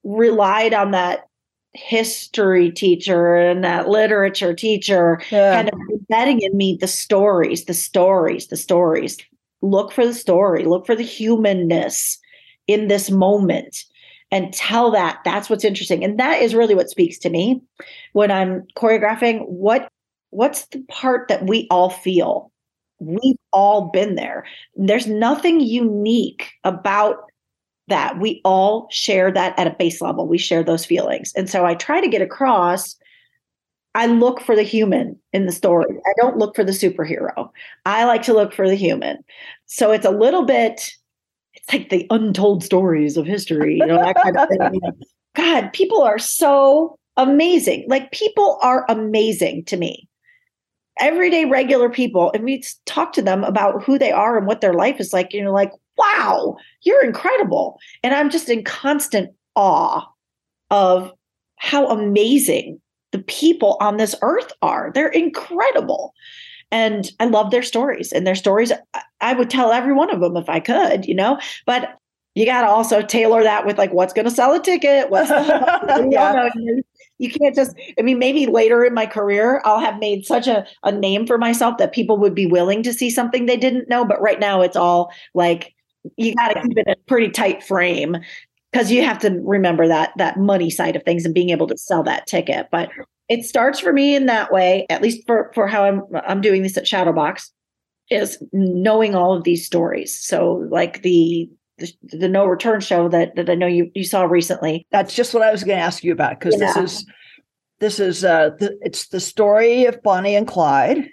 relied 0.03 0.75
on 0.75 0.91
that 0.91 1.27
history 1.73 2.71
teacher 2.71 3.35
and 3.35 3.63
that 3.63 3.89
literature 3.89 4.53
teacher 4.53 5.19
yeah. 5.31 5.55
kind 5.55 5.69
of 5.69 5.79
embedding 5.91 6.41
in 6.41 6.55
me 6.55 6.77
the 6.79 6.87
stories, 6.87 7.65
the 7.65 7.73
stories, 7.73 8.47
the 8.47 8.57
stories. 8.57 9.17
Look 9.63 9.91
for 9.91 10.05
the 10.05 10.13
story, 10.13 10.65
look 10.65 10.85
for 10.85 10.95
the 10.95 11.03
humanness 11.03 12.19
in 12.67 12.87
this 12.87 13.09
moment 13.09 13.83
and 14.31 14.53
tell 14.53 14.91
that 14.91 15.19
that's 15.23 15.49
what's 15.49 15.63
interesting 15.63 16.03
and 16.03 16.19
that 16.19 16.41
is 16.41 16.55
really 16.55 16.75
what 16.75 16.89
speaks 16.89 17.17
to 17.17 17.29
me 17.29 17.61
when 18.13 18.31
i'm 18.31 18.63
choreographing 18.77 19.47
what 19.47 19.87
what's 20.31 20.65
the 20.67 20.83
part 20.89 21.27
that 21.27 21.47
we 21.47 21.67
all 21.69 21.89
feel 21.89 22.51
we've 22.99 23.37
all 23.51 23.89
been 23.89 24.15
there 24.15 24.45
there's 24.75 25.07
nothing 25.07 25.59
unique 25.59 26.51
about 26.63 27.17
that 27.87 28.19
we 28.19 28.41
all 28.43 28.87
share 28.89 29.31
that 29.31 29.57
at 29.59 29.67
a 29.67 29.75
base 29.77 30.01
level 30.01 30.27
we 30.27 30.37
share 30.37 30.63
those 30.63 30.85
feelings 30.85 31.31
and 31.35 31.49
so 31.49 31.65
i 31.65 31.75
try 31.75 32.01
to 32.01 32.07
get 32.07 32.21
across 32.21 32.95
I 33.95 34.07
look 34.07 34.41
for 34.41 34.57
the 34.57 34.63
human 34.63 35.17
in 35.31 35.45
the 35.45 35.53
story. 35.53 35.85
I 36.05 36.13
don't 36.17 36.37
look 36.37 36.53
for 36.53 36.65
the 36.65 36.73
superhero. 36.73 37.49
I 37.85 38.03
like 38.03 38.23
to 38.23 38.33
look 38.33 38.53
for 38.53 38.67
the 38.67 38.75
human. 38.75 39.23
So 39.67 39.93
it's 39.93 40.05
a 40.05 40.11
little 40.11 40.43
bit 40.43 40.91
it's 41.67 41.73
like 41.73 41.89
the 41.89 42.05
untold 42.09 42.63
stories 42.63 43.17
of 43.17 43.25
history, 43.25 43.77
you 43.77 43.85
know, 43.85 43.97
that 43.97 44.15
kind 44.21 44.37
of 44.37 44.47
thing. 44.49 44.81
God, 45.35 45.73
people 45.73 46.01
are 46.01 46.19
so 46.19 46.97
amazing. 47.17 47.85
Like 47.87 48.11
people 48.11 48.59
are 48.61 48.85
amazing 48.87 49.65
to 49.65 49.77
me. 49.77 50.07
Everyday 50.99 51.45
regular 51.45 51.89
people, 51.89 52.31
and 52.33 52.43
we 52.43 52.63
talk 52.85 53.11
to 53.13 53.21
them 53.21 53.43
about 53.43 53.83
who 53.83 53.97
they 53.97 54.11
are 54.11 54.37
and 54.37 54.47
what 54.47 54.61
their 54.61 54.73
life 54.73 54.99
is 54.99 55.11
like. 55.11 55.33
you're 55.33 55.49
like, 55.49 55.71
wow, 55.97 56.55
you're 56.81 57.03
incredible. 57.03 57.79
And 58.01 58.13
I'm 58.13 58.29
just 58.29 58.47
in 58.47 58.63
constant 58.63 59.31
awe 59.55 60.05
of 60.69 61.11
how 61.57 61.87
amazing 61.89 62.79
the 63.11 63.19
people 63.19 63.77
on 63.81 63.97
this 63.97 64.15
earth 64.21 64.53
are. 64.61 64.91
They're 64.93 65.09
incredible 65.09 66.13
and 66.75 67.09
I 67.21 67.25
love 67.25 67.51
their 67.51 67.63
stories 67.63 68.11
and 68.11 68.27
their 68.27 68.35
stories. 68.35 68.73
I 69.21 69.33
would 69.33 69.49
tell 69.49 69.71
every 69.71 69.93
one 69.93 70.13
of 70.13 70.19
them 70.19 70.35
if 70.35 70.49
I 70.49 70.59
could, 70.59 71.05
you 71.05 71.15
know, 71.15 71.39
but 71.65 71.97
you 72.35 72.45
got 72.45 72.63
to 72.63 72.67
also 72.67 73.01
tailor 73.01 73.43
that 73.43 73.65
with 73.65 73.77
like 73.77 73.93
what's 73.93 74.11
going 74.11 74.25
to 74.25 74.31
sell 74.31 74.53
a 74.53 74.61
ticket. 74.61 75.09
What's 75.09 75.29
yeah. 76.11 76.49
you 77.17 77.31
can't 77.31 77.55
just, 77.55 77.77
I 77.97 78.01
mean, 78.01 78.19
maybe 78.19 78.45
later 78.45 78.83
in 78.83 78.93
my 78.93 79.05
career, 79.05 79.61
I'll 79.63 79.79
have 79.79 79.99
made 79.99 80.25
such 80.25 80.47
a, 80.47 80.67
a 80.83 80.91
name 80.91 81.25
for 81.25 81.37
myself 81.37 81.77
that 81.77 81.93
people 81.93 82.17
would 82.17 82.35
be 82.35 82.45
willing 82.45 82.83
to 82.83 82.91
see 82.91 83.09
something 83.09 83.45
they 83.45 83.55
didn't 83.55 83.87
know. 83.87 84.03
But 84.03 84.21
right 84.21 84.41
now 84.41 84.61
it's 84.61 84.75
all 84.75 85.13
like, 85.33 85.73
you 86.17 86.35
got 86.35 86.49
to 86.49 86.61
keep 86.61 86.77
it 86.77 86.87
in 86.87 86.93
a 86.93 86.97
pretty 87.07 87.29
tight 87.29 87.63
frame 87.63 88.17
because 88.73 88.91
you 88.91 89.01
have 89.01 89.19
to 89.19 89.29
remember 89.43 89.87
that 89.87 90.11
that 90.17 90.37
money 90.37 90.69
side 90.69 90.97
of 90.97 91.03
things 91.03 91.23
and 91.23 91.33
being 91.33 91.51
able 91.51 91.67
to 91.67 91.77
sell 91.77 92.03
that 92.03 92.27
ticket. 92.27 92.67
But 92.69 92.89
it 93.29 93.43
starts 93.43 93.79
for 93.79 93.91
me 93.91 94.15
in 94.15 94.27
that 94.27 94.51
way, 94.51 94.85
at 94.89 95.01
least 95.01 95.25
for, 95.25 95.51
for 95.53 95.67
how 95.67 95.83
I'm 95.83 96.01
I'm 96.27 96.41
doing 96.41 96.63
this 96.63 96.77
at 96.77 96.85
Shadowbox, 96.85 97.49
is 98.09 98.41
knowing 98.53 99.15
all 99.15 99.35
of 99.35 99.43
these 99.43 99.65
stories. 99.65 100.17
So 100.17 100.67
like 100.69 101.01
the 101.01 101.49
the, 101.77 101.91
the 102.03 102.29
no 102.29 102.45
return 102.45 102.79
show 102.79 103.09
that 103.09 103.35
that 103.35 103.49
I 103.49 103.55
know 103.55 103.67
you 103.67 103.91
you 103.95 104.03
saw 104.03 104.23
recently. 104.23 104.85
That's 104.91 105.15
just 105.15 105.33
what 105.33 105.43
I 105.43 105.51
was 105.51 105.63
going 105.63 105.77
to 105.77 105.83
ask 105.83 106.03
you 106.03 106.11
about 106.11 106.39
because 106.39 106.59
yeah. 106.59 106.73
this 106.73 106.77
is 106.77 107.05
this 107.79 107.99
is 107.99 108.23
uh 108.23 108.51
the, 108.59 108.77
it's 108.81 109.07
the 109.07 109.19
story 109.19 109.85
of 109.85 110.01
Bonnie 110.03 110.35
and 110.35 110.47
Clyde, 110.47 111.09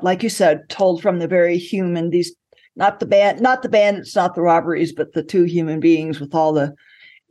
like 0.00 0.22
you 0.22 0.28
said, 0.28 0.68
told 0.68 1.02
from 1.02 1.18
the 1.18 1.28
very 1.28 1.58
human 1.58 2.10
these 2.10 2.34
not 2.74 3.00
the 3.00 3.06
band 3.06 3.40
not 3.40 3.62
the 3.62 3.68
bandits 3.68 4.16
not 4.16 4.34
the 4.34 4.40
robberies 4.40 4.92
but 4.92 5.12
the 5.12 5.22
two 5.22 5.44
human 5.44 5.78
beings 5.78 6.18
with 6.18 6.34
all 6.34 6.54
the 6.54 6.74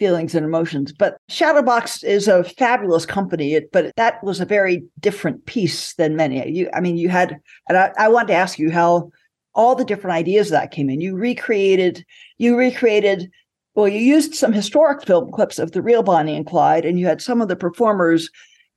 feelings 0.01 0.33
and 0.33 0.43
emotions. 0.43 0.91
But 0.91 1.17
Shadowbox 1.29 2.03
is 2.03 2.27
a 2.27 2.43
fabulous 2.43 3.05
company, 3.05 3.59
but 3.71 3.95
that 3.97 4.23
was 4.23 4.39
a 4.39 4.45
very 4.45 4.83
different 4.99 5.45
piece 5.45 5.93
than 5.93 6.15
many. 6.15 6.49
You, 6.49 6.71
I 6.73 6.79
mean, 6.79 6.97
you 6.97 7.07
had, 7.07 7.37
and 7.69 7.77
I, 7.77 7.91
I 7.99 8.07
want 8.07 8.27
to 8.29 8.33
ask 8.33 8.57
you 8.57 8.71
how 8.71 9.11
all 9.53 9.75
the 9.75 9.85
different 9.85 10.15
ideas 10.15 10.49
that 10.49 10.71
came 10.71 10.89
in. 10.89 11.01
You 11.01 11.15
recreated, 11.15 12.03
you 12.39 12.57
recreated. 12.57 13.29
Well, 13.75 13.87
you 13.87 13.99
used 13.99 14.33
some 14.33 14.51
historic 14.51 15.05
film 15.05 15.31
clips 15.31 15.59
of 15.59 15.71
the 15.71 15.83
real 15.83 16.01
Bonnie 16.01 16.35
and 16.35 16.47
Clyde, 16.47 16.83
and 16.83 16.99
you 16.99 17.05
had 17.05 17.21
some 17.21 17.39
of 17.39 17.47
the 17.47 17.55
performers 17.55 18.27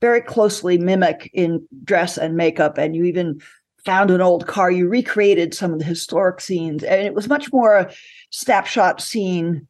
very 0.02 0.20
closely 0.20 0.76
mimic 0.76 1.30
in 1.32 1.66
dress 1.84 2.18
and 2.18 2.36
makeup, 2.36 2.76
and 2.76 2.94
you 2.94 3.04
even 3.04 3.40
found 3.86 4.10
an 4.10 4.20
old 4.20 4.46
car. 4.46 4.70
You 4.70 4.88
recreated 4.88 5.54
some 5.54 5.72
of 5.72 5.78
the 5.78 5.86
historic 5.86 6.42
scenes, 6.42 6.84
and 6.84 7.00
it 7.00 7.14
was 7.14 7.30
much 7.30 7.50
more 7.50 7.78
a 7.78 7.94
snapshot 8.28 9.00
scene 9.00 9.66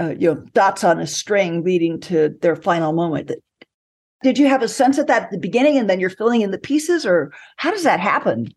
uh, 0.00 0.14
you 0.18 0.32
know 0.32 0.40
dots 0.54 0.84
on 0.84 0.98
a 0.98 1.06
string 1.06 1.64
leading 1.64 2.00
to 2.00 2.36
their 2.40 2.56
final 2.56 2.92
moment. 2.92 3.32
Did 4.22 4.38
you 4.38 4.46
have 4.48 4.62
a 4.62 4.68
sense 4.68 4.98
of 4.98 5.06
that 5.06 5.24
at 5.24 5.30
the 5.30 5.38
beginning 5.38 5.78
and 5.78 5.88
then 5.88 6.00
you're 6.00 6.10
filling 6.10 6.40
in 6.40 6.50
the 6.50 6.58
pieces 6.58 7.06
or 7.06 7.32
how 7.56 7.70
does 7.70 7.84
that 7.84 8.00
happen? 8.00 8.48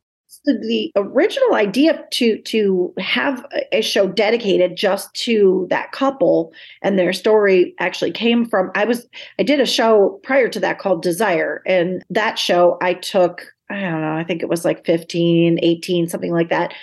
The, 0.46 0.58
the 0.58 0.92
original 0.96 1.54
idea 1.54 2.04
to 2.14 2.42
to 2.42 2.94
have 2.98 3.46
a 3.72 3.82
show 3.82 4.08
dedicated 4.08 4.76
just 4.76 5.14
to 5.16 5.68
that 5.70 5.92
couple 5.92 6.52
and 6.82 6.98
their 6.98 7.14
story 7.14 7.76
actually 7.80 8.12
came 8.12 8.46
from 8.46 8.72
i 8.74 8.84
was 8.84 9.08
i 9.38 9.44
did 9.44 9.60
a 9.60 9.68
show 9.68 10.20
prior 10.24 10.50
to 10.50 10.60
that 10.62 10.80
called 10.80 11.04
desire 11.04 11.62
and 11.68 12.04
that 12.10 12.40
show 12.40 12.80
i 12.82 12.96
took 12.96 13.46
i 13.70 13.82
don't 13.82 14.02
know 14.02 14.16
i 14.16 14.24
think 14.24 14.42
it 14.42 14.50
was 14.50 14.66
like 14.66 14.84
15 14.84 15.60
18 15.62 16.10
something 16.10 16.32
like 16.32 16.50
that 16.50 16.74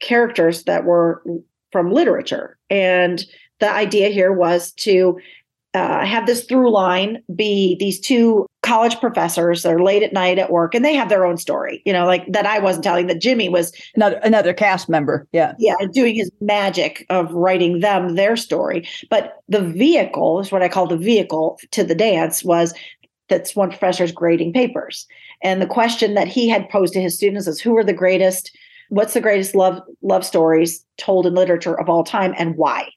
characters 0.00 0.64
that 0.64 0.84
were 0.84 1.22
from 1.72 1.90
literature. 1.90 2.58
And 2.70 3.24
the 3.62 3.72
idea 3.72 4.08
here 4.08 4.32
was 4.32 4.72
to 4.72 5.18
uh, 5.74 6.04
have 6.04 6.26
this 6.26 6.44
through 6.44 6.70
line 6.70 7.22
be 7.34 7.76
these 7.78 7.98
two 7.98 8.46
college 8.62 8.98
professors 9.00 9.62
that 9.62 9.72
are 9.72 9.82
late 9.82 10.02
at 10.02 10.12
night 10.12 10.38
at 10.38 10.50
work 10.50 10.74
and 10.74 10.84
they 10.84 10.94
have 10.94 11.08
their 11.08 11.24
own 11.24 11.38
story 11.38 11.80
you 11.86 11.92
know 11.92 12.04
like 12.04 12.30
that 12.30 12.44
i 12.44 12.58
wasn't 12.58 12.84
telling 12.84 13.06
that 13.06 13.20
jimmy 13.20 13.48
was 13.48 13.72
another 13.94 14.16
another 14.22 14.52
cast 14.52 14.88
member 14.88 15.26
yeah. 15.32 15.54
Yeah 15.58 15.74
doing 15.92 16.14
his 16.14 16.30
magic 16.40 17.06
of 17.08 17.32
writing 17.32 17.80
them 17.80 18.16
their 18.16 18.36
story. 18.36 18.86
But 19.08 19.38
the 19.48 19.62
vehicle 19.62 20.40
is 20.40 20.52
what 20.52 20.62
i 20.62 20.68
call 20.68 20.86
the 20.86 20.96
vehicle 20.96 21.58
to 21.70 21.84
the 21.84 21.94
dance 21.94 22.44
was 22.44 22.74
that's 23.28 23.56
one 23.56 23.70
professor's 23.70 24.12
grading 24.12 24.52
papers. 24.52 25.06
And 25.42 25.62
the 25.62 25.66
question 25.66 26.12
that 26.14 26.28
he 26.28 26.48
had 26.48 26.68
posed 26.68 26.92
to 26.92 27.00
his 27.00 27.16
students 27.16 27.46
is 27.46 27.60
who 27.60 27.76
are 27.78 27.84
the 27.84 27.94
greatest 27.94 28.54
what's 28.90 29.14
the 29.14 29.22
greatest 29.22 29.54
love 29.54 29.80
love 30.02 30.24
stories 30.24 30.84
told 30.98 31.24
in 31.26 31.34
literature 31.34 31.78
of 31.80 31.88
all 31.88 32.04
time 32.04 32.34
and 32.36 32.56
why 32.56 32.88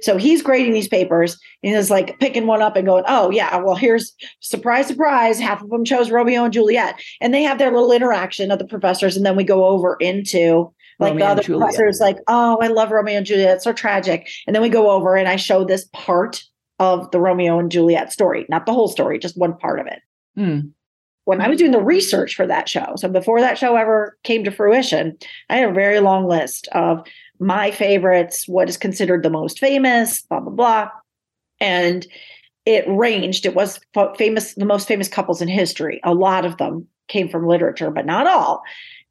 so 0.00 0.16
he's 0.16 0.42
grading 0.42 0.72
these 0.72 0.88
papers 0.88 1.38
and 1.62 1.74
he's 1.74 1.90
like 1.90 2.18
picking 2.20 2.46
one 2.46 2.62
up 2.62 2.76
and 2.76 2.86
going, 2.86 3.04
Oh, 3.06 3.30
yeah, 3.30 3.56
well, 3.58 3.74
here's 3.74 4.14
surprise, 4.40 4.86
surprise. 4.86 5.38
Half 5.38 5.62
of 5.62 5.70
them 5.70 5.84
chose 5.84 6.10
Romeo 6.10 6.44
and 6.44 6.52
Juliet. 6.52 7.00
And 7.20 7.32
they 7.34 7.42
have 7.42 7.58
their 7.58 7.72
little 7.72 7.92
interaction 7.92 8.50
of 8.50 8.58
the 8.58 8.66
professors. 8.66 9.16
And 9.16 9.24
then 9.24 9.36
we 9.36 9.44
go 9.44 9.66
over 9.66 9.96
into 10.00 10.72
like 10.98 11.10
Romeo 11.10 11.26
the 11.26 11.30
other 11.30 11.42
professors, 11.42 12.00
like, 12.00 12.18
Oh, 12.26 12.58
I 12.60 12.68
love 12.68 12.90
Romeo 12.90 13.16
and 13.16 13.26
Juliet. 13.26 13.56
It's 13.56 13.64
so 13.64 13.72
tragic. 13.72 14.28
And 14.46 14.54
then 14.54 14.62
we 14.62 14.68
go 14.68 14.90
over 14.90 15.16
and 15.16 15.28
I 15.28 15.36
show 15.36 15.64
this 15.64 15.88
part 15.92 16.42
of 16.78 17.10
the 17.10 17.20
Romeo 17.20 17.58
and 17.58 17.70
Juliet 17.70 18.12
story, 18.12 18.46
not 18.48 18.66
the 18.66 18.72
whole 18.72 18.88
story, 18.88 19.18
just 19.18 19.36
one 19.36 19.56
part 19.56 19.80
of 19.80 19.86
it. 19.86 20.00
Mm. 20.38 20.72
When 21.24 21.40
I 21.40 21.48
was 21.48 21.58
doing 21.58 21.72
the 21.72 21.82
research 21.82 22.34
for 22.34 22.46
that 22.46 22.68
show, 22.68 22.94
so 22.96 23.08
before 23.08 23.40
that 23.40 23.58
show 23.58 23.76
ever 23.76 24.16
came 24.22 24.44
to 24.44 24.50
fruition, 24.50 25.18
I 25.50 25.56
had 25.56 25.68
a 25.68 25.74
very 25.74 26.00
long 26.00 26.26
list 26.26 26.68
of 26.72 27.06
my 27.40 27.70
favorites, 27.70 28.46
what 28.46 28.68
is 28.68 28.76
considered 28.76 29.22
the 29.22 29.30
most 29.30 29.58
famous, 29.58 30.22
blah, 30.22 30.40
blah, 30.40 30.52
blah. 30.52 30.90
And 31.60 32.06
it 32.66 32.84
ranged. 32.86 33.46
It 33.46 33.54
was 33.54 33.80
famous, 34.16 34.54
the 34.54 34.64
most 34.64 34.86
famous 34.86 35.08
couples 35.08 35.40
in 35.40 35.48
history. 35.48 36.00
A 36.04 36.14
lot 36.14 36.44
of 36.44 36.58
them 36.58 36.86
came 37.08 37.28
from 37.28 37.46
literature, 37.46 37.90
but 37.90 38.06
not 38.06 38.26
all. 38.26 38.62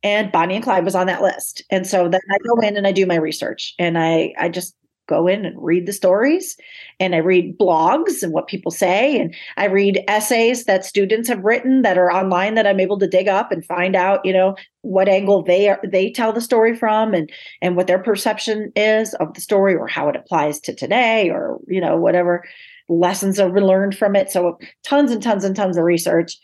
And 0.04 0.32
Bonnie 0.32 0.56
and 0.56 0.64
Clyde 0.64 0.86
was 0.86 0.96
on 0.96 1.08
that 1.08 1.24
list. 1.24 1.64
And 1.72 1.88
so 1.88 2.08
then 2.08 2.22
I 2.32 2.38
go 2.48 2.62
in 2.62 2.78
and 2.78 2.86
I 2.86 2.92
do 2.92 3.06
my 3.06 3.16
research 3.16 3.74
and 3.80 3.98
I 3.98 4.34
I 4.38 4.50
just 4.50 4.76
go 5.08 5.28
in 5.28 5.46
and 5.46 5.56
read 5.60 5.86
the 5.86 5.94
stories 5.94 6.58
and 7.00 7.16
I 7.16 7.20
read 7.20 7.58
blogs 7.58 8.22
and 8.22 8.34
what 8.34 8.48
people 8.48 8.72
say 8.72 9.20
and 9.20 9.34
I 9.56 9.66
read 9.66 10.04
essays 10.08 10.66
that 10.66 10.86
students 10.86 11.30
have 11.30 11.44
written 11.44 11.82
that 11.82 11.98
are 11.98 12.12
online 12.12 12.56
that 12.56 12.68
I'm 12.68 12.80
able 12.80 13.00
to 13.00 13.08
dig 13.08 13.28
up 13.28 13.52
and 13.52 13.66
find 13.66 13.96
out, 13.96 14.26
you 14.26 14.34
know, 14.34 14.56
what 14.82 15.10
angle 15.10 15.44
they 15.44 15.70
are 15.70 15.80
they 15.84 16.12
tell 16.12 16.32
the 16.32 16.42
story 16.42 16.76
from 16.76 17.14
and 17.14 17.30
and 17.62 17.76
what 17.76 17.88
their 17.88 18.00
perception 18.00 18.72
is 18.76 19.14
of 19.16 19.34
the 19.34 19.42
story 19.42 19.76
or 19.76 19.88
how 19.88 20.08
it 20.10 20.16
applies 20.16 20.60
to 20.62 20.76
today 20.76 21.30
or, 21.30 21.60
you 21.68 21.82
know, 21.82 21.98
whatever 21.98 22.44
lessons 22.90 23.38
have 23.38 23.54
been 23.54 23.66
learned 23.66 23.98
from 23.98 24.16
it. 24.16 24.32
So 24.32 24.58
tons 24.84 25.12
and 25.12 25.22
tons 25.22 25.44
and 25.44 25.56
tons 25.56 25.78
of 25.78 25.84
research. 25.84 26.38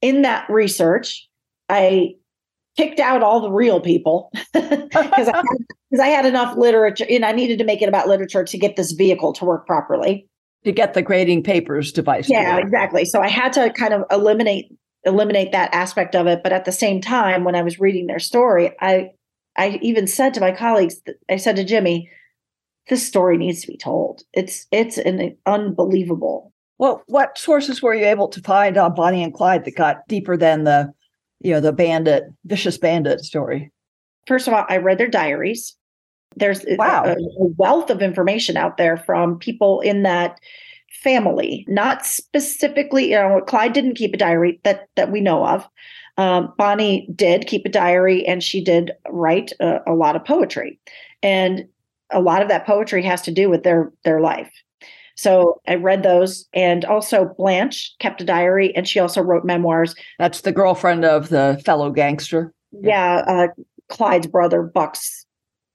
In 0.00 0.22
that 0.22 0.48
research, 0.48 1.28
I 1.68 2.14
picked 2.76 3.00
out 3.00 3.22
all 3.22 3.40
the 3.40 3.50
real 3.50 3.80
people 3.80 4.30
because 4.52 5.28
I, 5.28 5.42
I, 6.00 6.06
had 6.08 6.24
enough 6.24 6.56
literature 6.56 7.06
and 7.08 7.24
I 7.24 7.32
needed 7.32 7.58
to 7.58 7.64
make 7.64 7.82
it 7.82 7.88
about 7.88 8.08
literature 8.08 8.44
to 8.44 8.58
get 8.58 8.76
this 8.76 8.92
vehicle 8.92 9.32
to 9.34 9.44
work 9.44 9.66
properly. 9.66 10.26
To 10.64 10.72
get 10.72 10.94
the 10.94 11.02
grading 11.02 11.42
papers 11.42 11.92
device. 11.92 12.30
Yeah, 12.30 12.56
exactly. 12.58 13.04
So 13.04 13.20
I 13.20 13.28
had 13.28 13.52
to 13.54 13.72
kind 13.72 13.92
of 13.92 14.04
eliminate 14.10 14.72
eliminate 15.04 15.52
that 15.52 15.74
aspect 15.74 16.14
of 16.14 16.26
it. 16.26 16.42
But 16.42 16.52
at 16.52 16.64
the 16.64 16.72
same 16.72 17.00
time, 17.00 17.44
when 17.44 17.56
I 17.56 17.62
was 17.62 17.80
reading 17.80 18.06
their 18.06 18.20
story, 18.20 18.72
I 18.80 19.10
I 19.56 19.80
even 19.82 20.06
said 20.06 20.34
to 20.34 20.40
my 20.40 20.52
colleagues, 20.52 21.00
I 21.28 21.36
said 21.36 21.56
to 21.56 21.64
Jimmy, 21.64 22.08
this 22.88 23.06
story 23.06 23.36
needs 23.36 23.60
to 23.62 23.66
be 23.66 23.76
told. 23.76 24.22
It's 24.32 24.66
it's 24.70 24.98
an 24.98 25.36
unbelievable. 25.46 26.52
Well, 26.78 27.02
what 27.06 27.38
sources 27.38 27.82
were 27.82 27.94
you 27.94 28.06
able 28.06 28.28
to 28.28 28.40
find 28.40 28.76
on 28.76 28.94
Bonnie 28.94 29.22
and 29.22 29.34
Clyde 29.34 29.64
that 29.64 29.76
got 29.76 30.08
deeper 30.08 30.36
than 30.36 30.64
the 30.64 30.92
you 31.42 31.52
know, 31.52 31.60
the 31.60 31.72
bandit, 31.72 32.24
vicious 32.44 32.78
bandit 32.78 33.20
story? 33.20 33.70
First 34.26 34.46
of 34.46 34.54
all, 34.54 34.64
I 34.68 34.76
read 34.76 34.98
their 34.98 35.08
diaries. 35.08 35.76
There's 36.36 36.64
wow. 36.70 37.04
a, 37.04 37.12
a 37.12 37.46
wealth 37.56 37.90
of 37.90 38.00
information 38.00 38.56
out 38.56 38.76
there 38.76 38.96
from 38.96 39.38
people 39.38 39.80
in 39.80 40.02
that 40.04 40.38
family, 41.02 41.64
not 41.68 42.06
specifically, 42.06 43.10
you 43.10 43.16
know, 43.16 43.40
Clyde 43.46 43.72
didn't 43.72 43.94
keep 43.94 44.14
a 44.14 44.18
diary 44.18 44.60
that 44.62 44.88
that 44.96 45.10
we 45.10 45.20
know 45.20 45.46
of. 45.46 45.68
Um, 46.18 46.52
Bonnie 46.58 47.08
did 47.14 47.46
keep 47.46 47.64
a 47.64 47.70
diary 47.70 48.24
and 48.26 48.42
she 48.42 48.62
did 48.62 48.92
write 49.08 49.52
a, 49.60 49.80
a 49.86 49.94
lot 49.94 50.16
of 50.16 50.24
poetry. 50.24 50.78
And 51.22 51.66
a 52.10 52.20
lot 52.20 52.42
of 52.42 52.48
that 52.48 52.66
poetry 52.66 53.02
has 53.02 53.22
to 53.22 53.32
do 53.32 53.48
with 53.48 53.62
their 53.62 53.92
their 54.04 54.20
life. 54.20 54.50
So 55.16 55.60
I 55.66 55.74
read 55.74 56.02
those. 56.02 56.48
And 56.54 56.84
also, 56.84 57.34
Blanche 57.36 57.94
kept 57.98 58.20
a 58.20 58.24
diary 58.24 58.74
and 58.74 58.88
she 58.88 58.98
also 58.98 59.20
wrote 59.20 59.44
memoirs. 59.44 59.94
That's 60.18 60.42
the 60.42 60.52
girlfriend 60.52 61.04
of 61.04 61.28
the 61.28 61.60
fellow 61.64 61.90
gangster. 61.90 62.52
Yeah. 62.72 63.22
Uh, 63.26 63.48
Clyde's 63.88 64.26
brother, 64.26 64.62
Buck's 64.62 65.26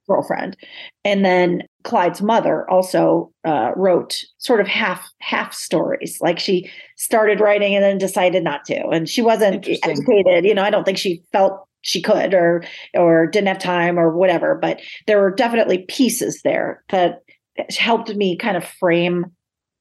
girlfriend. 0.07 0.57
And 1.03 1.23
then 1.23 1.63
Clyde's 1.83 2.21
mother 2.21 2.69
also 2.69 3.31
uh, 3.45 3.71
wrote 3.75 4.23
sort 4.37 4.61
of 4.61 4.67
half 4.67 5.07
half 5.19 5.53
stories. 5.53 6.17
Like 6.21 6.39
she 6.39 6.69
started 6.95 7.39
writing 7.39 7.75
and 7.75 7.83
then 7.83 7.97
decided 7.97 8.43
not 8.43 8.65
to. 8.65 8.87
And 8.87 9.07
she 9.07 9.21
wasn't 9.21 9.67
educated. 9.67 10.45
You 10.45 10.53
know, 10.53 10.63
I 10.63 10.69
don't 10.69 10.83
think 10.83 10.97
she 10.97 11.21
felt 11.31 11.67
she 11.81 12.01
could 12.01 12.33
or 12.33 12.63
or 12.93 13.27
didn't 13.27 13.47
have 13.47 13.59
time 13.59 13.99
or 13.99 14.15
whatever. 14.15 14.55
But 14.55 14.81
there 15.05 15.19
were 15.19 15.31
definitely 15.31 15.79
pieces 15.87 16.41
there 16.43 16.83
that 16.89 17.21
helped 17.77 18.13
me 18.15 18.35
kind 18.35 18.57
of 18.57 18.63
frame 18.63 19.25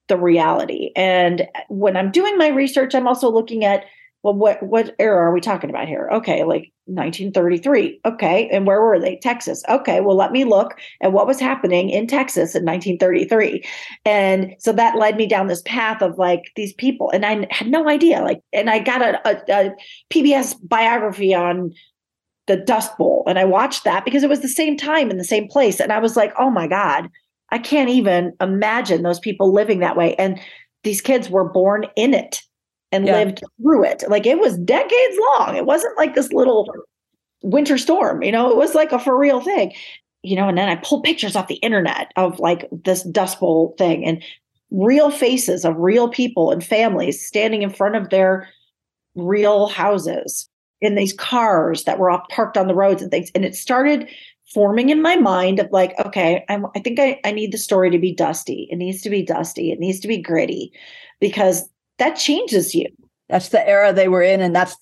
the 0.08 0.16
reality. 0.16 0.90
And 0.94 1.48
when 1.68 1.96
I'm 1.96 2.10
doing 2.10 2.38
my 2.38 2.48
research, 2.48 2.94
I'm 2.94 3.08
also 3.08 3.30
looking 3.30 3.64
at 3.64 3.84
well, 4.26 4.34
what 4.34 4.60
what 4.60 4.92
era 4.98 5.18
are 5.18 5.32
we 5.32 5.40
talking 5.40 5.70
about 5.70 5.86
here? 5.86 6.08
Okay, 6.12 6.42
like 6.42 6.72
1933. 6.86 8.00
Okay, 8.04 8.48
and 8.48 8.66
where 8.66 8.80
were 8.80 8.98
they? 8.98 9.18
Texas. 9.22 9.62
Okay, 9.68 10.00
well, 10.00 10.16
let 10.16 10.32
me 10.32 10.44
look 10.44 10.76
at 11.00 11.12
what 11.12 11.28
was 11.28 11.38
happening 11.38 11.90
in 11.90 12.08
Texas 12.08 12.56
in 12.56 12.64
1933. 12.64 13.62
And 14.04 14.56
so 14.58 14.72
that 14.72 14.98
led 14.98 15.16
me 15.16 15.28
down 15.28 15.46
this 15.46 15.62
path 15.62 16.02
of 16.02 16.18
like 16.18 16.50
these 16.56 16.72
people, 16.72 17.08
and 17.12 17.24
I 17.24 17.46
had 17.52 17.68
no 17.68 17.88
idea. 17.88 18.20
Like, 18.20 18.40
and 18.52 18.68
I 18.68 18.80
got 18.80 19.00
a, 19.00 19.28
a, 19.28 19.68
a 19.68 19.74
PBS 20.12 20.56
biography 20.60 21.32
on 21.32 21.72
the 22.48 22.56
Dust 22.56 22.98
Bowl, 22.98 23.22
and 23.28 23.38
I 23.38 23.44
watched 23.44 23.84
that 23.84 24.04
because 24.04 24.24
it 24.24 24.28
was 24.28 24.40
the 24.40 24.48
same 24.48 24.76
time 24.76 25.08
in 25.08 25.18
the 25.18 25.24
same 25.24 25.46
place, 25.46 25.78
and 25.78 25.92
I 25.92 26.00
was 26.00 26.16
like, 26.16 26.32
oh 26.36 26.50
my 26.50 26.66
god 26.66 27.10
I 27.50 27.58
can't 27.58 27.90
even 27.90 28.32
imagine 28.40 29.02
those 29.02 29.20
people 29.20 29.52
living 29.52 29.80
that 29.80 29.96
way. 29.96 30.14
And 30.16 30.40
these 30.84 31.00
kids 31.00 31.30
were 31.30 31.48
born 31.48 31.86
in 31.96 32.14
it 32.14 32.42
and 32.92 33.06
yeah. 33.06 33.14
lived 33.14 33.42
through 33.60 33.84
it. 33.84 34.04
Like 34.08 34.26
it 34.26 34.38
was 34.38 34.58
decades 34.58 35.16
long. 35.36 35.56
It 35.56 35.66
wasn't 35.66 35.96
like 35.96 36.14
this 36.14 36.32
little 36.32 36.68
winter 37.42 37.78
storm, 37.78 38.22
you 38.22 38.32
know, 38.32 38.50
it 38.50 38.56
was 38.56 38.74
like 38.74 38.92
a 38.92 38.98
for 38.98 39.16
real 39.16 39.40
thing. 39.40 39.72
You 40.22 40.34
know, 40.34 40.48
and 40.48 40.58
then 40.58 40.68
I 40.68 40.76
pulled 40.76 41.04
pictures 41.04 41.36
off 41.36 41.46
the 41.46 41.56
internet 41.56 42.10
of 42.16 42.40
like 42.40 42.68
this 42.72 43.04
Dust 43.04 43.38
Bowl 43.38 43.76
thing 43.78 44.04
and 44.04 44.22
real 44.70 45.10
faces 45.10 45.64
of 45.64 45.76
real 45.76 46.08
people 46.08 46.50
and 46.50 46.64
families 46.64 47.24
standing 47.24 47.62
in 47.62 47.70
front 47.70 47.94
of 47.94 48.10
their 48.10 48.48
real 49.14 49.68
houses 49.68 50.48
in 50.80 50.96
these 50.96 51.12
cars 51.12 51.84
that 51.84 51.98
were 51.98 52.10
all 52.10 52.22
parked 52.30 52.56
on 52.56 52.66
the 52.66 52.74
roads 52.74 53.02
and 53.02 53.10
things. 53.10 53.30
And 53.34 53.44
it 53.44 53.54
started 53.54 54.08
forming 54.52 54.90
in 54.90 55.02
my 55.02 55.16
mind 55.16 55.58
of 55.58 55.68
like, 55.72 55.94
okay, 56.04 56.44
I'm, 56.48 56.66
I 56.74 56.80
think 56.80 56.98
I, 57.00 57.20
I 57.24 57.32
need 57.32 57.52
the 57.52 57.58
story 57.58 57.90
to 57.90 57.98
be 57.98 58.14
dusty. 58.14 58.68
It 58.70 58.76
needs 58.76 59.02
to 59.02 59.10
be 59.10 59.22
dusty. 59.22 59.72
It 59.72 59.80
needs 59.80 60.00
to 60.00 60.08
be 60.08 60.20
gritty 60.20 60.72
because 61.20 61.68
that 61.98 62.16
changes 62.16 62.74
you. 62.74 62.86
That's 63.28 63.48
the 63.48 63.66
era 63.66 63.92
they 63.92 64.08
were 64.08 64.22
in, 64.22 64.40
and 64.40 64.54
that's 64.54 64.76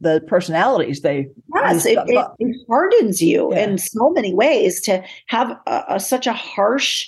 the 0.00 0.20
personalities 0.26 1.02
they. 1.02 1.28
Yes, 1.54 1.86
it, 1.86 1.98
it, 2.06 2.26
it, 2.38 2.56
hardens 2.68 3.22
you 3.22 3.52
yeah. 3.52 3.64
in 3.64 3.78
so 3.78 4.10
many 4.10 4.34
ways 4.34 4.80
to 4.82 5.04
have 5.26 5.56
a, 5.66 5.84
a, 5.90 6.00
such 6.00 6.26
a 6.26 6.32
harsh 6.32 7.06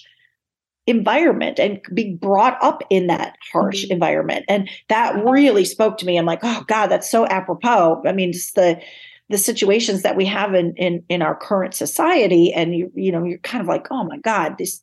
environment 0.86 1.58
and 1.58 1.80
be 1.92 2.14
brought 2.14 2.56
up 2.62 2.82
in 2.90 3.08
that 3.08 3.36
harsh 3.52 3.84
mm-hmm. 3.84 3.92
environment, 3.94 4.44
and 4.48 4.70
that 4.88 5.16
really 5.24 5.64
spoke 5.64 5.98
to 5.98 6.06
me. 6.06 6.16
I'm 6.16 6.26
like, 6.26 6.40
oh 6.44 6.64
God, 6.68 6.86
that's 6.86 7.10
so 7.10 7.26
apropos. 7.26 8.02
I 8.06 8.12
mean, 8.12 8.32
just 8.32 8.54
the 8.54 8.80
the 9.28 9.38
situations 9.38 10.02
that 10.02 10.16
we 10.16 10.24
have 10.24 10.54
in 10.54 10.74
in 10.76 11.02
in 11.08 11.22
our 11.22 11.34
current 11.34 11.74
society 11.74 12.52
and 12.52 12.74
you 12.74 12.90
you 12.94 13.12
know 13.12 13.24
you're 13.24 13.38
kind 13.38 13.60
of 13.60 13.68
like 13.68 13.86
oh 13.90 14.04
my 14.04 14.18
god 14.18 14.56
this 14.58 14.82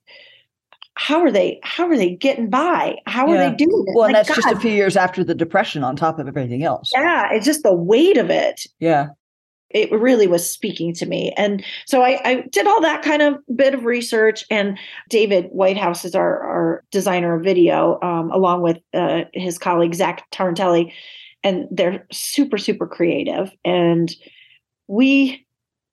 how 0.97 1.21
are 1.21 1.31
they 1.31 1.59
how 1.63 1.87
are 1.89 1.97
they 1.97 2.15
getting 2.15 2.49
by? 2.49 2.97
How 3.05 3.27
yeah. 3.27 3.33
are 3.33 3.49
they 3.49 3.55
doing 3.55 3.83
it? 3.87 3.95
Well 3.95 4.05
and 4.05 4.15
that's 4.15 4.29
god. 4.29 4.35
just 4.35 4.55
a 4.55 4.59
few 4.59 4.71
years 4.71 4.95
after 4.95 5.23
the 5.23 5.35
depression 5.35 5.83
on 5.83 5.95
top 5.95 6.19
of 6.19 6.27
everything 6.27 6.63
else. 6.63 6.91
Yeah 6.93 7.31
it's 7.31 7.45
just 7.45 7.63
the 7.63 7.73
weight 7.73 8.17
of 8.17 8.29
it. 8.29 8.61
Yeah. 8.79 9.09
It 9.71 9.91
really 9.91 10.27
was 10.27 10.49
speaking 10.49 10.93
to 10.93 11.05
me. 11.05 11.33
And 11.35 11.65
so 11.85 12.01
I, 12.01 12.21
I 12.23 12.41
did 12.49 12.65
all 12.65 12.79
that 12.81 13.01
kind 13.01 13.21
of 13.21 13.35
bit 13.53 13.73
of 13.73 13.83
research 13.83 14.45
and 14.49 14.79
david 15.09 15.47
whitehouse 15.47 16.05
is 16.05 16.15
our, 16.15 16.39
our 16.43 16.83
designer 16.91 17.35
of 17.35 17.43
video 17.43 17.99
um, 18.01 18.31
along 18.31 18.61
with 18.61 18.77
uh, 18.93 19.23
his 19.33 19.57
colleague 19.57 19.95
zach 19.95 20.23
tarantelli 20.31 20.93
and 21.45 21.67
they're 21.71 22.05
super 22.11 22.57
super 22.57 22.87
creative. 22.87 23.51
And 23.63 24.13
we 24.87 25.45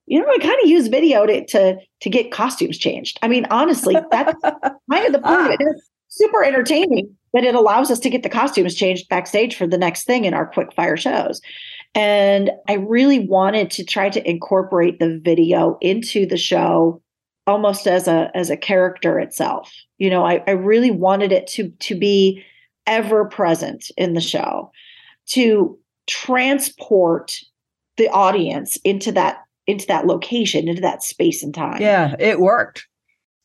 you 0.05 0.19
know, 0.19 0.27
I 0.29 0.37
kind 0.39 0.59
of 0.61 0.69
use 0.69 0.87
video 0.87 1.25
to, 1.25 1.45
to 1.45 1.77
to 2.01 2.09
get 2.09 2.31
costumes 2.31 2.77
changed. 2.77 3.19
I 3.21 3.27
mean, 3.27 3.45
honestly, 3.49 3.95
that's 4.11 4.33
kind 4.43 5.05
of 5.05 5.13
the 5.13 5.19
point 5.19 5.23
ah. 5.23 5.55
It's 5.59 5.89
super 6.09 6.43
entertaining, 6.43 7.15
but 7.31 7.43
it 7.43 7.55
allows 7.55 7.89
us 7.89 7.99
to 7.99 8.09
get 8.09 8.23
the 8.23 8.29
costumes 8.29 8.75
changed 8.75 9.07
backstage 9.09 9.55
for 9.55 9.65
the 9.65 9.77
next 9.77 10.03
thing 10.03 10.25
in 10.25 10.33
our 10.33 10.45
quick 10.45 10.73
fire 10.73 10.97
shows. 10.97 11.41
And 11.95 12.51
I 12.67 12.73
really 12.73 13.19
wanted 13.19 13.71
to 13.71 13.85
try 13.85 14.09
to 14.09 14.29
incorporate 14.29 14.99
the 14.99 15.19
video 15.19 15.77
into 15.79 16.25
the 16.25 16.37
show 16.37 17.01
almost 17.45 17.87
as 17.87 18.07
a 18.07 18.29
as 18.35 18.49
a 18.49 18.57
character 18.57 19.19
itself. 19.19 19.73
You 19.99 20.09
know, 20.09 20.25
I, 20.25 20.43
I 20.47 20.51
really 20.51 20.91
wanted 20.91 21.31
it 21.31 21.47
to 21.47 21.69
to 21.69 21.95
be 21.95 22.43
ever 22.87 23.25
present 23.25 23.89
in 23.95 24.13
the 24.13 24.21
show, 24.21 24.71
to 25.27 25.77
transport 26.07 27.39
the 27.97 28.09
audience 28.09 28.77
into 28.83 29.11
that 29.11 29.43
into 29.67 29.85
that 29.87 30.05
location 30.05 30.67
into 30.67 30.81
that 30.81 31.03
space 31.03 31.43
and 31.43 31.53
time. 31.53 31.81
Yeah 31.81 32.15
it 32.19 32.39
worked. 32.39 32.87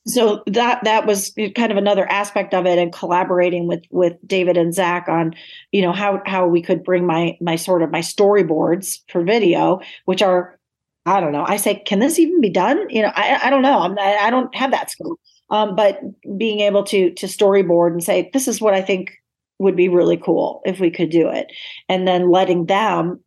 So 0.07 0.42
that 0.46 0.82
that 0.84 1.07
was 1.07 1.34
kind 1.55 1.70
of 1.70 1.76
another 1.76 2.11
aspect 2.11 2.55
of 2.55 2.66
it 2.66 2.78
and 2.78 2.92
collaborating 2.92 3.66
with 3.66 3.84
with 3.90 4.14
david 4.26 4.57
and 4.57 4.72
zach 4.72 5.07
on 5.09 5.34
you 5.70 5.82
know 5.82 5.92
how 5.92 6.22
how 6.24 6.46
we 6.46 6.62
could 6.62 6.82
bring 6.82 7.07
my 7.07 7.36
my 7.40 7.57
sort 7.57 7.82
of 7.82 7.90
my 7.90 8.01
storyboards 8.01 9.01
for 9.11 9.22
video 9.22 9.80
which 10.07 10.22
are 10.22 10.59
i 11.05 11.20
don't 11.20 11.32
know 11.32 11.44
i 11.46 11.57
say 11.57 11.74
can 11.74 11.99
this 11.99 12.18
even 12.18 12.40
be 12.40 12.49
done? 12.49 12.88
You 12.88 13.03
know 13.03 13.12
i, 13.14 13.38
I 13.44 13.51
don't 13.51 13.62
know. 13.62 13.80
I'm 13.80 13.99
I, 13.99 14.16
I 14.16 14.30
don't 14.30 14.55
have 14.55 14.70
that 14.70 14.90
skill 14.90 15.18
um, 15.51 15.76
but 15.76 16.01
being 16.38 16.61
able 16.61 16.84
to 16.84 17.12
to 17.12 17.26
storyboard 17.26 17.92
and 17.92 18.03
say 18.03 18.30
this 18.32 18.49
is 18.49 18.62
what 18.62 18.72
i 18.72 18.80
think 18.80 19.18
would 19.59 19.76
be 19.76 19.88
really 19.88 20.16
cool 20.16 20.62
if 20.64 20.80
we 20.80 20.90
could 20.90 21.11
do 21.11 21.28
it. 21.28 21.53
And 21.88 22.07
then 22.07 22.30
letting 22.30 22.66
them 22.66 23.20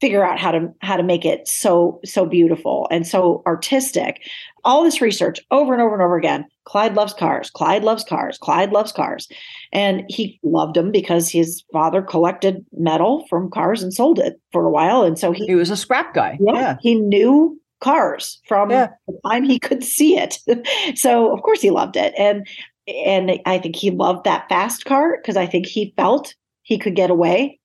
figure 0.00 0.24
out 0.24 0.38
how 0.38 0.50
to 0.50 0.72
how 0.80 0.96
to 0.96 1.02
make 1.02 1.24
it 1.24 1.46
so 1.46 2.00
so 2.04 2.24
beautiful 2.24 2.88
and 2.90 3.06
so 3.06 3.42
artistic. 3.46 4.22
All 4.64 4.82
this 4.82 5.00
research 5.00 5.40
over 5.50 5.72
and 5.72 5.82
over 5.82 5.94
and 5.94 6.02
over 6.02 6.16
again. 6.16 6.46
Clyde 6.64 6.94
loves 6.94 7.12
cars. 7.12 7.50
Clyde 7.50 7.82
loves 7.82 8.04
cars. 8.04 8.38
Clyde 8.38 8.72
loves 8.72 8.92
cars. 8.92 9.28
And 9.72 10.04
he 10.08 10.38
loved 10.42 10.76
them 10.76 10.92
because 10.92 11.28
his 11.28 11.64
father 11.72 12.02
collected 12.02 12.64
metal 12.72 13.26
from 13.28 13.50
cars 13.50 13.82
and 13.82 13.92
sold 13.92 14.18
it 14.18 14.40
for 14.52 14.66
a 14.66 14.70
while. 14.70 15.02
And 15.02 15.18
so 15.18 15.32
he, 15.32 15.46
he 15.46 15.54
was 15.54 15.70
a 15.70 15.76
scrap 15.76 16.14
guy. 16.14 16.38
Yeah, 16.40 16.52
yeah. 16.54 16.76
he 16.80 16.94
knew 16.94 17.60
cars 17.80 18.40
from 18.46 18.70
yeah. 18.70 18.88
the 19.08 19.18
time 19.26 19.44
he 19.44 19.58
could 19.58 19.82
see 19.82 20.18
it. 20.18 20.38
So 20.96 21.32
of 21.32 21.42
course 21.42 21.60
he 21.60 21.70
loved 21.70 21.96
it. 21.96 22.14
And 22.16 22.46
and 22.86 23.38
i 23.46 23.58
think 23.58 23.76
he 23.76 23.90
loved 23.90 24.24
that 24.24 24.48
fast 24.48 24.84
car 24.84 25.16
because 25.16 25.36
i 25.36 25.46
think 25.46 25.66
he 25.66 25.92
felt 25.96 26.34
he 26.62 26.78
could 26.78 26.96
get 26.96 27.10
away 27.10 27.59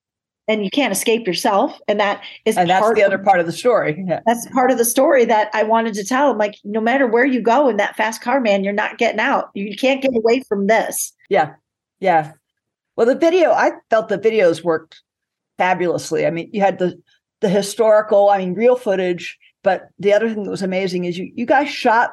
and 0.47 0.63
you 0.63 0.69
can't 0.69 0.91
escape 0.91 1.25
yourself. 1.25 1.79
And 1.87 1.99
that 1.99 2.23
is 2.45 2.57
and 2.57 2.69
that's 2.69 2.93
the 2.93 3.03
other 3.03 3.17
part 3.17 3.39
of 3.39 3.45
the 3.45 3.51
story. 3.51 4.03
Yeah. 4.07 4.19
that's 4.25 4.47
part 4.51 4.69
of 4.69 4.77
the 4.77 4.85
story 4.85 5.25
that 5.25 5.49
i 5.53 5.63
wanted 5.63 5.95
to 5.95 6.03
tell. 6.03 6.31
Him 6.31 6.37
like 6.37 6.55
no 6.63 6.79
matter 6.79 7.07
where 7.07 7.25
you 7.25 7.41
go 7.41 7.67
in 7.69 7.77
that 7.77 7.95
fast 7.95 8.21
car 8.21 8.39
man 8.39 8.63
you're 8.63 8.73
not 8.73 8.97
getting 8.97 9.19
out. 9.19 9.49
You 9.53 9.75
can't 9.75 10.01
get 10.01 10.15
away 10.15 10.41
from 10.47 10.67
this. 10.67 11.13
Yeah. 11.29 11.53
Yeah. 11.99 12.33
Well 12.95 13.07
the 13.07 13.15
video 13.15 13.51
i 13.51 13.71
felt 13.89 14.09
the 14.09 14.17
videos 14.19 14.63
worked 14.63 15.01
fabulously. 15.57 16.25
I 16.25 16.29
mean 16.29 16.49
you 16.53 16.61
had 16.61 16.79
the 16.79 17.01
the 17.41 17.49
historical 17.49 18.29
i 18.29 18.37
mean 18.37 18.53
real 18.53 18.75
footage 18.75 19.37
but 19.63 19.89
the 19.99 20.13
other 20.13 20.29
thing 20.29 20.43
that 20.43 20.49
was 20.49 20.61
amazing 20.61 21.05
is 21.05 21.17
you 21.17 21.31
you 21.35 21.45
guys 21.45 21.69
shot 21.69 22.11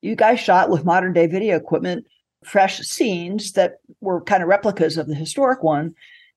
you 0.00 0.14
guys 0.14 0.40
shot 0.40 0.70
with 0.70 0.84
modern 0.84 1.12
day 1.12 1.26
video 1.26 1.56
equipment 1.56 2.06
fresh 2.44 2.78
scenes 2.80 3.52
that 3.52 3.76
were 4.00 4.20
kind 4.22 4.42
of 4.42 4.48
replicas 4.48 4.96
of 4.96 5.06
the 5.06 5.14
historic 5.14 5.62
one 5.62 5.94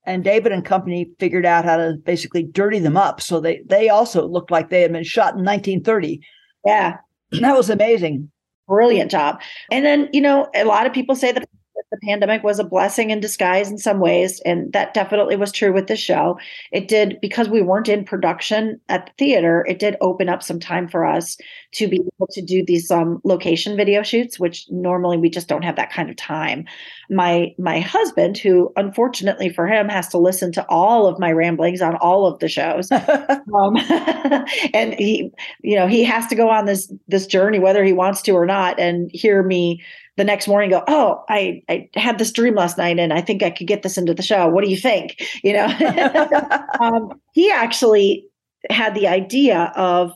and 0.07 0.23
David 0.23 0.53
and 0.53 0.65
company 0.65 1.11
figured 1.19 1.45
out 1.45 1.65
how 1.65 1.75
to 1.75 1.97
basically 2.03 2.43
dirty 2.43 2.79
them 2.79 2.97
up. 2.97 3.21
So 3.21 3.39
they 3.39 3.61
they 3.67 3.89
also 3.89 4.25
looked 4.25 4.49
like 4.49 4.69
they 4.69 4.81
had 4.81 4.93
been 4.93 5.03
shot 5.03 5.35
in 5.35 5.43
1930. 5.43 6.21
Yeah. 6.65 6.97
That 7.31 7.55
was 7.57 7.69
amazing. 7.69 8.31
Brilliant 8.67 9.11
job. 9.11 9.41
And 9.69 9.85
then, 9.85 10.09
you 10.13 10.21
know, 10.21 10.47
a 10.55 10.63
lot 10.63 10.85
of 10.85 10.93
people 10.93 11.15
say 11.15 11.31
that 11.33 11.47
the 11.91 11.97
pandemic 12.03 12.43
was 12.43 12.59
a 12.59 12.63
blessing 12.63 13.11
in 13.11 13.19
disguise 13.19 13.71
in 13.71 13.77
some 13.77 13.99
ways. 13.99 14.41
And 14.45 14.71
that 14.73 14.93
definitely 14.93 15.35
was 15.35 15.51
true 15.51 15.71
with 15.71 15.87
the 15.87 15.95
show. 15.95 16.37
It 16.71 16.87
did, 16.87 17.17
because 17.21 17.47
we 17.47 17.61
weren't 17.61 17.87
in 17.87 18.03
production 18.03 18.79
at 18.89 19.05
the 19.07 19.11
theater, 19.17 19.65
it 19.67 19.79
did 19.79 19.95
open 20.01 20.27
up 20.27 20.43
some 20.43 20.59
time 20.59 20.87
for 20.87 21.05
us 21.05 21.37
to 21.73 21.87
be 21.87 21.97
able 21.97 22.27
to 22.31 22.41
do 22.41 22.63
these 22.65 22.91
um, 22.91 23.21
location 23.23 23.77
video 23.77 24.03
shoots, 24.03 24.39
which 24.39 24.65
normally 24.69 25.17
we 25.17 25.29
just 25.29 25.47
don't 25.47 25.63
have 25.63 25.75
that 25.75 25.91
kind 25.91 26.09
of 26.09 26.15
time. 26.15 26.65
My 27.09 27.53
my 27.57 27.79
husband, 27.79 28.37
who 28.37 28.71
unfortunately 28.75 29.49
for 29.49 29.67
him 29.67 29.87
has 29.89 30.07
to 30.09 30.17
listen 30.17 30.51
to 30.53 30.65
all 30.69 31.07
of 31.07 31.19
my 31.19 31.31
ramblings 31.31 31.81
on 31.81 31.95
all 31.97 32.25
of 32.25 32.39
the 32.39 32.49
shows, 32.49 32.91
um, 32.91 33.77
and 34.73 34.93
he, 34.95 35.31
you 35.61 35.75
know, 35.75 35.87
he 35.87 36.03
has 36.03 36.27
to 36.27 36.35
go 36.35 36.49
on 36.49 36.65
this 36.65 36.91
this 37.07 37.27
journey 37.27 37.59
whether 37.59 37.83
he 37.83 37.93
wants 37.93 38.21
to 38.23 38.31
or 38.31 38.45
not, 38.45 38.79
and 38.79 39.09
hear 39.13 39.43
me 39.43 39.81
the 40.17 40.23
next 40.23 40.47
morning 40.47 40.71
go, 40.71 40.83
oh, 40.87 41.23
I, 41.29 41.61
I 41.69 41.89
had 41.95 42.17
this 42.17 42.31
dream 42.31 42.55
last 42.55 42.77
night 42.77 42.99
and 42.99 43.13
I 43.13 43.21
think 43.21 43.43
I 43.43 43.51
could 43.51 43.67
get 43.67 43.83
this 43.83 43.97
into 43.97 44.13
the 44.13 44.23
show. 44.23 44.47
What 44.47 44.63
do 44.63 44.69
you 44.69 44.77
think? 44.77 45.23
You 45.43 45.53
know, 45.53 45.67
um, 46.81 47.21
he 47.33 47.51
actually 47.51 48.25
had 48.69 48.95
the 48.95 49.07
idea 49.07 49.71
of 49.75 50.11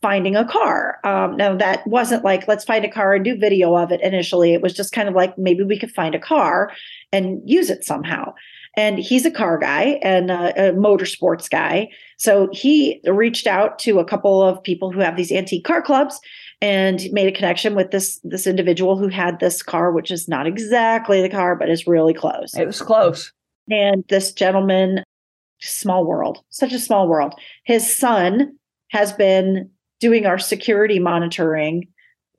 finding 0.00 0.36
a 0.36 0.46
car. 0.46 0.98
Um, 1.04 1.36
now 1.36 1.54
that 1.56 1.86
wasn't 1.86 2.24
like, 2.24 2.48
let's 2.48 2.64
find 2.64 2.84
a 2.84 2.90
car 2.90 3.14
and 3.14 3.24
do 3.24 3.36
video 3.36 3.76
of 3.76 3.90
it 3.90 4.00
initially. 4.00 4.54
It 4.54 4.62
was 4.62 4.72
just 4.72 4.92
kind 4.92 5.08
of 5.08 5.14
like, 5.14 5.36
maybe 5.36 5.64
we 5.64 5.78
could 5.78 5.90
find 5.90 6.14
a 6.14 6.20
car 6.20 6.72
and 7.12 7.42
use 7.44 7.68
it 7.68 7.84
somehow. 7.84 8.32
And 8.76 8.98
he's 8.98 9.26
a 9.26 9.30
car 9.30 9.58
guy 9.58 9.98
and 10.02 10.30
a, 10.30 10.68
a 10.68 10.72
motorsports 10.72 11.50
guy. 11.50 11.88
So 12.16 12.48
he 12.52 13.00
reached 13.04 13.46
out 13.46 13.78
to 13.80 13.98
a 13.98 14.04
couple 14.04 14.42
of 14.42 14.62
people 14.62 14.92
who 14.92 15.00
have 15.00 15.16
these 15.16 15.32
antique 15.32 15.64
car 15.64 15.82
clubs 15.82 16.20
and 16.62 17.06
made 17.12 17.26
a 17.26 17.36
connection 17.36 17.74
with 17.74 17.90
this 17.90 18.20
this 18.22 18.46
individual 18.46 18.98
who 18.98 19.08
had 19.08 19.40
this 19.40 19.62
car 19.62 19.92
which 19.92 20.10
is 20.10 20.28
not 20.28 20.46
exactly 20.46 21.22
the 21.22 21.28
car 21.28 21.56
but 21.56 21.68
is 21.68 21.86
really 21.86 22.14
close. 22.14 22.54
It 22.54 22.66
was 22.66 22.82
close. 22.82 23.32
And 23.70 24.04
this 24.08 24.32
gentleman 24.32 25.02
small 25.60 26.06
world 26.06 26.38
such 26.50 26.72
a 26.72 26.78
small 26.78 27.08
world. 27.08 27.34
His 27.64 27.96
son 27.96 28.56
has 28.90 29.12
been 29.12 29.70
doing 30.00 30.26
our 30.26 30.38
security 30.38 30.98
monitoring 30.98 31.86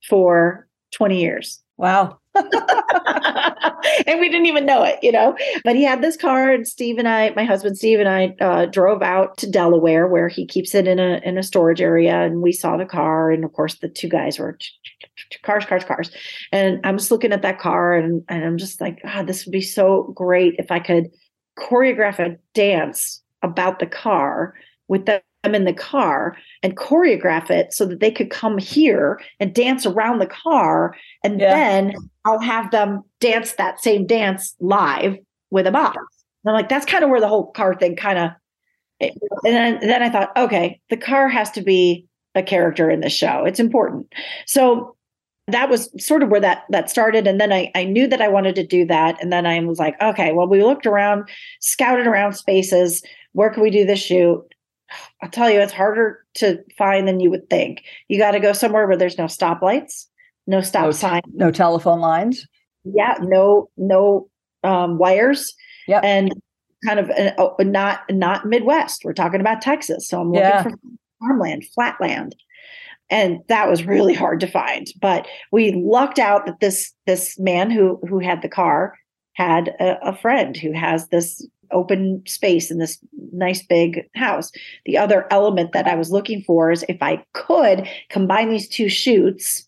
for 0.08 0.68
20 0.92 1.22
years. 1.22 1.62
Wow 1.78 2.21
and 2.36 4.20
we 4.20 4.30
didn't 4.30 4.46
even 4.46 4.66
know 4.66 4.84
it, 4.84 5.00
you 5.02 5.12
know. 5.12 5.36
But 5.64 5.76
he 5.76 5.84
had 5.84 6.02
this 6.02 6.16
car, 6.16 6.52
and 6.52 6.68
Steve 6.68 6.98
and 6.98 7.08
I, 7.08 7.32
my 7.32 7.44
husband 7.44 7.78
Steve 7.78 8.00
and 8.00 8.08
I, 8.08 8.36
uh, 8.40 8.66
drove 8.68 9.02
out 9.02 9.38
to 9.40 9.50
Delaware, 9.50 10.08
where 10.08 10.30
he 10.30 10.46
keeps 10.46 10.74
it 10.74 10.88
in 10.88 11.00
a 11.00 11.20
in 11.24 11.38
a 11.38 11.44
storage 11.44 11.82
area, 11.82 12.22
and 12.22 12.42
we 12.42 12.54
saw 12.54 12.78
the 12.78 12.86
car, 12.86 13.32
and 13.32 13.44
of 13.44 13.52
course 13.54 13.76
the 13.80 13.90
two 13.90 14.08
guys 14.08 14.40
were 14.40 14.58
cars, 15.44 15.66
cars, 15.66 15.84
cars, 15.84 16.12
and 16.52 16.80
I'm 16.86 16.98
just 16.98 17.12
looking 17.12 17.34
at 17.34 17.42
that 17.42 17.60
car, 17.60 17.94
and 17.94 18.24
and 18.30 18.46
I'm 18.46 18.58
just 18.58 18.80
like, 18.80 19.02
ah, 19.04 19.24
this 19.24 19.46
would 19.46 19.52
be 19.52 19.62
so 19.62 20.14
great 20.16 20.56
if 20.58 20.72
I 20.72 20.80
could 20.80 21.12
choreograph 21.60 22.20
a 22.20 22.38
dance 22.54 23.22
about 23.42 23.80
the 23.80 23.88
car 23.88 24.54
with 24.88 25.06
them 25.44 25.56
in 25.56 25.66
the 25.66 25.74
car 25.74 26.38
and 26.62 26.78
choreograph 26.78 27.50
it 27.50 27.74
so 27.74 27.86
that 27.86 28.00
they 28.00 28.12
could 28.12 28.30
come 28.30 28.58
here 28.58 29.20
and 29.40 29.54
dance 29.54 29.86
around 29.86 30.20
the 30.20 30.28
car 30.28 30.96
and 31.24 31.40
yeah. 31.40 31.54
then 31.54 31.94
I'll 32.26 32.40
have 32.40 32.72
them 32.72 33.04
dance 33.20 33.54
that 33.54 33.82
same 33.82 34.06
dance 34.06 34.56
live 34.60 35.18
with 35.50 35.68
a 35.68 35.72
box. 35.72 35.98
And 36.44 36.52
I'm 36.52 36.54
like, 36.54 36.70
that's 36.70 36.86
kind 36.86 37.04
of 37.04 37.10
where 37.10 37.20
the 37.20 37.28
whole 37.28 37.52
car 37.52 37.76
thing 37.76 37.96
kind 37.96 38.20
of. 38.20 38.32
And 39.00 39.12
then, 39.44 39.80
then 39.82 40.04
I 40.04 40.10
thought, 40.10 40.36
okay, 40.38 40.80
the 40.90 40.98
car 40.98 41.28
has 41.28 41.50
to 41.52 41.62
be 41.62 42.06
a 42.36 42.44
character 42.44 42.90
in 42.90 43.02
the 43.02 43.10
show. 43.10 43.44
It's 43.46 43.60
important. 43.60 44.14
So 44.46 44.96
that 45.48 45.70
was 45.70 45.90
sort 46.04 46.24
of 46.24 46.30
where 46.30 46.40
that 46.40 46.64
that 46.70 46.90
started. 46.90 47.28
And 47.28 47.42
then 47.42 47.52
I, 47.52 47.72
I 47.76 47.84
knew 47.84 48.08
that 48.08 48.22
I 48.22 48.28
wanted 48.28 48.56
to 48.56 48.66
do 48.66 48.86
that. 48.86 49.22
And 49.22 49.34
then 49.34 49.46
I 49.46 49.60
was 49.62 49.80
like, 49.80 50.00
okay, 50.02 50.32
well, 50.32 50.48
we 50.48 50.64
looked 50.64 50.86
around, 50.86 51.28
scouted 51.60 52.08
around 52.08 52.34
spaces. 52.34 53.04
Where 53.34 53.50
can 53.50 53.64
we 53.64 53.72
do 53.72 53.86
this 53.86 54.00
shoot? 54.00 54.44
I'll 55.22 55.30
tell 55.30 55.50
you, 55.50 55.60
it's 55.60 55.74
harder 55.74 56.26
to 56.36 56.64
find 56.78 57.08
than 57.08 57.20
you 57.20 57.30
would 57.30 57.50
think. 57.50 57.84
You 58.08 58.18
got 58.18 58.32
to 58.32 58.40
go 58.40 58.54
somewhere 58.54 58.88
where 58.88 58.98
there's 58.98 59.18
no 59.18 59.26
stoplights 59.26 60.08
no 60.48 60.62
stop 60.62 60.86
no, 60.86 60.92
sign, 60.92 61.22
no 61.34 61.52
telephone 61.52 62.00
lines. 62.00 62.48
Yeah, 62.84 63.16
no 63.22 63.70
no 63.78 64.30
um, 64.64 64.98
wires. 64.98 65.54
Yeah, 65.88 66.02
and 66.04 66.32
kind 66.86 67.00
of 67.00 67.10
uh, 67.10 67.54
not 67.60 68.02
not 68.10 68.46
Midwest. 68.46 69.04
We're 69.04 69.14
talking 69.14 69.42
about 69.42 69.62
Texas, 69.62 70.08
so 70.08 70.20
I'm 70.20 70.30
looking 70.32 70.42
yeah. 70.42 70.64
for 70.64 70.74
farmland, 71.20 71.66
flatland, 71.74 72.36
and 73.10 73.40
that 73.48 73.70
was 73.70 73.86
really 73.86 74.14
hard 74.14 74.40
to 74.42 74.48
find. 74.48 74.88
But 75.00 75.28
we 75.52 75.74
lucked 75.74 76.20
out 76.20 76.46
that 76.46 76.60
this 76.60 76.92
this 77.06 77.40
man 77.40 77.70
who 77.70 78.00
who 78.08 78.20
had 78.20 78.42
the 78.42 78.50
car 78.50 78.96
had 79.34 79.70
a, 79.80 80.10
a 80.10 80.18
friend 80.18 80.58
who 80.58 80.74
has 80.74 81.08
this 81.08 81.46
open 81.72 82.24
space 82.26 82.72
in 82.72 82.78
this 82.78 82.98
nice 83.32 83.64
big 83.66 84.08
house. 84.16 84.52
The 84.86 84.98
other 84.98 85.28
element 85.32 85.74
that 85.74 85.88
I 85.88 85.96
was 85.96 86.12
looking 86.12 86.44
for 86.44 86.72
is 86.72 86.86
if 86.90 87.02
I 87.02 87.24
could 87.34 87.88
combine 88.10 88.50
these 88.50 88.68
two 88.68 88.90
shoots 88.90 89.68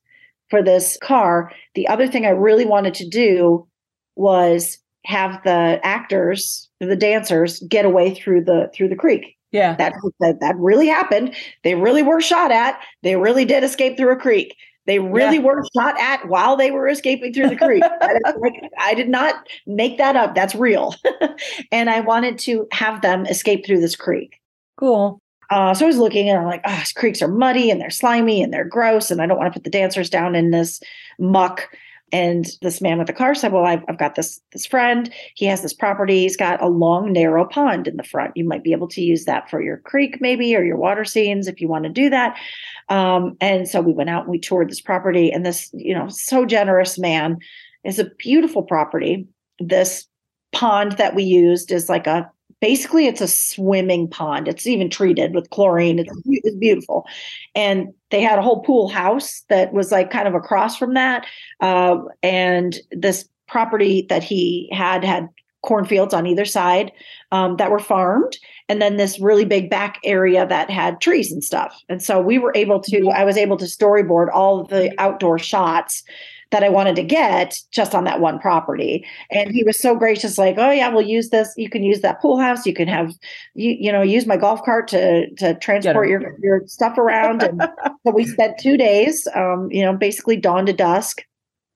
for 0.49 0.62
this 0.62 0.97
car. 1.01 1.51
The 1.76 1.88
other 1.88 2.08
thing 2.08 2.26
I 2.26 2.30
really 2.30 2.66
wanted 2.66 2.93
to 2.95 3.10
do 3.10 3.68
was 4.16 4.78
have 5.06 5.41
the 5.43 5.80
actors, 5.84 6.70
the 6.80 6.95
dancers, 6.95 7.60
get 7.62 7.86
away 7.86 8.14
through 8.14 8.43
the 8.43 8.70
through 8.74 8.89
the 8.89 8.95
creek. 8.95 9.36
Yeah, 9.51 9.76
that 9.76 9.93
that, 10.20 10.39
that 10.39 10.56
really 10.58 10.88
happened. 10.88 11.36
They 11.64 11.76
really 11.76 12.04
were 12.04 12.22
shot 12.22 12.51
at. 12.51 12.80
They 13.01 13.16
really 13.16 13.45
did 13.45 13.64
escape 13.64 13.97
through 13.97 14.14
a 14.14 14.20
creek. 14.20 14.56
They 14.86 14.99
really 14.99 15.38
yeah. 15.38 15.43
were 15.43 15.63
shot 15.75 15.99
at 15.99 16.27
while 16.27 16.57
they 16.57 16.71
were 16.71 16.88
escaping 16.88 17.34
through 17.34 17.49
the 17.49 17.55
creek. 17.55 17.84
like, 18.01 18.71
I 18.77 18.93
did 18.93 19.09
not 19.09 19.47
make 19.65 19.97
that 19.97 20.15
up. 20.15 20.36
That's 20.36 20.55
real. 20.55 20.93
and 21.71 21.89
I 21.89 22.01
wanted 22.01 22.38
to 22.39 22.67
have 22.71 23.01
them 23.01 23.25
escape 23.25 23.65
through 23.65 23.79
this 23.79 23.95
creek. 23.95 24.41
Cool. 24.77 25.21
Uh, 25.49 25.73
so 25.73 25.86
I 25.86 25.88
was 25.88 25.97
looking 25.97 26.29
and 26.29 26.39
I'm 26.39 26.45
like, 26.45 26.61
oh, 26.65 26.75
these 26.77 26.91
creeks 26.91 27.21
are 27.21 27.27
muddy 27.27 27.69
and 27.69 27.79
they're 27.79 27.89
slimy 27.89 28.41
and 28.41 28.53
they're 28.53 28.65
gross. 28.65 29.11
And 29.11 29.21
I 29.21 29.25
don't 29.25 29.38
want 29.38 29.53
to 29.53 29.57
put 29.57 29.63
the 29.63 29.69
dancers 29.69 30.09
down 30.09 30.36
in 30.36 30.51
this 30.51 30.81
muck. 31.19 31.69
And 32.11 32.45
this 32.61 32.79
man 32.79 32.99
with 32.99 33.07
the 33.07 33.13
car 33.13 33.34
said, 33.34 33.51
Well, 33.51 33.65
I've, 33.65 33.84
I've 33.88 33.97
got 33.97 34.13
this 34.13 34.39
this 34.51 34.67
friend. 34.67 35.11
He 35.34 35.45
has 35.45 35.63
this 35.63 35.73
property. 35.73 36.21
He's 36.21 36.38
got 36.38 36.61
a 36.61 36.67
long, 36.67 37.11
narrow 37.11 37.43
pond 37.43 37.88
in 37.88 37.97
the 37.97 38.03
front. 38.03 38.38
You 38.38 38.47
might 38.47 38.63
be 38.63 38.71
able 38.71 38.88
to 38.89 39.01
use 39.01 39.25
that 39.25 39.49
for 39.49 39.63
your 39.63 39.77
creek, 39.77 40.21
maybe, 40.21 40.55
or 40.55 40.63
your 40.63 40.77
water 40.77 41.05
scenes 41.05 41.47
if 41.47 41.59
you 41.59 41.67
want 41.67 41.86
to 41.86 41.89
do 41.89 42.11
that. 42.11 42.38
Um, 42.89 43.38
and 43.41 43.67
so 43.67 43.81
we 43.81 43.93
went 43.93 44.09
out 44.09 44.23
and 44.23 44.31
we 44.31 44.39
toured 44.39 44.69
this 44.69 44.81
property. 44.81 45.31
And 45.31 45.45
this, 45.45 45.69
you 45.73 45.93
know, 45.93 46.07
so 46.09 46.45
generous 46.45 46.97
man 46.99 47.38
is 47.84 47.99
a 47.99 48.09
beautiful 48.17 48.63
property. 48.63 49.27
This 49.59 50.07
pond 50.51 50.93
that 50.93 51.15
we 51.15 51.23
used 51.23 51.71
is 51.71 51.89
like 51.89 52.07
a 52.07 52.29
basically 52.61 53.07
it's 53.07 53.19
a 53.19 53.27
swimming 53.27 54.07
pond 54.07 54.47
it's 54.47 54.65
even 54.65 54.89
treated 54.89 55.34
with 55.34 55.49
chlorine 55.49 55.99
it's, 55.99 56.13
it's, 56.27 56.55
beautiful 56.55 57.05
and 57.55 57.93
they 58.09 58.21
had 58.21 58.39
a 58.39 58.41
whole 58.41 58.61
pool 58.61 58.88
house 58.88 59.43
that 59.49 59.73
was 59.73 59.91
like 59.91 60.11
kind 60.11 60.29
of 60.29 60.34
across 60.34 60.77
from 60.77 60.93
that 60.93 61.25
uh, 61.59 61.97
and 62.21 62.77
this 62.91 63.27
property 63.47 64.05
that 64.07 64.23
he 64.23 64.69
had 64.71 65.03
had 65.03 65.27
cornfields 65.64 66.14
on 66.14 66.28
either 66.28 66.45
side 66.45 66.91
um, 67.32 67.55
that 67.57 67.72
were 67.72 67.80
farmed 67.80 68.38
and 68.70 68.82
then 68.82 68.97
this 68.97 69.20
really 69.20 69.45
big 69.45 69.70
back 69.70 69.99
area 70.03 70.45
that 70.45 70.70
had 70.70 70.99
trees 71.01 71.32
and 71.32 71.43
stuff 71.43 71.82
and 71.89 72.01
so 72.01 72.22
we 72.22 72.38
were 72.38 72.51
able 72.55 72.80
to 72.80 73.09
i 73.09 73.24
was 73.24 73.38
able 73.38 73.57
to 73.57 73.66
storyboard 73.66 74.28
all 74.34 74.64
the 74.66 74.93
outdoor 74.99 75.39
shots 75.39 76.03
that 76.53 76.64
I 76.64 76.70
wanted 76.70 76.95
to 76.97 77.03
get 77.03 77.59
just 77.72 77.95
on 77.95 78.03
that 78.03 78.20
one 78.20 78.38
property. 78.39 79.03
And 79.32 79.51
he 79.51 79.64
was 79.64 79.78
so 79.80 79.95
gracious, 79.95 80.38
like, 80.38 80.55
oh 80.59 80.70
yeah, 80.70 80.88
we'll 80.88 81.01
use 81.01 81.30
this. 81.30 81.51
You 81.57 81.68
can 81.68 81.84
use 81.84 82.01
that 82.01 82.22
pool 82.22 82.39
house. 82.39 82.66
You 82.68 82.76
can 82.76 82.88
have 82.88 83.11
you, 83.55 83.76
you 83.78 83.91
know, 83.91 84.03
use 84.03 84.28
my 84.28 84.38
golf 84.38 84.64
cart 84.64 84.88
to 84.89 85.30
to 85.36 85.55
transport 85.55 86.07
your 86.07 86.38
your 86.41 86.61
stuff 86.68 86.97
around. 86.99 87.41
And 87.41 87.61
so 88.05 88.14
we 88.14 88.26
spent 88.28 88.59
two 88.59 88.78
days, 88.78 89.28
um, 89.36 89.68
you 89.72 89.84
know, 89.84 89.97
basically 89.97 90.38
dawn 90.38 90.68
to 90.68 90.74
dusk 90.74 91.24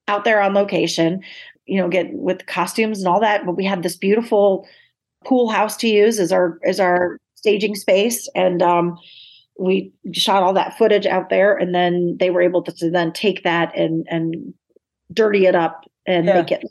out 0.07 0.23
there 0.23 0.41
on 0.41 0.53
location, 0.53 1.21
you 1.67 1.79
know, 1.79 1.87
get 1.87 2.13
with 2.13 2.45
costumes 2.45 2.99
and 2.99 3.07
all 3.07 3.19
that. 3.19 3.45
But 3.45 3.57
we 3.57 3.65
had 3.65 3.83
this 3.83 3.95
beautiful 3.95 4.67
pool 5.25 5.49
house 5.49 5.77
to 5.77 5.87
use 5.87 6.19
as 6.19 6.31
our 6.31 6.59
as 6.63 6.79
our 6.79 7.19
staging 7.35 7.75
space. 7.75 8.27
And 8.35 8.61
um 8.61 8.97
we 9.59 9.91
shot 10.13 10.43
all 10.43 10.53
that 10.53 10.77
footage 10.77 11.07
out 11.07 11.29
there 11.29 11.57
and 11.57 11.73
then 11.73 12.15
they 12.19 12.29
were 12.29 12.41
able 12.41 12.61
to, 12.61 12.71
to 12.71 12.91
then 12.91 13.11
take 13.11 13.43
that 13.43 13.75
and 13.75 14.05
and 14.09 14.53
dirty 15.13 15.45
it 15.45 15.55
up 15.55 15.85
and 16.05 16.25
yeah. 16.25 16.35
make 16.35 16.51
it 16.51 16.63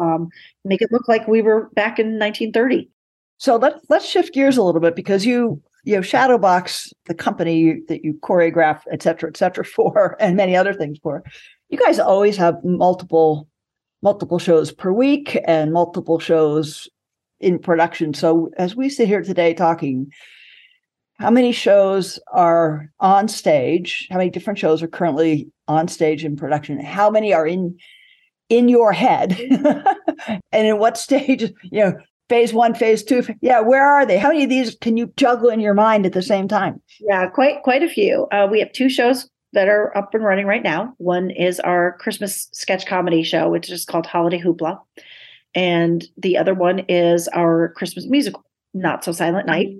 um, 0.00 0.28
make 0.64 0.82
it 0.82 0.90
look 0.92 1.06
like 1.08 1.28
we 1.28 1.42
were 1.42 1.68
back 1.74 1.98
in 1.98 2.18
1930. 2.18 2.88
So 3.38 3.56
let's 3.56 3.78
let's 3.88 4.06
shift 4.06 4.34
gears 4.34 4.56
a 4.56 4.62
little 4.62 4.80
bit 4.80 4.96
because 4.96 5.26
you 5.26 5.60
you 5.84 5.94
know 5.94 6.00
Shadowbox, 6.00 6.92
the 7.06 7.14
company 7.14 7.80
that 7.88 8.04
you 8.04 8.14
choreograph, 8.22 8.82
et 8.90 9.02
cetera, 9.02 9.28
et 9.28 9.36
cetera, 9.36 9.64
for, 9.76 10.16
and 10.20 10.36
many 10.36 10.56
other 10.56 10.74
things 10.74 10.98
for. 11.02 11.22
You 11.68 11.78
guys 11.78 11.98
always 11.98 12.36
have 12.36 12.56
multiple 12.62 13.48
multiple 14.04 14.38
shows 14.38 14.70
per 14.70 14.92
week 14.92 15.40
and 15.48 15.72
multiple 15.72 16.18
shows 16.20 16.88
in 17.40 17.58
production. 17.58 18.12
So 18.12 18.50
as 18.58 18.76
we 18.76 18.90
sit 18.90 19.08
here 19.08 19.22
today 19.22 19.54
talking, 19.54 20.12
how 21.18 21.30
many 21.30 21.52
shows 21.52 22.20
are 22.32 22.90
on 23.00 23.28
stage? 23.28 24.06
How 24.10 24.18
many 24.18 24.30
different 24.30 24.58
shows 24.58 24.82
are 24.82 24.88
currently 24.88 25.48
on 25.66 25.88
stage 25.88 26.24
in 26.24 26.36
production? 26.36 26.78
How 26.78 27.10
many 27.10 27.32
are 27.32 27.46
in 27.46 27.78
in 28.50 28.68
your 28.68 28.92
head? 28.92 29.38
and 30.52 30.66
in 30.66 30.78
what 30.78 30.98
stage, 30.98 31.42
you 31.62 31.80
know, 31.80 31.94
phase 32.28 32.52
one, 32.52 32.74
phase 32.74 33.02
two? 33.04 33.22
Yeah, 33.40 33.60
where 33.60 33.86
are 33.86 34.04
they? 34.04 34.18
How 34.18 34.28
many 34.28 34.44
of 34.44 34.50
these 34.50 34.76
can 34.80 34.98
you 34.98 35.12
juggle 35.16 35.48
in 35.48 35.60
your 35.60 35.74
mind 35.74 36.04
at 36.04 36.12
the 36.12 36.22
same 36.22 36.46
time? 36.46 36.82
Yeah, 37.00 37.28
quite 37.30 37.62
quite 37.62 37.82
a 37.82 37.88
few. 37.88 38.26
Uh, 38.32 38.48
we 38.50 38.60
have 38.60 38.72
two 38.72 38.90
shows 38.90 39.30
that 39.54 39.68
are 39.68 39.96
up 39.96 40.14
and 40.14 40.24
running 40.24 40.46
right 40.46 40.62
now. 40.62 40.94
One 40.98 41.30
is 41.30 41.58
our 41.60 41.96
Christmas 41.98 42.48
sketch 42.52 42.86
comedy 42.86 43.22
show, 43.22 43.48
which 43.48 43.70
is 43.70 43.84
called 43.84 44.06
Holiday 44.06 44.40
Hoopla. 44.40 44.78
And 45.54 46.04
the 46.16 46.36
other 46.36 46.54
one 46.54 46.80
is 46.88 47.28
our 47.28 47.72
Christmas 47.76 48.06
musical, 48.06 48.44
Not 48.74 49.04
So 49.04 49.12
Silent 49.12 49.46
Night, 49.46 49.76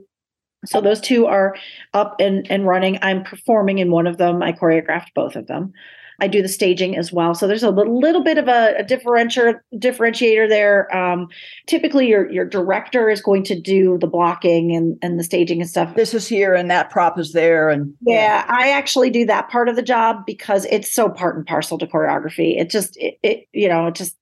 so 0.66 0.81
those 0.81 1.01
two 1.01 1.27
are 1.27 1.57
up 1.93 2.16
and, 2.20 2.51
and 2.51 2.66
running. 2.66 2.99
I'm 3.03 3.22
performing 3.25 3.79
in 3.79 3.91
one 3.91 4.07
of 4.07 4.16
them. 4.16 4.43
I 4.43 4.53
choreographed 4.53 5.14
both 5.14 5.37
of 5.37 5.47
them. 5.47 5.72
I 6.20 6.28
do 6.28 6.42
the 6.42 6.48
staging 6.48 6.96
as 6.96 7.12
well. 7.12 7.34
So 7.34 7.46
there's 7.46 7.62
a 7.62 7.70
little, 7.70 8.22
bit 8.22 8.38
of 8.38 8.48
a, 8.48 8.74
a 8.78 8.84
differentiator 8.84 9.60
differentiator 9.74 10.48
there. 10.48 10.94
Um, 10.96 11.28
typically, 11.66 12.08
your 12.08 12.30
your 12.30 12.44
director 12.44 13.10
is 13.10 13.20
going 13.20 13.42
to 13.44 13.60
do 13.60 13.98
the 13.98 14.06
blocking 14.06 14.74
and, 14.74 14.96
and 15.02 15.18
the 15.18 15.24
staging 15.24 15.60
and 15.60 15.68
stuff. 15.68 15.94
This 15.94 16.14
is 16.14 16.26
here 16.26 16.54
and 16.54 16.70
that 16.70 16.90
prop 16.90 17.18
is 17.18 17.32
there, 17.32 17.68
and 17.68 17.92
yeah, 18.02 18.14
yeah 18.14 18.44
I 18.48 18.70
actually 18.70 19.10
do 19.10 19.26
that 19.26 19.50
part 19.50 19.68
of 19.68 19.76
the 19.76 19.82
job 19.82 20.24
because 20.26 20.66
it's 20.66 20.92
so 20.92 21.08
part 21.08 21.36
and 21.36 21.46
parcel 21.46 21.78
to 21.78 21.86
choreography. 21.86 22.60
It 22.60 22.70
just 22.70 22.96
it, 22.96 23.18
it 23.22 23.46
you 23.52 23.68
know 23.68 23.88
it 23.88 23.94
just 23.94 24.16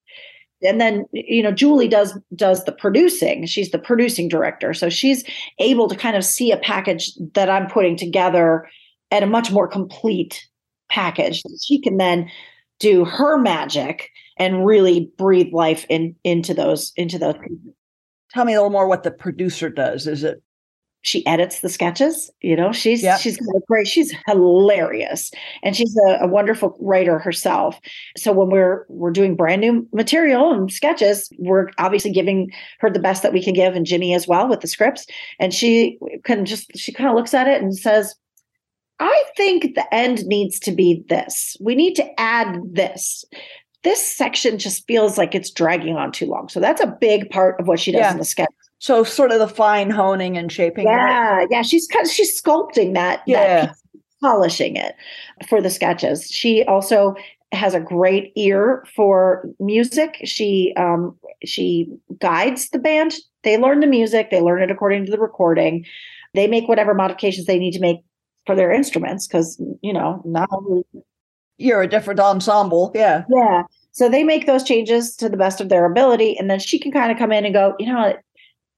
and 0.62 0.80
then 0.80 1.04
you 1.12 1.42
know 1.42 1.50
julie 1.50 1.88
does 1.88 2.16
does 2.34 2.64
the 2.64 2.72
producing 2.72 3.46
she's 3.46 3.70
the 3.70 3.78
producing 3.78 4.28
director 4.28 4.72
so 4.72 4.88
she's 4.88 5.24
able 5.58 5.88
to 5.88 5.96
kind 5.96 6.16
of 6.16 6.24
see 6.24 6.52
a 6.52 6.56
package 6.56 7.12
that 7.34 7.50
i'm 7.50 7.66
putting 7.66 7.96
together 7.96 8.68
at 9.10 9.22
a 9.22 9.26
much 9.26 9.50
more 9.50 9.68
complete 9.68 10.46
package 10.92 11.42
she 11.64 11.80
can 11.80 11.96
then 11.96 12.30
do 12.78 13.04
her 13.04 13.38
magic 13.38 14.10
and 14.38 14.66
really 14.66 15.10
breathe 15.16 15.52
life 15.52 15.86
in 15.88 16.14
into 16.24 16.52
those 16.52 16.92
into 16.96 17.18
those 17.18 17.36
tell 18.32 18.44
me 18.44 18.54
a 18.54 18.56
little 18.56 18.70
more 18.70 18.88
what 18.88 19.02
the 19.02 19.10
producer 19.10 19.68
does. 19.68 20.06
Is 20.06 20.24
it? 20.24 20.42
She 21.04 21.26
edits 21.26 21.60
the 21.60 21.68
sketches 21.68 22.30
you 22.42 22.54
know 22.54 22.70
she's 22.70 23.02
yep. 23.02 23.18
she's 23.18 23.36
great 23.66 23.88
she's 23.88 24.14
hilarious. 24.28 25.32
And 25.64 25.76
she's 25.76 25.96
a, 26.08 26.18
a, 26.20 26.28
wonderful 26.28 26.76
writer 26.80 27.18
herself. 27.18 27.80
So 28.16 28.30
when 28.30 28.50
we're 28.50 28.86
we're 28.88 29.10
doing 29.10 29.34
brand 29.34 29.62
new 29.62 29.84
material 29.92 30.52
and 30.52 30.70
sketches 30.70 31.28
we're 31.38 31.70
obviously 31.78 32.12
giving 32.12 32.52
her 32.78 32.88
the 32.88 33.00
best 33.00 33.24
that 33.24 33.32
we 33.32 33.42
can 33.42 33.52
give 33.52 33.74
and 33.74 33.84
jimmy 33.84 34.14
as 34.14 34.28
well 34.28 34.48
with 34.48 34.60
the 34.60 34.68
scripts. 34.68 35.06
And 35.40 35.52
she 35.52 35.98
can 36.22 36.46
just 36.46 36.70
she 36.76 36.92
kind 36.92 37.10
of 37.10 37.16
looks 37.16 37.34
at 37.34 37.48
it 37.48 37.60
and 37.60 37.76
says 37.76 38.14
i 39.02 39.24
think 39.36 39.74
the 39.74 39.94
end 39.94 40.24
needs 40.26 40.58
to 40.58 40.72
be 40.72 41.04
this 41.08 41.56
we 41.60 41.74
need 41.74 41.94
to 41.94 42.20
add 42.20 42.58
this 42.64 43.24
this 43.82 44.04
section 44.04 44.58
just 44.58 44.86
feels 44.86 45.18
like 45.18 45.34
it's 45.34 45.50
dragging 45.50 45.96
on 45.96 46.12
too 46.12 46.26
long 46.26 46.48
so 46.48 46.60
that's 46.60 46.80
a 46.80 46.86
big 46.86 47.28
part 47.30 47.58
of 47.60 47.66
what 47.66 47.80
she 47.80 47.92
does 47.92 48.00
yeah. 48.00 48.12
in 48.12 48.18
the 48.18 48.24
sketch 48.24 48.48
so 48.78 49.04
sort 49.04 49.30
of 49.30 49.38
the 49.38 49.46
fine 49.46 49.90
honing 49.90 50.36
and 50.36 50.50
shaping. 50.50 50.86
Yeah, 50.86 51.46
yeah. 51.48 51.62
She's 51.62 51.86
kind 51.86 52.04
of, 52.04 52.10
she's 52.10 52.42
sculpting 52.42 52.94
that. 52.94 53.22
Yeah. 53.28 53.66
That 53.66 53.76
polishing 54.22 54.76
it 54.76 54.94
for 55.48 55.60
the 55.60 55.68
sketches. 55.68 56.30
She 56.30 56.64
also 56.64 57.14
has 57.52 57.74
a 57.74 57.80
great 57.80 58.32
ear 58.36 58.84
for 58.94 59.44
music. 59.60 60.16
She 60.24 60.72
um, 60.76 61.18
she 61.44 61.92
guides 62.18 62.70
the 62.70 62.78
band. 62.78 63.14
They 63.42 63.58
learn 63.58 63.80
the 63.80 63.86
music. 63.86 64.30
They 64.30 64.40
learn 64.40 64.62
it 64.62 64.70
according 64.70 65.04
to 65.06 65.12
the 65.12 65.18
recording. 65.18 65.84
They 66.34 66.46
make 66.46 66.68
whatever 66.68 66.94
modifications 66.94 67.46
they 67.46 67.58
need 67.58 67.72
to 67.72 67.80
make 67.80 67.98
for 68.46 68.54
their 68.54 68.72
instruments 68.72 69.26
because 69.26 69.60
you 69.82 69.92
know 69.92 70.22
now 70.24 70.46
only 70.50 70.84
you're 71.58 71.82
a 71.82 71.88
different 71.88 72.20
ensemble. 72.20 72.92
Yeah, 72.94 73.24
yeah. 73.30 73.62
So 73.92 74.08
they 74.08 74.24
make 74.24 74.46
those 74.46 74.64
changes 74.64 75.14
to 75.16 75.28
the 75.28 75.36
best 75.36 75.60
of 75.60 75.68
their 75.68 75.84
ability, 75.84 76.36
and 76.38 76.50
then 76.50 76.58
she 76.58 76.78
can 76.78 76.92
kind 76.92 77.12
of 77.12 77.18
come 77.18 77.32
in 77.32 77.44
and 77.44 77.54
go, 77.54 77.74
you 77.78 77.86
know, 77.86 78.14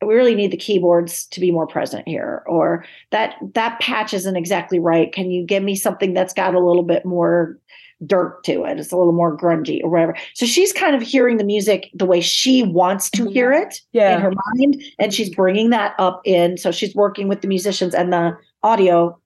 we 0.03 0.15
really 0.15 0.35
need 0.35 0.51
the 0.51 0.57
keyboards 0.57 1.27
to 1.27 1.41
be 1.41 1.51
more 1.51 1.67
present 1.67 2.07
here 2.07 2.43
or 2.47 2.85
that 3.11 3.37
that 3.55 3.79
patch 3.81 4.13
isn't 4.13 4.37
exactly 4.37 4.79
right 4.79 5.13
can 5.13 5.31
you 5.31 5.45
give 5.45 5.63
me 5.63 5.75
something 5.75 6.15
that's 6.15 6.35
got 6.35 6.55
a 6.55 6.61
little 6.61 6.83
bit 6.83 7.05
more 7.05 7.59
dirt 8.05 8.43
to 8.45 8.65
it 8.65 8.79
it's 8.79 8.93
a 8.93 8.97
little 8.97 9.13
more 9.13 9.37
grungy 9.37 9.83
or 9.83 9.89
whatever 9.89 10.17
so 10.35 10.45
she's 10.45 10.73
kind 10.73 10.95
of 10.95 11.03
hearing 11.03 11.37
the 11.37 11.45
music 11.45 11.91
the 11.95 12.05
way 12.05 12.21
she 12.21 12.63
wants 12.63 13.09
to 13.09 13.29
hear 13.31 13.51
mm-hmm. 13.51 13.69
it 13.69 13.81
yeah. 13.93 14.17
in 14.17 14.21
her 14.21 14.33
mind 14.53 14.83
and 14.99 15.15
she's 15.15 15.35
bringing 15.35 15.71
that 15.71 15.95
up 15.99 16.21
in 16.25 16.59
so 16.59 16.71
she's 16.71 16.95
working 16.95 17.29
with 17.29 17.41
the 17.41 17.49
musicians 17.49 17.95
and 17.95 18.13
the 18.13 18.37
audio 18.63 19.19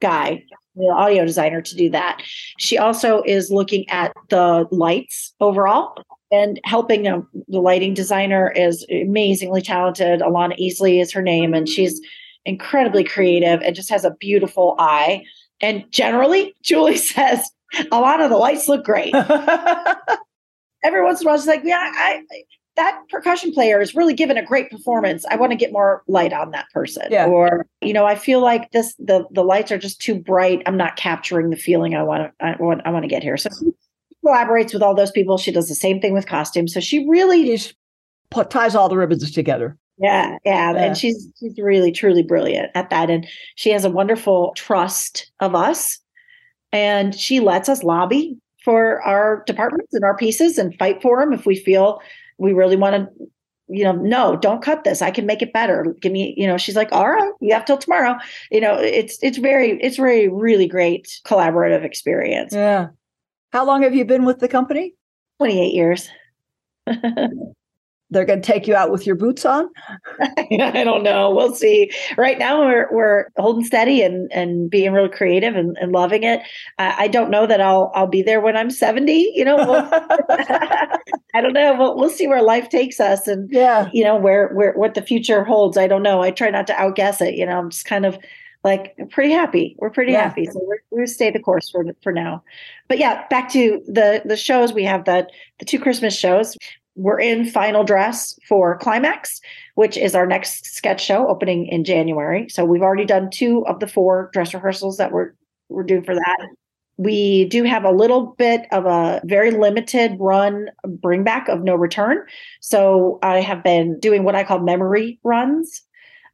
guy 0.00 0.42
the 0.76 0.86
audio 0.86 1.24
designer 1.24 1.60
to 1.60 1.74
do 1.74 1.90
that 1.90 2.22
she 2.58 2.78
also 2.78 3.22
is 3.22 3.50
looking 3.50 3.88
at 3.90 4.12
the 4.28 4.66
lights 4.70 5.34
overall 5.40 5.94
and 6.30 6.60
helping 6.64 7.08
um, 7.08 7.28
the 7.48 7.60
lighting 7.60 7.94
designer 7.94 8.52
is 8.54 8.86
amazingly 8.90 9.62
talented. 9.62 10.20
Alana 10.20 10.58
Easley 10.60 11.00
is 11.00 11.12
her 11.12 11.22
name, 11.22 11.54
and 11.54 11.68
she's 11.68 12.00
incredibly 12.44 13.04
creative 13.04 13.60
and 13.62 13.74
just 13.74 13.90
has 13.90 14.04
a 14.04 14.12
beautiful 14.12 14.76
eye. 14.78 15.24
And 15.60 15.84
generally, 15.90 16.54
Julie 16.62 16.96
says 16.96 17.50
a 17.90 18.00
lot 18.00 18.20
of 18.20 18.30
the 18.30 18.36
lights 18.36 18.68
look 18.68 18.84
great. 18.84 19.14
Every 20.82 21.02
once 21.04 21.20
in 21.20 21.26
a 21.26 21.30
while, 21.30 21.38
she's 21.38 21.46
like, 21.46 21.62
"Yeah, 21.64 21.90
I, 21.94 22.22
that 22.80 22.98
percussion 23.10 23.52
player 23.52 23.80
is 23.80 23.94
really 23.94 24.14
given 24.14 24.38
a 24.38 24.44
great 24.44 24.70
performance. 24.70 25.26
I 25.30 25.36
want 25.36 25.52
to 25.52 25.56
get 25.56 25.70
more 25.70 26.02
light 26.08 26.32
on 26.32 26.50
that 26.52 26.66
person." 26.72 27.06
Yeah. 27.10 27.26
Or 27.26 27.66
you 27.82 27.92
know, 27.92 28.06
I 28.06 28.14
feel 28.14 28.40
like 28.40 28.70
this 28.72 28.94
the 28.98 29.26
the 29.30 29.44
lights 29.44 29.70
are 29.70 29.78
just 29.78 30.00
too 30.00 30.14
bright. 30.14 30.62
I'm 30.66 30.76
not 30.76 30.96
capturing 30.96 31.50
the 31.50 31.56
feeling 31.56 31.94
I 31.94 32.02
want 32.02 32.32
to 32.38 32.44
I 32.44 32.56
want 32.58 32.80
I 32.86 32.90
want 32.90 33.04
to 33.04 33.08
get 33.08 33.22
here. 33.22 33.36
So 33.36 33.50
she 33.58 33.70
collaborates 34.24 34.72
with 34.72 34.82
all 34.82 34.94
those 34.94 35.10
people. 35.10 35.36
She 35.36 35.52
does 35.52 35.68
the 35.68 35.74
same 35.74 36.00
thing 36.00 36.14
with 36.14 36.26
costumes. 36.26 36.72
So 36.72 36.80
she 36.80 37.06
really 37.06 37.52
is 37.52 37.74
ties 38.48 38.74
all 38.74 38.88
the 38.88 38.96
ribbons 38.96 39.30
together. 39.30 39.76
Yeah, 39.98 40.38
yeah, 40.46 40.72
yeah, 40.72 40.82
and 40.82 40.96
she's 40.96 41.28
she's 41.38 41.58
really 41.58 41.92
truly 41.92 42.22
brilliant 42.22 42.70
at 42.74 42.88
that, 42.88 43.10
and 43.10 43.28
she 43.56 43.70
has 43.70 43.84
a 43.84 43.90
wonderful 43.90 44.54
trust 44.56 45.30
of 45.40 45.54
us, 45.54 45.98
and 46.72 47.14
she 47.14 47.40
lets 47.40 47.68
us 47.68 47.82
lobby 47.82 48.38
for 48.64 49.02
our 49.02 49.42
departments 49.46 49.92
and 49.92 50.04
our 50.04 50.16
pieces 50.16 50.56
and 50.58 50.74
fight 50.78 51.02
for 51.02 51.20
them 51.20 51.34
if 51.34 51.44
we 51.44 51.56
feel 51.56 52.00
we 52.40 52.52
really 52.52 52.76
want 52.76 52.96
to. 52.96 53.26
You 53.72 53.84
know, 53.84 53.92
no, 53.92 54.34
don't 54.34 54.62
cut 54.62 54.82
this. 54.82 55.00
I 55.00 55.12
can 55.12 55.26
make 55.26 55.42
it 55.42 55.52
better. 55.52 55.94
Give 56.00 56.10
me, 56.10 56.34
you 56.36 56.44
know, 56.44 56.58
she's 56.58 56.74
like, 56.74 56.90
all 56.90 57.08
right, 57.08 57.32
you 57.40 57.54
have 57.54 57.64
till 57.64 57.78
tomorrow. 57.78 58.16
You 58.50 58.60
know, 58.60 58.74
it's 58.74 59.16
it's 59.22 59.38
very 59.38 59.80
it's 59.80 59.96
very 59.96 60.26
really 60.26 60.66
great 60.66 61.20
collaborative 61.24 61.84
experience. 61.84 62.52
Yeah. 62.52 62.88
How 63.52 63.64
long 63.64 63.82
have 63.82 63.94
you 63.94 64.04
been 64.04 64.24
with 64.24 64.40
the 64.40 64.48
company? 64.48 64.96
28 65.38 65.72
years. 65.72 66.08
they're 68.10 68.24
going 68.24 68.42
to 68.42 68.46
take 68.46 68.66
you 68.66 68.74
out 68.74 68.90
with 68.90 69.06
your 69.06 69.14
boots 69.14 69.44
on? 69.44 69.68
I 70.20 70.82
don't 70.84 71.02
know. 71.02 71.30
We'll 71.30 71.54
see. 71.54 71.90
Right 72.16 72.38
now, 72.38 72.60
we're 72.60 72.88
we're 72.92 73.26
holding 73.36 73.64
steady 73.64 74.02
and 74.02 74.30
and 74.32 74.70
being 74.70 74.92
real 74.92 75.08
creative 75.08 75.56
and, 75.56 75.76
and 75.80 75.92
loving 75.92 76.22
it. 76.24 76.40
I, 76.78 77.04
I 77.04 77.08
don't 77.08 77.30
know 77.30 77.46
that 77.46 77.60
I'll 77.60 77.92
I'll 77.94 78.06
be 78.06 78.22
there 78.22 78.40
when 78.40 78.56
I'm 78.56 78.70
70. 78.70 79.32
You 79.34 79.44
know, 79.44 79.56
we'll, 79.56 79.88
I 81.34 81.40
don't 81.40 81.52
know. 81.52 81.76
We'll 81.78 81.96
we'll 81.96 82.10
see 82.10 82.26
where 82.26 82.42
life 82.42 82.68
takes 82.68 83.00
us, 83.00 83.26
and 83.26 83.48
yeah, 83.50 83.88
you 83.92 84.04
know 84.04 84.16
where 84.16 84.48
where 84.48 84.72
what 84.74 84.94
the 84.94 85.02
future 85.02 85.44
holds. 85.44 85.76
I 85.76 85.86
don't 85.86 86.02
know. 86.02 86.22
I 86.22 86.30
try 86.30 86.50
not 86.50 86.66
to 86.68 86.74
outguess 86.74 87.20
it. 87.20 87.34
You 87.34 87.46
know, 87.46 87.58
I'm 87.58 87.70
just 87.70 87.84
kind 87.84 88.06
of 88.06 88.18
like 88.62 88.94
pretty 89.10 89.32
happy. 89.32 89.74
We're 89.78 89.90
pretty 89.90 90.12
yeah. 90.12 90.24
happy. 90.24 90.46
So 90.46 90.60
we're 90.62 90.80
we 90.90 91.06
stay 91.06 91.30
the 91.30 91.38
course 91.38 91.70
for 91.70 91.84
for 92.02 92.12
now. 92.12 92.42
But 92.88 92.98
yeah, 92.98 93.26
back 93.28 93.48
to 93.50 93.82
the 93.86 94.22
the 94.24 94.36
shows. 94.36 94.72
We 94.72 94.84
have 94.84 95.04
the 95.04 95.26
the 95.58 95.64
two 95.64 95.78
Christmas 95.78 96.16
shows. 96.16 96.56
We're 97.00 97.18
in 97.18 97.46
final 97.46 97.82
dress 97.82 98.38
for 98.46 98.76
Climax, 98.76 99.40
which 99.74 99.96
is 99.96 100.14
our 100.14 100.26
next 100.26 100.66
sketch 100.66 101.02
show 101.02 101.26
opening 101.28 101.66
in 101.66 101.82
January. 101.82 102.46
So 102.50 102.66
we've 102.66 102.82
already 102.82 103.06
done 103.06 103.30
two 103.30 103.66
of 103.66 103.80
the 103.80 103.86
four 103.86 104.28
dress 104.34 104.52
rehearsals 104.52 104.98
that 104.98 105.10
we're 105.10 105.32
we're 105.70 105.82
doing 105.82 106.04
for 106.04 106.14
that. 106.14 106.48
We 106.98 107.46
do 107.46 107.64
have 107.64 107.84
a 107.84 107.90
little 107.90 108.34
bit 108.36 108.66
of 108.70 108.84
a 108.84 109.22
very 109.24 109.50
limited 109.50 110.18
run 110.20 110.68
bring 110.86 111.24
back 111.24 111.48
of 111.48 111.62
no 111.62 111.74
return. 111.74 112.18
So 112.60 113.18
I 113.22 113.40
have 113.40 113.64
been 113.64 113.98
doing 113.98 114.24
what 114.24 114.34
I 114.34 114.44
call 114.44 114.58
memory 114.58 115.18
runs 115.24 115.80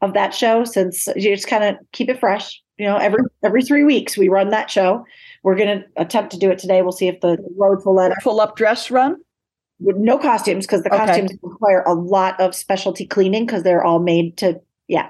of 0.02 0.14
that 0.14 0.34
show 0.34 0.64
since 0.64 1.06
you 1.14 1.32
just 1.32 1.46
kind 1.46 1.62
of 1.62 1.76
keep 1.92 2.08
it 2.08 2.18
fresh. 2.18 2.60
You 2.76 2.86
know, 2.86 2.96
every 2.96 3.20
every 3.44 3.62
three 3.62 3.84
weeks 3.84 4.18
we 4.18 4.28
run 4.28 4.48
that 4.48 4.68
show. 4.68 5.04
We're 5.44 5.54
going 5.54 5.78
to 5.78 5.84
attempt 5.96 6.32
to 6.32 6.38
do 6.38 6.50
it 6.50 6.58
today. 6.58 6.82
We'll 6.82 6.90
see 6.90 7.06
if 7.06 7.20
the 7.20 7.38
roads 7.56 7.86
will 7.86 7.94
let 7.94 8.10
us. 8.10 8.18
Full 8.24 8.40
up 8.40 8.56
dress 8.56 8.90
run 8.90 9.18
no 9.80 10.18
costumes 10.18 10.66
because 10.66 10.82
the 10.82 10.94
okay. 10.94 11.06
costumes 11.06 11.32
require 11.42 11.82
a 11.86 11.94
lot 11.94 12.38
of 12.40 12.54
specialty 12.54 13.06
cleaning 13.06 13.46
because 13.46 13.62
they're 13.62 13.84
all 13.84 13.98
made 13.98 14.36
to 14.38 14.60
yeah. 14.88 15.08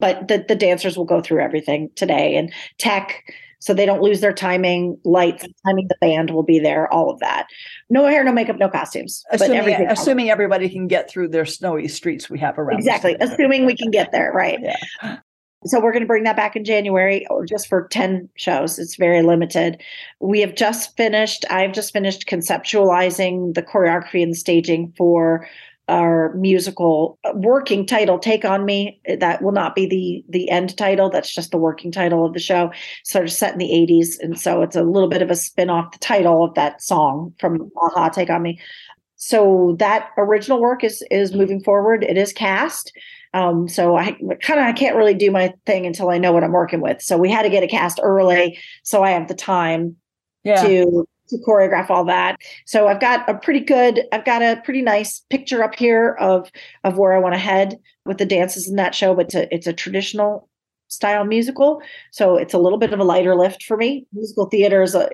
But 0.00 0.28
the 0.28 0.44
the 0.46 0.56
dancers 0.56 0.96
will 0.96 1.04
go 1.04 1.20
through 1.20 1.40
everything 1.40 1.90
today 1.94 2.36
and 2.36 2.52
tech 2.78 3.24
so 3.64 3.72
they 3.72 3.86
don't 3.86 4.02
lose 4.02 4.20
their 4.20 4.34
timing. 4.34 4.98
Lights, 5.04 5.46
timing 5.64 5.88
the 5.88 5.96
band 5.98 6.30
will 6.32 6.42
be 6.42 6.58
there. 6.58 6.92
All 6.92 7.08
of 7.10 7.18
that. 7.20 7.46
No 7.88 8.06
hair, 8.06 8.22
no 8.22 8.30
makeup, 8.30 8.58
no 8.58 8.68
costumes. 8.68 9.24
Assuming, 9.30 9.86
assuming 9.88 10.28
everybody 10.28 10.68
can 10.68 10.86
get 10.86 11.08
through 11.08 11.28
their 11.28 11.46
snowy 11.46 11.88
streets 11.88 12.28
we 12.28 12.38
have 12.40 12.58
around. 12.58 12.78
Exactly. 12.78 13.16
Assuming 13.20 13.64
we 13.64 13.74
can 13.74 13.90
get 13.90 14.12
there, 14.12 14.32
right? 14.32 14.58
Yeah. 14.60 15.18
So 15.66 15.80
we're 15.80 15.92
going 15.92 16.02
to 16.02 16.06
bring 16.06 16.24
that 16.24 16.36
back 16.36 16.56
in 16.56 16.64
January 16.64 17.26
or 17.28 17.46
just 17.46 17.68
for 17.68 17.88
10 17.88 18.28
shows. 18.36 18.78
It's 18.78 18.96
very 18.96 19.22
limited. 19.22 19.80
We 20.20 20.40
have 20.40 20.54
just 20.54 20.96
finished, 20.96 21.44
I've 21.50 21.72
just 21.72 21.92
finished 21.92 22.26
conceptualizing 22.26 23.54
the 23.54 23.62
choreography 23.62 24.22
and 24.22 24.36
staging 24.36 24.92
for 24.96 25.48
our 25.88 26.32
musical 26.34 27.18
uh, 27.24 27.32
working 27.34 27.86
title 27.86 28.18
take 28.18 28.44
on 28.44 28.64
me. 28.64 29.00
That 29.18 29.42
will 29.42 29.52
not 29.52 29.74
be 29.74 29.86
the 29.86 30.24
the 30.30 30.48
end 30.48 30.76
title. 30.78 31.10
That's 31.10 31.32
just 31.32 31.50
the 31.50 31.58
working 31.58 31.92
title 31.92 32.24
of 32.24 32.32
the 32.32 32.38
show. 32.38 32.72
Sort 33.04 33.24
of 33.24 33.32
set 33.32 33.52
in 33.52 33.58
the 33.58 33.68
80s 33.68 34.18
and 34.20 34.40
so 34.40 34.62
it's 34.62 34.76
a 34.76 34.82
little 34.82 35.10
bit 35.10 35.20
of 35.20 35.30
a 35.30 35.36
spin 35.36 35.68
off 35.68 35.92
the 35.92 35.98
title 35.98 36.42
of 36.42 36.54
that 36.54 36.82
song 36.82 37.34
from 37.38 37.70
a-ha 37.82 38.08
take 38.08 38.30
on 38.30 38.42
me. 38.42 38.58
So 39.16 39.76
that 39.78 40.10
original 40.16 40.60
work 40.60 40.84
is 40.84 41.04
is 41.10 41.34
moving 41.34 41.62
forward. 41.62 42.02
It 42.02 42.16
is 42.16 42.32
cast 42.32 42.92
um, 43.34 43.68
so 43.68 43.96
I 43.96 44.12
kind 44.40 44.60
of 44.60 44.66
I 44.66 44.72
can't 44.72 44.96
really 44.96 45.12
do 45.12 45.30
my 45.32 45.52
thing 45.66 45.86
until 45.86 46.08
I 46.08 46.18
know 46.18 46.32
what 46.32 46.44
I'm 46.44 46.52
working 46.52 46.80
with. 46.80 47.02
So 47.02 47.18
we 47.18 47.30
had 47.30 47.42
to 47.42 47.50
get 47.50 47.64
a 47.64 47.66
cast 47.66 47.98
early, 48.02 48.58
so 48.84 49.02
I 49.02 49.10
have 49.10 49.26
the 49.26 49.34
time 49.34 49.96
yeah. 50.44 50.62
to 50.62 51.06
to 51.28 51.38
choreograph 51.46 51.90
all 51.90 52.04
that. 52.04 52.36
So 52.64 52.86
I've 52.86 53.00
got 53.00 53.28
a 53.28 53.34
pretty 53.34 53.60
good, 53.60 54.02
I've 54.12 54.24
got 54.24 54.42
a 54.42 54.60
pretty 54.64 54.82
nice 54.82 55.24
picture 55.30 55.64
up 55.64 55.74
here 55.74 56.16
of 56.20 56.48
of 56.84 56.96
where 56.96 57.12
I 57.12 57.18
want 57.18 57.34
to 57.34 57.40
head 57.40 57.76
with 58.06 58.18
the 58.18 58.26
dances 58.26 58.68
in 58.68 58.76
that 58.76 58.94
show. 58.94 59.14
But 59.14 59.26
it's 59.26 59.34
a, 59.34 59.54
it's 59.54 59.66
a 59.66 59.72
traditional 59.72 60.48
style 60.86 61.24
musical, 61.24 61.82
so 62.12 62.36
it's 62.36 62.54
a 62.54 62.58
little 62.58 62.78
bit 62.78 62.92
of 62.92 63.00
a 63.00 63.04
lighter 63.04 63.34
lift 63.34 63.64
for 63.64 63.76
me. 63.76 64.06
Musical 64.12 64.46
theater 64.46 64.80
is 64.80 64.94
a 64.94 65.10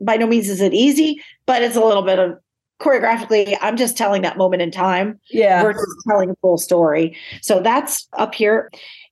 by 0.00 0.16
no 0.16 0.26
means 0.26 0.48
is 0.48 0.60
it 0.60 0.74
easy, 0.74 1.22
but 1.46 1.62
it's 1.62 1.76
a 1.76 1.84
little 1.84 2.02
bit 2.02 2.18
of 2.18 2.38
choreographically. 2.80 3.56
I'm 3.60 3.76
just 3.76 3.96
telling 3.96 4.22
that 4.22 4.36
moment 4.36 4.62
in 4.62 4.70
time, 4.70 5.20
yeah, 5.30 5.62
versus 5.62 6.04
telling 6.08 6.30
a 6.30 6.36
full 6.36 6.58
story. 6.58 7.16
So 7.42 7.60
that's 7.60 8.08
up 8.14 8.34
here. 8.34 8.70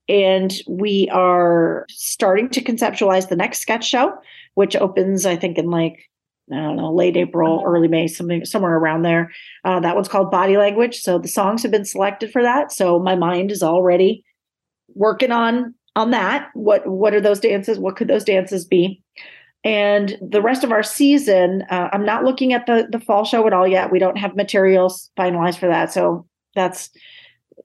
And 0.08 0.52
we 0.68 1.08
are 1.12 1.86
starting 1.88 2.50
to 2.50 2.62
conceptualize 2.62 3.28
the 3.28 3.36
next 3.36 3.60
sketch 3.60 3.86
show, 3.86 4.12
which 4.54 4.76
opens, 4.76 5.24
I 5.24 5.36
think, 5.36 5.56
in 5.56 5.70
like 5.70 6.10
I 6.52 6.56
don't 6.56 6.76
know, 6.76 6.92
late 6.92 7.16
April, 7.16 7.62
early 7.66 7.88
May, 7.88 8.06
something 8.06 8.44
somewhere 8.44 8.76
around 8.76 9.02
there. 9.02 9.30
Uh, 9.64 9.80
that 9.80 9.94
one's 9.94 10.08
called 10.08 10.30
Body 10.30 10.58
Language. 10.58 11.00
So 11.00 11.18
the 11.18 11.28
songs 11.28 11.62
have 11.62 11.72
been 11.72 11.86
selected 11.86 12.30
for 12.32 12.42
that. 12.42 12.70
So 12.70 12.98
my 12.98 13.16
mind 13.16 13.50
is 13.50 13.62
already 13.62 14.24
working 14.94 15.32
on 15.32 15.74
on 15.96 16.10
that. 16.10 16.50
What 16.54 16.86
what 16.86 17.14
are 17.14 17.20
those 17.20 17.40
dances? 17.40 17.78
What 17.78 17.96
could 17.96 18.08
those 18.08 18.24
dances 18.24 18.66
be? 18.66 19.02
And 19.64 20.18
the 20.20 20.42
rest 20.42 20.62
of 20.62 20.72
our 20.72 20.82
season, 20.82 21.64
uh, 21.70 21.88
I'm 21.92 22.04
not 22.04 22.22
looking 22.22 22.52
at 22.52 22.66
the 22.66 22.86
the 22.90 23.00
fall 23.00 23.24
show 23.24 23.46
at 23.46 23.54
all 23.54 23.66
yet. 23.66 23.90
We 23.90 23.98
don't 23.98 24.18
have 24.18 24.36
materials 24.36 25.10
finalized 25.16 25.58
for 25.58 25.68
that, 25.68 25.90
so 25.90 26.26
that's 26.54 26.90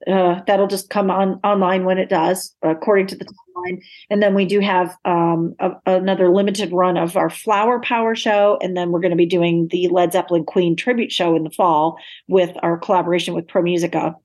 uh, 0.08 0.41
that'll 0.47 0.68
just 0.68 0.89
come 0.89 1.12
on 1.12 1.39
online 1.43 1.84
when 1.84 1.97
it 1.97 2.10
does, 2.10 2.56
according 2.62 3.08
to 3.08 3.16
the 3.18 3.26
timeline. 3.26 3.82
And 4.10 4.24
then 4.24 4.34
we 4.34 4.45
do 4.45 4.62
have 4.62 4.95
um, 5.04 5.56
a, 5.60 5.72
another 5.86 6.30
limited 6.30 6.72
run 6.72 6.95
of 6.95 7.18
our 7.18 7.30
Flower 7.30 7.82
Power 7.82 8.16
show, 8.16 8.58
and 8.62 8.78
then 8.78 8.91
we're 8.91 9.02
going 9.02 9.12
to 9.12 9.18
be 9.18 9.26
doing 9.26 9.68
the 9.70 9.89
Led 9.89 10.14
Zeppelin 10.14 10.45
Queen 10.45 10.78
tribute 10.78 11.12
show 11.12 11.36
in 11.36 11.43
the 11.43 11.50
fall 11.50 11.97
with 12.30 12.56
our 12.64 12.78
collaboration 12.78 13.34
with 13.34 13.47
ProMusica, 13.47 14.16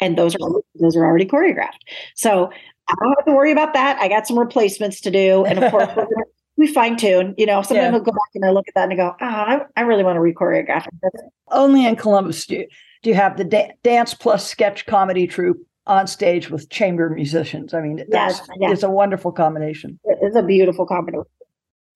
and 0.00 0.18
those 0.18 0.34
are 0.34 0.62
those 0.80 0.96
are 0.96 1.04
already 1.04 1.26
choreographed. 1.26 1.78
So 2.16 2.50
I 2.88 2.94
don't 3.00 3.14
have 3.16 3.26
to 3.26 3.32
worry 3.32 3.52
about 3.52 3.74
that. 3.74 3.98
I 3.98 4.08
got 4.08 4.26
some 4.26 4.38
replacements 4.38 5.00
to 5.02 5.10
do, 5.12 5.44
and 5.44 5.62
of 5.62 5.70
course 5.70 5.88
we 6.56 6.66
fine 6.66 6.96
tune. 6.96 7.34
You 7.38 7.46
know, 7.46 7.62
sometimes 7.62 7.86
yeah. 7.86 7.90
we'll 7.90 8.00
go 8.00 8.12
back 8.12 8.30
and 8.34 8.44
I 8.44 8.50
look 8.50 8.68
at 8.68 8.74
that 8.74 8.84
and 8.84 8.92
I 8.92 8.96
go, 8.96 9.14
oh, 9.20 9.26
I, 9.26 9.60
I 9.76 9.80
really 9.82 10.04
want 10.04 10.16
to 10.16 10.20
re-choreograph 10.20 10.86
it. 10.86 11.20
Only 11.50 11.86
in 11.86 11.96
Columbus 11.96 12.46
do 12.46 12.56
you, 12.56 12.66
do 13.02 13.10
you 13.10 13.16
have 13.16 13.36
the 13.36 13.44
da- 13.44 13.72
dance 13.82 14.14
plus 14.14 14.46
sketch 14.46 14.86
comedy 14.86 15.26
troupe 15.26 15.58
on 15.86 16.06
stage 16.06 16.50
with 16.50 16.70
chamber 16.70 17.10
musicians. 17.10 17.74
I 17.74 17.80
mean, 17.80 18.04
that's 18.08 18.38
yes, 18.38 18.48
yes. 18.60 18.72
it's 18.72 18.82
a 18.82 18.90
wonderful 18.90 19.32
combination. 19.32 19.98
It's 20.04 20.36
a 20.36 20.42
beautiful 20.42 20.86
combination. 20.86 21.24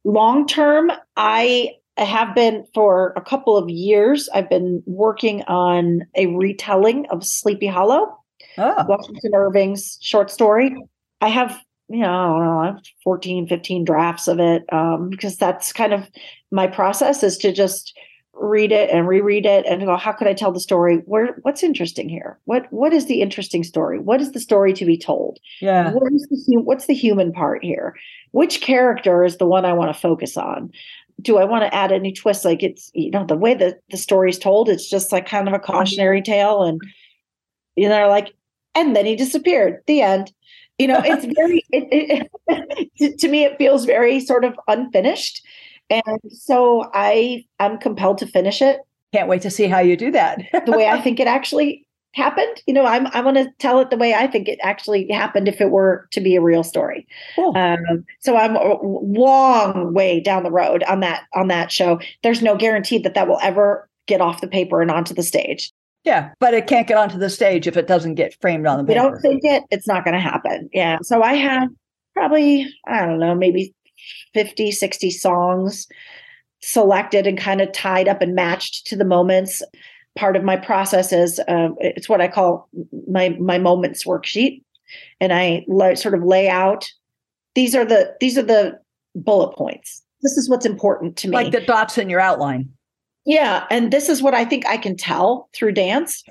Long 0.04 0.46
term, 0.46 0.90
I 1.16 1.70
have 1.96 2.34
been 2.34 2.66
for 2.74 3.12
a 3.16 3.20
couple 3.20 3.56
of 3.56 3.68
years. 3.68 4.28
I've 4.34 4.50
been 4.50 4.82
working 4.86 5.42
on 5.44 6.02
a 6.14 6.26
retelling 6.26 7.06
of 7.10 7.24
Sleepy 7.24 7.66
Hollow, 7.66 8.16
ah. 8.58 8.74
oh. 8.78 8.84
Washington 8.86 9.34
Irving's 9.34 9.98
short 10.00 10.30
story. 10.30 10.76
I 11.20 11.28
have 11.28 11.58
you 11.88 12.00
know, 12.00 12.38
know, 12.38 12.78
14, 13.04 13.46
15 13.46 13.84
drafts 13.84 14.28
of 14.28 14.40
it 14.40 14.64
um, 14.72 15.08
because 15.08 15.36
that's 15.36 15.72
kind 15.72 15.92
of 15.92 16.08
my 16.50 16.66
process 16.66 17.22
is 17.22 17.38
to 17.38 17.52
just 17.52 17.96
read 18.38 18.70
it 18.70 18.90
and 18.90 19.08
reread 19.08 19.46
it 19.46 19.64
and 19.66 19.82
go 19.82 19.96
how 19.96 20.12
could 20.12 20.26
i 20.26 20.34
tell 20.34 20.52
the 20.52 20.60
story? 20.60 20.96
Where 21.06 21.38
what's 21.42 21.62
interesting 21.62 22.08
here? 22.08 22.38
What 22.44 22.70
what 22.70 22.92
is 22.92 23.06
the 23.06 23.22
interesting 23.22 23.64
story? 23.64 23.98
What 23.98 24.20
is 24.20 24.32
the 24.32 24.40
story 24.40 24.72
to 24.74 24.84
be 24.84 24.98
told? 24.98 25.38
Yeah. 25.60 25.92
What 25.92 26.12
is 26.12 26.26
the, 26.28 26.60
what's 26.60 26.86
the 26.86 26.94
human 26.94 27.32
part 27.32 27.64
here? 27.64 27.94
Which 28.32 28.60
character 28.60 29.24
is 29.24 29.38
the 29.38 29.46
one 29.46 29.64
i 29.64 29.72
want 29.72 29.94
to 29.94 30.00
focus 30.00 30.36
on? 30.36 30.70
Do 31.22 31.38
i 31.38 31.44
want 31.44 31.64
to 31.64 31.74
add 31.74 31.92
any 31.92 32.12
twists? 32.12 32.44
Like 32.44 32.62
it's 32.62 32.90
you 32.94 33.10
know 33.10 33.24
the 33.24 33.36
way 33.36 33.54
that 33.54 33.80
the 33.90 33.96
story 33.96 34.28
is 34.28 34.38
told 34.38 34.68
it's 34.68 34.88
just 34.88 35.12
like 35.12 35.26
kind 35.26 35.48
of 35.48 35.54
a 35.54 35.58
cautionary 35.58 36.20
tale 36.20 36.62
and 36.62 36.80
you 37.74 37.88
know 37.88 38.08
like 38.08 38.34
and 38.74 38.94
then 38.94 39.06
he 39.06 39.16
disappeared. 39.16 39.80
The 39.86 40.02
end 40.02 40.32
you 40.78 40.86
know 40.86 41.00
it's 41.04 41.24
very 41.34 41.64
it, 41.70 42.28
it, 42.98 43.18
to 43.18 43.28
me 43.28 43.44
it 43.44 43.56
feels 43.58 43.84
very 43.84 44.20
sort 44.20 44.44
of 44.44 44.58
unfinished 44.68 45.42
and 45.90 46.20
so 46.30 46.90
I 46.94 47.44
I'm 47.58 47.78
compelled 47.78 48.18
to 48.18 48.26
finish 48.26 48.60
it. 48.60 48.80
Can't 49.12 49.28
wait 49.28 49.42
to 49.42 49.50
see 49.50 49.66
how 49.66 49.78
you 49.78 49.96
do 49.96 50.10
that. 50.12 50.42
the 50.66 50.72
way 50.72 50.88
I 50.88 51.00
think 51.02 51.20
it 51.20 51.26
actually 51.26 51.86
happened. 52.14 52.62
You 52.66 52.74
know, 52.74 52.86
I'm 52.86 53.06
I 53.08 53.20
want 53.20 53.36
to 53.36 53.50
tell 53.58 53.80
it 53.80 53.90
the 53.90 53.96
way 53.96 54.14
I 54.14 54.26
think 54.26 54.48
it 54.48 54.58
actually 54.62 55.08
happened 55.10 55.48
if 55.48 55.60
it 55.60 55.70
were 55.70 56.08
to 56.12 56.20
be 56.20 56.34
a 56.34 56.42
real 56.42 56.64
story. 56.64 57.06
Cool. 57.34 57.56
Um, 57.56 58.04
so 58.20 58.36
I'm 58.36 58.56
a 58.56 58.78
long 58.82 59.94
way 59.94 60.20
down 60.20 60.42
the 60.42 60.50
road 60.50 60.82
on 60.84 61.00
that 61.00 61.24
on 61.34 61.48
that 61.48 61.70
show. 61.70 62.00
There's 62.22 62.42
no 62.42 62.56
guarantee 62.56 62.98
that 62.98 63.14
that 63.14 63.28
will 63.28 63.40
ever 63.42 63.88
get 64.06 64.20
off 64.20 64.40
the 64.40 64.48
paper 64.48 64.82
and 64.82 64.90
onto 64.90 65.14
the 65.14 65.22
stage. 65.22 65.72
Yeah, 66.06 66.30
but 66.38 66.54
it 66.54 66.68
can't 66.68 66.86
get 66.86 66.96
onto 66.96 67.18
the 67.18 67.28
stage 67.28 67.66
if 67.66 67.76
it 67.76 67.88
doesn't 67.88 68.14
get 68.14 68.40
framed 68.40 68.66
on 68.66 68.78
the 68.78 68.84
paper. 68.84 69.02
We 69.02 69.10
don't 69.10 69.20
think 69.20 69.40
it, 69.44 69.64
it's 69.70 69.88
not 69.88 70.04
going 70.04 70.14
to 70.14 70.20
happen. 70.20 70.70
Yeah. 70.72 70.98
So 71.02 71.22
I 71.22 71.34
have 71.34 71.68
probably, 72.14 72.72
I 72.86 73.04
don't 73.04 73.18
know, 73.18 73.34
maybe 73.34 73.74
50, 74.32 74.70
60 74.70 75.10
songs 75.10 75.88
selected 76.62 77.26
and 77.26 77.36
kind 77.36 77.60
of 77.60 77.72
tied 77.72 78.06
up 78.06 78.22
and 78.22 78.36
matched 78.36 78.86
to 78.86 78.96
the 78.96 79.04
moments. 79.04 79.62
Part 80.16 80.36
of 80.36 80.44
my 80.44 80.56
process 80.56 81.12
is 81.12 81.40
uh, 81.40 81.70
it's 81.80 82.08
what 82.08 82.20
I 82.20 82.28
call 82.28 82.68
my 83.08 83.30
my 83.40 83.58
moments 83.58 84.06
worksheet, 84.06 84.62
and 85.20 85.30
I 85.30 85.66
sort 85.94 86.14
of 86.14 86.22
lay 86.22 86.48
out 86.48 86.88
these 87.56 87.74
are 87.74 87.84
the 87.84 88.14
these 88.20 88.38
are 88.38 88.42
the 88.42 88.78
bullet 89.16 89.56
points. 89.56 90.02
This 90.22 90.38
is 90.38 90.48
what's 90.48 90.64
important 90.64 91.16
to 91.18 91.28
me, 91.28 91.34
like 91.34 91.52
the 91.52 91.60
dots 91.60 91.98
in 91.98 92.08
your 92.08 92.20
outline. 92.20 92.70
Yeah, 93.26 93.64
and 93.70 93.92
this 93.92 94.08
is 94.08 94.22
what 94.22 94.34
I 94.34 94.44
think 94.44 94.64
I 94.66 94.76
can 94.76 94.96
tell 94.96 95.48
through 95.52 95.72
dance. 95.72 96.22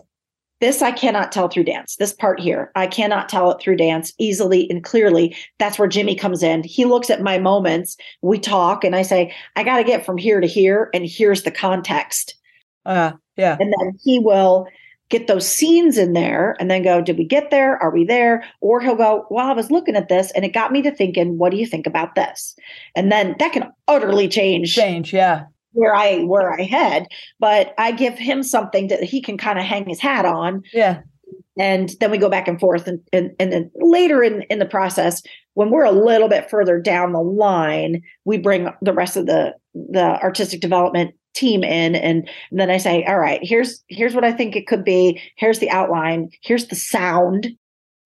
this 0.62 0.82
I 0.82 0.92
cannot 0.92 1.34
tell 1.34 1.50
through 1.50 1.66
dance. 1.66 1.98
This 1.98 2.14
part 2.14 2.40
here, 2.40 2.72
I 2.76 2.88
cannot 2.88 3.28
tell 3.28 3.52
it 3.52 3.62
through 3.62 3.76
dance 3.76 4.14
easily 4.18 4.68
and 4.70 4.82
clearly. 4.82 5.36
That's 5.60 5.78
where 5.78 5.90
Jimmy 5.90 6.16
comes 6.16 6.42
in. 6.42 6.64
He 6.64 6.86
looks 6.86 7.10
at 7.10 7.22
my 7.22 7.38
moments. 7.38 7.98
We 8.22 8.40
talk, 8.40 8.86
and 8.86 8.96
I 8.96 9.02
say, 9.02 9.36
I 9.58 9.64
got 9.64 9.78
to 9.78 9.84
get 9.84 10.06
from 10.06 10.18
here 10.18 10.40
to 10.40 10.48
here, 10.48 10.90
and 10.94 11.06
here's 11.06 11.44
the 11.44 11.52
context. 11.52 12.36
Uh, 12.86 13.12
yeah. 13.36 13.58
And 13.60 13.74
then 13.78 14.00
he 14.02 14.20
will 14.20 14.66
get 15.10 15.28
those 15.28 15.48
scenes 15.48 15.98
in 15.98 16.14
there 16.14 16.56
and 16.60 16.72
then 16.72 16.82
go, 16.82 17.02
Did 17.02 17.18
we 17.18 17.26
get 17.26 17.52
there? 17.52 17.78
Are 17.84 17.92
we 17.92 18.06
there? 18.06 18.46
Or 18.62 18.80
he'll 18.80 18.96
go, 18.96 19.28
Well, 19.30 19.48
I 19.48 19.54
was 19.54 19.70
looking 19.70 19.98
at 19.98 20.08
this 20.08 20.32
and 20.32 20.46
it 20.46 20.54
got 20.54 20.72
me 20.72 20.82
to 20.84 20.92
thinking, 20.96 21.38
What 21.38 21.52
do 21.52 21.58
you 21.58 21.66
think 21.68 21.86
about 21.86 22.16
this? 22.16 22.56
And 22.96 23.12
then 23.12 23.36
that 23.40 23.52
can 23.52 23.72
utterly 23.88 24.30
change. 24.30 24.74
Change, 24.74 25.14
yeah 25.14 25.46
where 25.76 25.94
I 25.94 26.20
where 26.24 26.54
I 26.54 26.64
head, 26.64 27.08
but 27.40 27.74
I 27.78 27.92
give 27.92 28.18
him 28.18 28.42
something 28.42 28.88
that 28.88 29.04
he 29.04 29.22
can 29.22 29.38
kind 29.38 29.60
of 29.60 29.66
hang 29.66 29.88
his 29.88 30.00
hat 30.00 30.26
on. 30.26 30.64
Yeah. 30.74 31.02
And 31.58 31.92
then 32.00 32.12
we 32.12 32.18
go 32.18 32.30
back 32.30 32.48
and 32.48 32.60
forth 32.60 32.88
and, 32.88 33.00
and 33.14 33.32
and 33.40 33.52
then 33.52 33.72
later 33.76 34.24
in 34.24 34.42
in 34.44 34.60
the 34.60 34.66
process, 34.66 35.22
when 35.54 35.70
we're 35.70 35.86
a 35.86 35.92
little 35.92 36.28
bit 36.28 36.50
further 36.50 36.80
down 36.80 37.14
the 37.14 37.22
line, 37.22 38.02
we 38.26 38.38
bring 38.38 38.70
the 38.82 38.94
rest 38.94 39.16
of 39.16 39.26
the 39.26 39.54
the 39.74 40.22
artistic 40.22 40.62
development 40.62 41.14
team 41.34 41.66
in 41.66 41.96
and, 41.96 42.30
and 42.52 42.60
then 42.60 42.70
I 42.70 42.78
say, 42.78 43.04
all 43.04 43.20
right, 43.20 43.40
here's 43.44 43.84
here's 43.90 44.16
what 44.16 44.24
I 44.24 44.32
think 44.32 44.56
it 44.56 44.68
could 44.68 44.84
be. 44.84 45.22
Here's 45.36 45.60
the 45.60 45.70
outline. 45.70 46.30
Here's 46.42 46.68
the 46.68 46.76
sound 46.76 47.50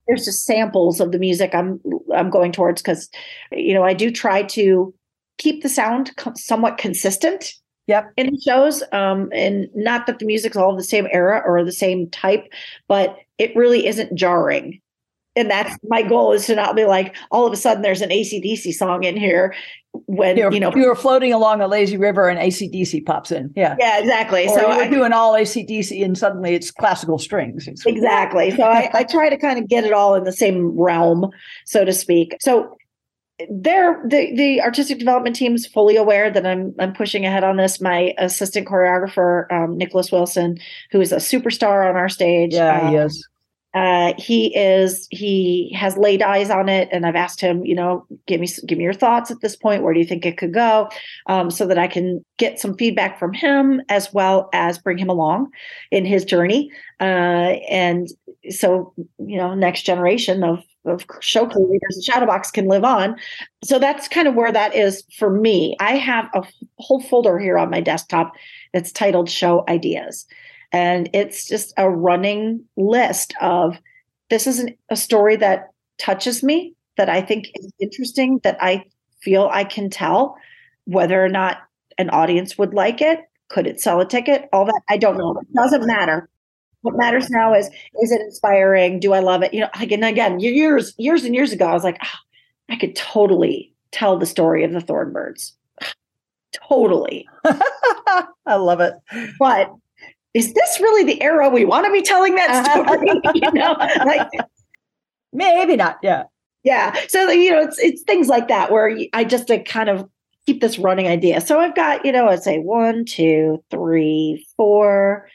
here's 0.10 0.26
just 0.26 0.44
samples 0.44 1.00
of 1.00 1.12
the 1.12 1.20
music 1.20 1.54
I'm 1.54 1.80
I'm 2.14 2.32
going 2.32 2.52
towards 2.52 2.82
because 2.82 3.10
you 3.52 3.74
know 3.74 3.84
I 3.84 3.94
do 3.94 4.12
try 4.12 4.42
to 4.44 4.94
keep 5.40 5.64
the 5.64 5.70
sound 5.70 6.16
co- 6.18 6.34
somewhat 6.36 6.78
consistent 6.78 7.56
yep. 7.88 8.12
in 8.16 8.28
the 8.28 8.40
shows. 8.40 8.84
Um, 8.94 9.30
and 9.34 9.68
not 9.74 10.06
that 10.06 10.20
the 10.20 10.26
music's 10.26 10.56
all 10.56 10.76
the 10.76 10.84
same 10.84 11.08
era 11.12 11.42
or 11.44 11.66
the 11.66 11.72
same 11.72 12.10
type, 12.12 12.46
but 12.88 13.18
it 13.40 13.56
really 13.56 13.88
isn't 13.88 14.16
jarring. 14.16 14.80
And 15.36 15.50
that's 15.50 15.78
my 15.88 16.02
goal 16.02 16.34
is 16.34 16.46
to 16.48 16.56
not 16.56 16.76
be 16.76 16.86
like 16.86 17.16
all 17.32 17.46
of 17.46 17.54
a 17.54 17.56
sudden 17.56 17.82
there's 17.82 18.02
an 18.02 18.12
AC/DC 18.12 18.74
song 18.74 19.04
in 19.04 19.16
here 19.16 19.56
when 20.06 20.36
you're, 20.38 20.52
you 20.52 20.60
know 20.60 20.76
you're 20.76 20.96
floating 20.96 21.32
along 21.32 21.62
a 21.62 21.68
lazy 21.68 21.98
river 21.98 22.28
and 22.28 22.38
AC/DC 22.40 23.06
pops 23.06 23.32
in. 23.32 23.52
Yeah. 23.56 23.76
Yeah, 23.80 24.00
exactly. 24.00 24.48
Or 24.48 24.60
so 24.60 24.68
we're 24.68 24.84
I, 24.84 24.90
doing 24.90 25.14
all 25.14 25.36
AC/DC 25.36 26.04
and 26.04 26.18
suddenly 26.18 26.56
it's 26.56 26.72
classical 26.72 27.20
strings. 27.20 27.68
It's, 27.68 27.86
exactly. 27.86 28.52
So 28.52 28.64
I, 28.64 28.90
I 28.94 29.04
try 29.04 29.30
to 29.30 29.38
kind 29.38 29.60
of 29.60 29.70
get 29.70 29.86
it 29.86 29.94
all 29.94 30.16
in 30.16 30.26
the 30.26 30.34
same 30.34 30.78
realm, 30.78 31.30
so 31.66 31.86
to 31.86 31.94
speak. 31.94 32.36
So 32.42 32.76
they're 33.50 34.02
the 34.06 34.36
the 34.36 34.62
artistic 34.62 35.00
development 35.00 35.36
team's 35.36 35.66
fully 35.66 35.96
aware 35.96 36.30
that 36.30 36.46
I'm 36.46 36.74
I'm 36.80 36.94
pushing 36.94 37.26
ahead 37.26 37.44
on 37.44 37.58
this. 37.58 37.80
My 37.80 38.14
assistant 38.18 38.68
choreographer, 38.68 39.52
um, 39.52 39.78
Nicholas 39.78 40.12
Wilson, 40.12 40.58
who 40.92 41.00
is 41.00 41.12
a 41.12 41.18
superstar 41.18 41.88
on 41.88 41.96
our 41.96 42.10
stage. 42.10 42.54
Yeah, 42.54 42.82
um, 42.82 42.88
he 42.90 42.96
is. 42.98 43.28
Uh, 43.76 44.14
he 44.18 44.58
is 44.58 45.08
he 45.12 45.72
has 45.78 45.96
laid 45.96 46.24
eyes 46.24 46.50
on 46.50 46.68
it, 46.68 46.90
and 46.92 47.06
I've 47.06 47.16
asked 47.16 47.40
him, 47.40 47.64
you 47.64 47.76
know, 47.76 48.06
give 48.26 48.42
me 48.42 48.48
give 48.66 48.78
me 48.80 48.84
your 48.84 48.94
thoughts 48.94 49.30
at 49.30 49.42
this 49.42 49.56
point. 49.56 49.84
Where 49.84 49.94
do 49.94 50.00
you 50.00 50.06
think 50.08 50.26
it 50.26 50.38
could 50.38 50.54
go? 50.54 50.90
Um, 51.28 51.52
so 51.52 51.68
that 51.68 51.78
I 51.78 51.88
can 51.88 52.26
get 52.38 52.60
some 52.60 52.76
feedback 52.76 53.20
from 53.20 53.32
him 53.32 53.82
as 53.88 54.12
well 54.12 54.50
as 54.54 54.80
bring 54.80 54.98
him 54.98 55.10
along 55.10 55.52
in 55.92 56.04
his 56.04 56.26
journey. 56.26 56.72
Uh, 57.00 57.58
and 57.70 58.08
so 58.50 58.92
you 59.20 59.38
know, 59.38 59.54
next 59.54 59.84
generation 59.84 60.44
of 60.44 60.64
of 60.86 61.06
show 61.20 61.46
creators 61.46 61.96
and 61.96 62.04
Shadowbox 62.06 62.54
can 62.54 62.68
live 62.68 62.84
on. 62.84 63.18
So 63.64 63.80
that's 63.80 64.08
kind 64.08 64.28
of 64.28 64.36
where 64.36 64.52
that 64.52 64.76
is 64.76 65.04
for 65.18 65.30
me. 65.30 65.76
I 65.80 65.98
have 65.98 66.30
a 66.34 66.44
whole 66.78 67.02
folder 67.02 67.38
here 67.38 67.58
on 67.58 67.70
my 67.70 67.82
desktop 67.82 68.34
that's 68.74 68.92
titled 68.92 69.30
Show 69.30 69.64
Ideas. 69.68 70.26
And 70.72 71.10
it's 71.14 71.48
just 71.48 71.74
a 71.78 71.90
running 71.90 72.64
list 72.78 73.34
of 73.42 73.78
this 74.30 74.48
is 74.48 74.60
an, 74.60 74.76
a 74.90 74.96
story 74.96 75.36
that 75.38 75.72
touches 75.98 76.44
me, 76.44 76.76
that 76.98 77.10
I 77.10 77.22
think 77.22 77.48
is 77.56 77.72
interesting, 77.80 78.40
that 78.44 78.58
I 78.62 78.86
feel 79.22 79.50
I 79.52 79.64
can 79.64 79.90
tell. 79.90 80.38
Whether 80.86 81.24
or 81.24 81.30
not 81.30 81.58
an 82.00 82.10
audience 82.10 82.58
would 82.58 82.74
like 82.74 83.02
it, 83.02 83.20
could 83.50 83.68
it 83.68 83.80
sell 83.80 84.00
a 84.00 84.08
ticket? 84.08 84.50
All 84.52 84.66
that, 84.66 84.82
I 84.90 84.98
don't 84.98 85.18
know. 85.18 85.38
It 85.40 85.54
doesn't 85.54 85.86
matter 85.86 86.30
what 86.82 86.98
matters 86.98 87.30
now 87.30 87.54
is 87.54 87.68
is 88.02 88.12
it 88.12 88.22
inspiring? 88.22 89.00
Do 89.00 89.14
i 89.14 89.20
love 89.20 89.44
it? 89.44 89.54
You 89.54 89.62
know 89.62 89.70
again 89.80 90.04
again 90.04 90.40
years 90.40 90.94
years 90.98 91.24
and 91.24 91.36
years 91.36 91.52
ago 91.52 91.68
i 91.68 91.74
was 91.74 91.84
like 91.84 91.98
oh, 92.04 92.18
i 92.70 92.76
could 92.76 92.96
totally 92.96 93.74
tell 93.92 94.18
the 94.18 94.26
story 94.26 94.64
of 94.64 94.72
the 94.72 94.82
Thorn 94.82 95.12
Birds. 95.12 95.56
Totally. 96.68 97.28
I 97.46 98.56
love 98.56 98.80
it. 98.80 98.94
But 99.40 99.72
is 100.34 100.54
this 100.54 100.80
really 100.80 101.04
the 101.04 101.22
era 101.22 101.50
we 101.50 101.66
want 101.66 101.86
to 101.86 101.92
be 101.92 102.02
telling 102.02 102.36
that 102.36 102.66
story? 102.72 103.22
You 103.36 103.52
know 103.52 103.76
like 104.06 104.30
maybe 105.32 105.76
not 105.76 105.98
yeah. 106.02 106.24
Yeah 106.64 106.96
so 107.08 107.30
you 107.30 107.52
know 107.52 107.62
it's 107.62 107.80
it's 107.80 108.04
things 108.04 108.28
like 108.28 108.48
that 108.48 108.72
where 108.72 108.98
i 109.14 109.24
just 109.24 109.48
to 109.48 109.62
kind 109.64 109.90
of 109.90 110.08
keep 110.46 110.62
this 110.62 110.80
running 110.80 111.08
idea. 111.08 111.42
So 111.42 111.60
i've 111.60 111.76
got 111.76 112.06
you 112.06 112.12
know 112.12 112.28
i'd 112.28 112.44
say 112.44 112.58
one 112.60 113.06
two 113.06 113.64
three 113.70 114.46
four 114.58 115.28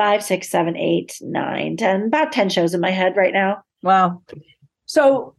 five, 0.00 0.22
six, 0.22 0.48
seven, 0.48 0.78
eight, 0.78 1.18
nine, 1.20 1.76
ten, 1.76 2.04
about 2.04 2.32
10 2.32 2.48
shows 2.48 2.72
in 2.72 2.80
my 2.80 2.90
head 2.90 3.18
right 3.18 3.34
now. 3.34 3.62
Wow. 3.82 4.22
So 4.86 5.34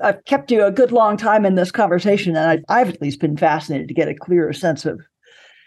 I've 0.00 0.24
kept 0.24 0.50
you 0.50 0.64
a 0.64 0.72
good 0.72 0.90
long 0.90 1.18
time 1.18 1.44
in 1.44 1.54
this 1.54 1.70
conversation, 1.70 2.34
and 2.34 2.48
I've, 2.48 2.64
I've 2.70 2.88
at 2.88 3.02
least 3.02 3.20
been 3.20 3.36
fascinated 3.36 3.88
to 3.88 3.94
get 3.94 4.08
a 4.08 4.14
clearer 4.14 4.54
sense 4.54 4.86
of 4.86 5.02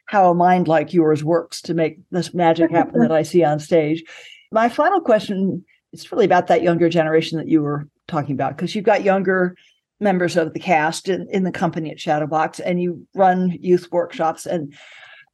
how 0.07 0.31
a 0.31 0.33
mind 0.33 0.67
like 0.67 0.95
yours 0.95 1.23
works 1.23 1.61
to 1.61 1.75
make 1.75 1.99
this 2.09 2.33
magic 2.33 2.71
happen 2.71 3.01
that 3.01 3.11
I 3.11 3.21
see 3.21 3.43
on 3.43 3.59
stage. 3.59 4.03
My 4.51 4.67
final 4.67 4.99
question 4.99 5.63
is 5.93 6.11
really 6.11 6.25
about 6.25 6.47
that 6.47 6.63
younger 6.63 6.89
generation 6.89 7.37
that 7.37 7.47
you 7.47 7.61
were 7.61 7.87
talking 8.07 8.33
about, 8.33 8.57
because 8.57 8.73
you've 8.73 8.83
got 8.83 9.03
younger 9.03 9.55
members 9.99 10.35
of 10.35 10.55
the 10.55 10.59
cast 10.59 11.07
in, 11.07 11.27
in 11.29 11.43
the 11.43 11.51
company 11.51 11.91
at 11.91 11.97
Shadowbox 11.97 12.59
and 12.65 12.81
you 12.81 13.05
run 13.13 13.55
youth 13.61 13.89
workshops. 13.91 14.47
And 14.47 14.73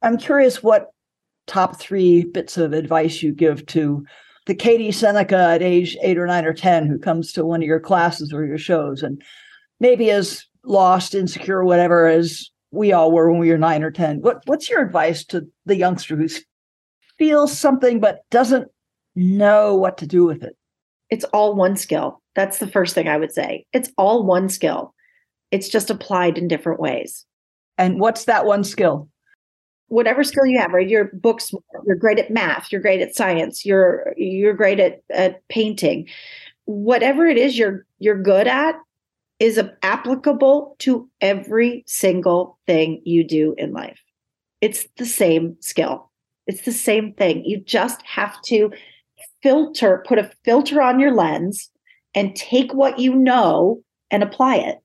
I'm 0.02 0.18
curious 0.18 0.62
what 0.62 0.90
top 1.46 1.78
three 1.78 2.24
bits 2.24 2.56
of 2.56 2.72
advice 2.72 3.22
you 3.22 3.32
give 3.32 3.64
to 3.66 4.04
the 4.46 4.54
Katy 4.54 4.90
Psenicka 4.90 5.54
at 5.54 5.62
age 5.62 5.96
eight 6.02 6.18
or 6.18 6.26
nine 6.26 6.44
or 6.44 6.52
10 6.52 6.86
who 6.86 6.98
comes 6.98 7.32
to 7.32 7.44
one 7.44 7.62
of 7.62 7.66
your 7.66 7.80
classes 7.80 8.32
or 8.32 8.44
your 8.44 8.58
shows 8.58 9.02
and 9.02 9.22
maybe 9.80 10.08
is 10.08 10.46
lost, 10.64 11.14
insecure, 11.14 11.64
whatever, 11.64 12.06
as 12.06 12.50
we 12.70 12.92
all 12.92 13.12
were 13.12 13.30
when 13.30 13.40
we 13.40 13.50
were 13.50 13.58
nine 13.58 13.82
or 13.82 13.90
10. 13.90 14.20
What, 14.20 14.42
what's 14.46 14.68
your 14.68 14.84
advice 14.84 15.24
to 15.26 15.42
the 15.64 15.76
youngster 15.76 16.16
who 16.16 16.28
feels 17.18 17.56
something 17.56 18.00
but 18.00 18.20
doesn't 18.30 18.68
know 19.14 19.74
what 19.74 19.98
to 19.98 20.06
do 20.06 20.24
with 20.24 20.42
it? 20.42 20.56
It's 21.10 21.24
all 21.26 21.54
one 21.54 21.76
skill. 21.76 22.20
That's 22.34 22.58
the 22.58 22.66
first 22.66 22.94
thing 22.94 23.08
I 23.08 23.16
would 23.16 23.32
say. 23.32 23.64
It's 23.72 23.90
all 23.96 24.24
one 24.24 24.48
skill. 24.48 24.94
It's 25.50 25.68
just 25.68 25.90
applied 25.90 26.38
in 26.38 26.48
different 26.48 26.80
ways. 26.80 27.24
And 27.78 28.00
what's 28.00 28.24
that 28.24 28.46
one 28.46 28.64
skill? 28.64 29.08
Whatever 29.88 30.24
skill 30.24 30.46
you 30.46 30.58
have, 30.58 30.72
right? 30.72 30.88
You're 30.88 31.10
books, 31.12 31.52
you're 31.86 31.96
great 31.96 32.18
at 32.18 32.30
math, 32.30 32.70
you're 32.70 32.80
great 32.80 33.00
at 33.00 33.14
science, 33.14 33.64
you're 33.64 34.14
you're 34.16 34.54
great 34.54 34.80
at, 34.80 35.02
at 35.10 35.46
painting. 35.48 36.08
Whatever 36.64 37.26
it 37.26 37.38
is 37.38 37.56
you're 37.56 37.86
you're 37.98 38.20
good 38.20 38.46
at 38.46 38.76
is 39.38 39.60
applicable 39.82 40.76
to 40.78 41.08
every 41.20 41.84
single 41.86 42.58
thing 42.66 43.02
you 43.04 43.22
do 43.22 43.54
in 43.58 43.72
life. 43.72 44.00
It's 44.60 44.86
the 44.96 45.06
same 45.06 45.56
skill. 45.60 46.10
It's 46.46 46.62
the 46.62 46.72
same 46.72 47.12
thing. 47.12 47.44
You 47.44 47.60
just 47.60 48.00
have 48.02 48.40
to 48.42 48.72
filter, 49.42 50.02
put 50.06 50.18
a 50.18 50.30
filter 50.44 50.80
on 50.80 50.98
your 50.98 51.12
lens 51.12 51.70
and 52.14 52.34
take 52.34 52.72
what 52.72 52.98
you 52.98 53.14
know 53.14 53.82
and 54.10 54.22
apply 54.22 54.56
it. 54.56 54.78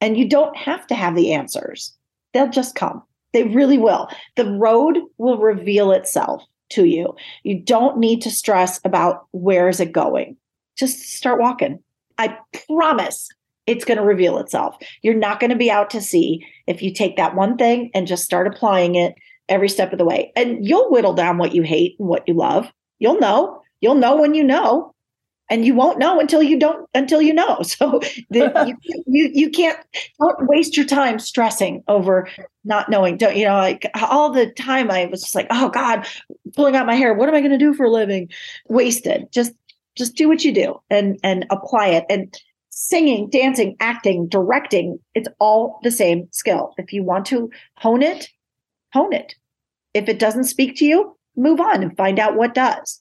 And 0.00 0.16
you 0.16 0.28
don't 0.28 0.56
have 0.56 0.86
to 0.86 0.94
have 0.94 1.14
the 1.14 1.34
answers. 1.34 1.94
They'll 2.32 2.48
just 2.48 2.74
come. 2.74 3.02
They 3.32 3.44
really 3.44 3.78
will. 3.78 4.08
The 4.36 4.50
road 4.50 4.98
will 5.18 5.38
reveal 5.38 5.92
itself 5.92 6.44
to 6.70 6.84
you. 6.84 7.14
You 7.42 7.60
don't 7.60 7.98
need 7.98 8.22
to 8.22 8.30
stress 8.30 8.80
about 8.84 9.26
where 9.32 9.68
is 9.68 9.80
it 9.80 9.92
going. 9.92 10.36
Just 10.76 11.00
start 11.00 11.40
walking. 11.40 11.80
I 12.18 12.36
promise 12.66 13.28
it's 13.66 13.84
going 13.84 13.98
to 13.98 14.04
reveal 14.04 14.38
itself. 14.38 14.76
You're 15.02 15.14
not 15.14 15.40
going 15.40 15.50
to 15.50 15.56
be 15.56 15.70
out 15.70 15.90
to 15.90 16.00
sea 16.00 16.44
if 16.66 16.82
you 16.82 16.92
take 16.92 17.16
that 17.16 17.34
one 17.34 17.56
thing 17.56 17.90
and 17.94 18.06
just 18.06 18.24
start 18.24 18.46
applying 18.46 18.94
it 18.94 19.14
every 19.48 19.68
step 19.68 19.92
of 19.92 19.98
the 19.98 20.04
way. 20.04 20.32
And 20.36 20.66
you'll 20.66 20.90
whittle 20.90 21.12
down 21.12 21.38
what 21.38 21.54
you 21.54 21.62
hate 21.62 21.96
and 21.98 22.08
what 22.08 22.26
you 22.26 22.34
love. 22.34 22.70
You'll 22.98 23.20
know. 23.20 23.62
You'll 23.80 23.94
know 23.94 24.16
when 24.16 24.34
you 24.34 24.44
know 24.44 24.94
and 25.50 25.64
you 25.64 25.74
won't 25.74 25.98
know 25.98 26.20
until 26.20 26.42
you 26.42 26.58
don't 26.58 26.88
until 26.94 27.20
you 27.20 27.34
know. 27.34 27.58
So 27.70 28.00
the, 28.30 28.74
you, 28.86 29.04
you 29.06 29.30
you 29.32 29.50
can't 29.50 29.78
don't 30.18 30.48
waste 30.48 30.76
your 30.76 30.86
time 30.86 31.18
stressing 31.18 31.82
over 31.88 32.28
not 32.64 32.88
knowing. 32.88 33.16
Don't 33.16 33.36
you 33.36 33.44
know 33.44 33.56
like 33.56 33.90
all 34.00 34.30
the 34.30 34.50
time 34.52 34.90
i 34.90 35.06
was 35.06 35.22
just 35.22 35.34
like 35.34 35.46
oh 35.50 35.68
god 35.68 36.06
pulling 36.54 36.76
out 36.76 36.86
my 36.86 36.94
hair 36.94 37.14
what 37.14 37.28
am 37.28 37.34
i 37.34 37.40
going 37.40 37.50
to 37.50 37.58
do 37.58 37.74
for 37.74 37.84
a 37.84 37.90
living? 37.90 38.28
Wasted. 38.68 39.30
Just 39.32 39.52
just 39.96 40.14
do 40.14 40.28
what 40.28 40.44
you 40.44 40.54
do 40.54 40.80
and 40.88 41.18
and 41.22 41.46
apply 41.50 41.88
it. 41.88 42.04
And 42.08 42.38
singing 42.70 43.28
dancing 43.28 43.76
acting 43.80 44.28
directing 44.28 44.98
it's 45.14 45.28
all 45.38 45.80
the 45.82 45.90
same 45.90 46.28
skill. 46.30 46.74
If 46.78 46.92
you 46.92 47.02
want 47.02 47.26
to 47.26 47.50
hone 47.76 48.02
it 48.02 48.28
hone 48.92 49.12
it. 49.12 49.34
If 49.94 50.08
it 50.08 50.18
doesn't 50.18 50.44
speak 50.44 50.76
to 50.76 50.84
you 50.84 51.16
move 51.36 51.60
on 51.60 51.82
and 51.82 51.96
find 51.96 52.18
out 52.18 52.36
what 52.36 52.54
does 52.54 53.00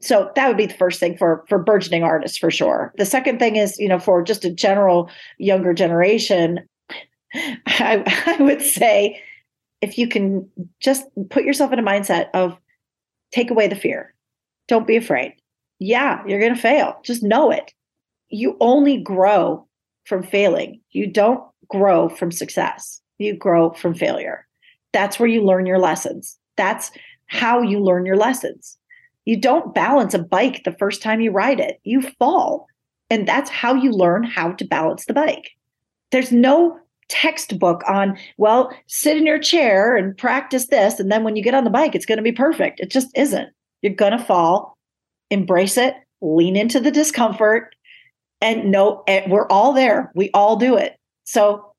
So 0.00 0.30
that 0.34 0.48
would 0.48 0.56
be 0.56 0.66
the 0.66 0.74
first 0.74 0.98
thing 0.98 1.16
for 1.16 1.44
for 1.48 1.58
burgeoning 1.58 2.02
artists 2.02 2.38
for 2.38 2.50
sure. 2.50 2.92
The 2.96 3.04
second 3.04 3.38
thing 3.38 3.56
is, 3.56 3.78
you 3.78 3.88
know, 3.88 3.98
for 3.98 4.22
just 4.22 4.44
a 4.44 4.50
general 4.50 5.10
younger 5.38 5.74
generation, 5.74 6.66
I, 7.34 8.02
I 8.26 8.42
would 8.42 8.62
say 8.62 9.20
if 9.80 9.98
you 9.98 10.08
can 10.08 10.48
just 10.80 11.04
put 11.30 11.44
yourself 11.44 11.72
in 11.72 11.78
a 11.78 11.82
mindset 11.82 12.28
of 12.34 12.56
take 13.32 13.50
away 13.50 13.68
the 13.68 13.76
fear. 13.76 14.14
Don't 14.68 14.86
be 14.86 14.96
afraid. 14.96 15.34
Yeah, 15.78 16.22
you're 16.26 16.40
going 16.40 16.54
to 16.54 16.60
fail. 16.60 16.98
Just 17.02 17.22
know 17.22 17.50
it. 17.50 17.72
You 18.28 18.56
only 18.60 18.98
grow 18.98 19.66
from 20.04 20.22
failing. 20.22 20.80
You 20.90 21.06
don't 21.06 21.42
grow 21.68 22.08
from 22.08 22.30
success. 22.30 23.00
You 23.18 23.34
grow 23.36 23.70
from 23.72 23.94
failure. 23.94 24.46
That's 24.92 25.18
where 25.18 25.28
you 25.28 25.44
learn 25.44 25.66
your 25.66 25.78
lessons. 25.78 26.38
That's 26.56 26.90
how 27.26 27.62
you 27.62 27.80
learn 27.80 28.06
your 28.06 28.16
lessons. 28.16 28.76
You 29.24 29.36
don't 29.36 29.74
balance 29.74 30.14
a 30.14 30.18
bike 30.18 30.62
the 30.64 30.76
first 30.78 31.02
time 31.02 31.20
you 31.20 31.30
ride 31.30 31.60
it, 31.60 31.80
you 31.84 32.02
fall. 32.18 32.66
And 33.10 33.26
that's 33.26 33.50
how 33.50 33.74
you 33.74 33.90
learn 33.90 34.22
how 34.22 34.52
to 34.52 34.64
balance 34.64 35.04
the 35.04 35.14
bike. 35.14 35.50
There's 36.12 36.32
no 36.32 36.78
textbook 37.08 37.82
on, 37.88 38.16
well, 38.38 38.72
sit 38.86 39.16
in 39.16 39.26
your 39.26 39.38
chair 39.38 39.96
and 39.96 40.16
practice 40.16 40.68
this. 40.68 41.00
And 41.00 41.10
then 41.10 41.24
when 41.24 41.36
you 41.36 41.42
get 41.42 41.54
on 41.54 41.64
the 41.64 41.70
bike, 41.70 41.94
it's 41.94 42.06
going 42.06 42.18
to 42.18 42.22
be 42.22 42.32
perfect. 42.32 42.80
It 42.80 42.90
just 42.90 43.08
isn't. 43.16 43.50
You're 43.82 43.94
going 43.94 44.16
to 44.16 44.24
fall, 44.24 44.78
embrace 45.30 45.76
it, 45.76 45.94
lean 46.20 46.56
into 46.56 46.80
the 46.80 46.90
discomfort, 46.90 47.74
and 48.40 48.70
know 48.70 49.02
and 49.06 49.26
eh, 49.26 49.28
we're 49.28 49.46
all 49.48 49.72
there. 49.72 50.10
We 50.14 50.30
all 50.32 50.56
do 50.56 50.76
it. 50.76 50.96
So 51.24 51.72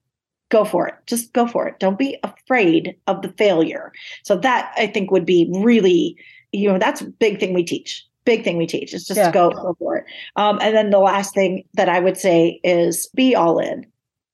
go 0.50 0.66
for 0.66 0.88
it. 0.88 0.96
Just 1.08 1.34
go 1.34 1.48
for 1.48 1.68
it. 1.68 1.80
Don't 1.80 1.98
be 1.98 2.18
afraid 2.24 2.96
of 3.08 3.22
the 3.22 3.30
failure. 3.38 3.92
So 4.24 4.38
that 4.38 4.74
I 4.78 4.88
think 4.88 5.12
would 5.12 5.26
be 5.26 5.50
really, 5.54 6.16
you 6.52 6.72
know, 6.72 6.78
that's 6.78 7.02
a 7.02 7.06
big 7.06 7.40
thing 7.40 7.54
we 7.54 7.64
teach. 7.64 8.06
Big 8.24 8.44
thing 8.44 8.58
we 8.58 8.68
teach 8.68 8.94
is 8.94 9.06
just 9.06 9.18
yeah. 9.18 9.32
go, 9.32 9.50
go 9.50 9.76
for 9.80 9.98
it. 9.98 10.06
Um, 10.36 10.60
and 10.62 10.76
then 10.76 10.92
the 10.92 11.00
last 11.00 11.34
thing 11.34 11.64
that 11.74 11.90
I 11.90 12.00
would 12.00 12.18
say 12.18 12.60
is 12.64 13.08
be 13.16 13.36
all 13.36 13.60
in. 13.60 13.86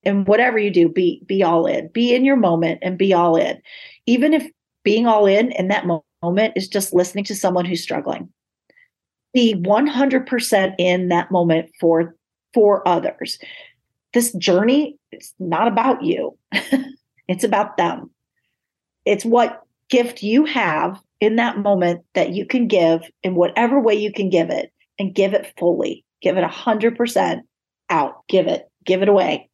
And 0.04 0.28
whatever 0.28 0.58
you 0.58 0.72
do, 0.72 0.90
be 0.90 1.22
be 1.26 1.44
all 1.44 1.66
in. 1.66 1.90
Be 1.90 2.14
in 2.14 2.24
your 2.26 2.36
moment 2.36 2.80
and 2.82 2.98
be 2.98 3.14
all 3.14 3.36
in. 3.36 3.62
Even 4.06 4.34
if 4.34 4.46
being 4.84 5.06
all 5.06 5.26
in 5.26 5.52
in 5.52 5.68
that 5.70 5.86
moment 6.22 6.54
is 6.56 6.68
just 6.68 6.94
listening 6.94 7.24
to 7.26 7.36
someone 7.36 7.66
who's 7.66 7.84
struggling. 7.84 8.30
Be 9.34 9.54
100% 9.56 10.76
in 10.78 11.10
that 11.10 11.32
moment 11.32 11.72
for 11.80 12.16
for 12.54 12.88
others 12.88 13.38
this 14.18 14.32
journey 14.34 14.98
is 15.12 15.34
not 15.40 15.68
about 15.68 16.04
you, 16.04 16.38
it's 17.28 17.44
about 17.44 17.78
them. 17.78 18.10
It's 19.06 19.24
what 19.24 19.62
gift 19.90 20.24
you 20.24 20.46
have 20.46 21.00
in 21.20 21.36
that 21.38 21.58
moment 21.58 22.02
that 22.14 22.34
you 22.34 22.46
can 22.46 22.68
give 22.68 23.02
in 23.24 23.36
whatever 23.36 23.80
way 23.80 23.96
you 23.96 24.12
can 24.12 24.30
give 24.30 24.50
it 24.50 24.72
and 25.00 25.16
give 25.16 25.34
it 25.34 25.54
fully. 25.58 26.04
Give 26.22 26.38
it 26.38 26.44
a 26.44 26.50
hundred 26.50 26.96
percent 26.96 27.46
out. 27.90 28.28
Give 28.28 28.48
it, 28.48 28.70
give 28.86 29.02
it 29.02 29.10
away. 29.10 29.50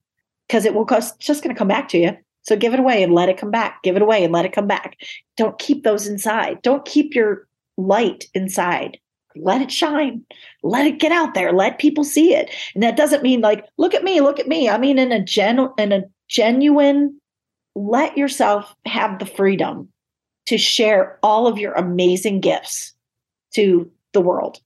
Because 0.48 0.66
it 0.66 0.74
will 0.74 0.86
cost 0.86 1.20
just 1.20 1.44
going 1.44 1.56
to 1.56 1.58
come 1.58 1.68
back 1.68 1.88
to 1.90 1.98
you. 1.98 2.18
So 2.42 2.58
give 2.58 2.74
it 2.74 2.80
away 2.80 3.02
and 3.02 3.14
let 3.14 3.30
it 3.30 3.38
come 3.38 3.52
back. 3.52 3.82
Give 3.84 3.96
it 3.96 4.02
away 4.02 4.24
and 4.24 4.34
let 4.34 4.46
it 4.46 4.52
come 4.52 4.68
back. 4.68 4.98
Don't 5.38 5.58
keep 5.60 5.84
those 5.84 6.08
inside. 6.08 6.62
Don't 6.62 6.86
keep 6.86 7.16
your 7.16 7.48
light 7.78 8.26
inside 8.34 9.00
let 9.36 9.62
it 9.62 9.72
shine 9.72 10.24
let 10.62 10.86
it 10.86 11.00
get 11.00 11.12
out 11.12 11.34
there 11.34 11.52
let 11.52 11.80
people 11.80 12.04
see 12.04 12.34
it 12.34 12.50
and 12.74 12.84
that 12.84 12.98
doesn't 12.98 13.24
mean 13.24 13.42
like 13.42 13.66
look 13.78 13.94
at 13.94 14.04
me 14.04 14.22
look 14.22 14.40
at 14.40 14.48
me 14.48 14.70
i 14.70 14.78
mean 14.78 15.00
in 15.00 15.12
a 15.12 15.24
gen 15.24 15.68
in 15.78 15.92
a 15.92 16.04
genuine 16.28 17.20
let 17.76 18.18
yourself 18.18 18.76
have 18.86 19.20
the 19.20 19.26
freedom 19.26 19.90
to 20.46 20.58
share 20.58 21.20
all 21.24 21.48
of 21.48 21.58
your 21.58 21.74
amazing 21.74 22.40
gifts 22.40 22.94
to 23.54 23.90
the 24.14 24.22
world 24.22 24.60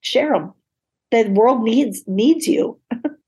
share 0.00 0.32
them 0.32 0.52
the 1.10 1.28
world 1.30 1.62
needs 1.62 2.02
needs 2.06 2.46
you 2.46 2.78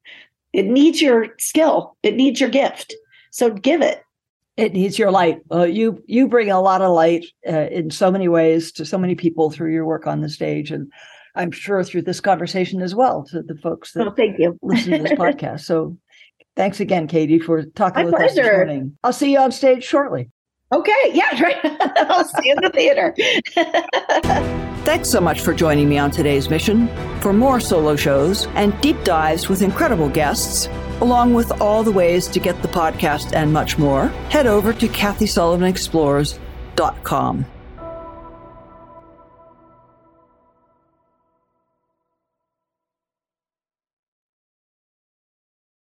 it 0.53 0.67
needs 0.67 1.01
your 1.01 1.29
skill 1.39 1.97
it 2.03 2.15
needs 2.15 2.41
your 2.41 2.51
gift 2.51 2.95
so 3.31 3.51
give 3.51 3.83
it 3.83 4.03
it 4.61 4.75
needs 4.75 4.99
your 4.99 5.11
light. 5.11 5.41
Uh, 5.51 5.65
you 5.65 6.03
you 6.07 6.29
bring 6.29 6.51
a 6.51 6.61
lot 6.61 6.83
of 6.83 6.93
light 6.93 7.25
uh, 7.49 7.69
in 7.71 7.91
so 7.91 8.11
many 8.11 8.29
ways 8.29 8.71
to 8.73 8.85
so 8.85 8.99
many 8.99 9.15
people 9.15 9.51
through 9.51 9.73
your 9.73 9.87
work 9.87 10.07
on 10.07 10.21
the 10.21 10.29
stage, 10.29 10.71
and 10.71 10.93
I'm 11.35 11.51
sure 11.51 11.83
through 11.83 12.03
this 12.03 12.21
conversation 12.21 12.83
as 12.83 12.95
well 12.95 13.25
to 13.31 13.43
the 13.43 13.55
folks 13.55 13.93
that 13.93 14.07
oh, 14.07 14.11
thank 14.11 14.39
you. 14.39 14.59
listen 14.63 14.93
to 14.93 14.99
this 14.99 15.13
podcast. 15.19 15.61
So, 15.61 15.97
thanks 16.57 16.79
again, 16.79 17.07
Katy, 17.07 17.39
for 17.39 17.65
talking 17.65 18.05
My 18.05 18.11
with 18.11 18.15
pleasure. 18.15 18.29
us 18.29 18.35
this 18.35 18.57
morning. 18.57 18.99
I'll 19.03 19.13
see 19.15 19.33
you 19.33 19.39
on 19.39 19.51
stage 19.51 19.83
shortly. 19.83 20.31
Okay, 20.73 21.11
yeah, 21.13 21.43
right. 21.43 21.59
I'll 22.11 22.25
see 22.25 22.49
you 22.49 22.55
in 22.55 22.63
the 22.63 22.71
theater. 22.71 23.15
Thanks 24.85 25.11
so 25.11 25.21
much 25.21 25.41
for 25.41 25.53
joining 25.53 25.89
me 25.89 25.99
on 25.99 26.11
today's 26.11 26.49
mission. 26.49 26.89
For 27.21 27.33
more 27.33 27.61
solo 27.61 27.97
shows 27.97 28.47
and 28.55 28.79
deep 28.81 29.03
dives 29.05 29.49
with 29.49 29.63
incredible 29.63 30.09
guests 30.09 30.69
along 31.01 31.35
with 31.35 31.61
all 31.61 31.83
the 31.83 31.91
ways 31.91 32.29
to 32.29 32.39
get 32.39 32.63
the 32.63 32.69
podcast 32.69 33.35
and 33.35 33.53
much 33.53 33.77
more, 33.79 34.07
head 34.29 34.47
over 34.47 34.73
to 34.73 34.87
KathySullivanExplores.com. 34.89 37.47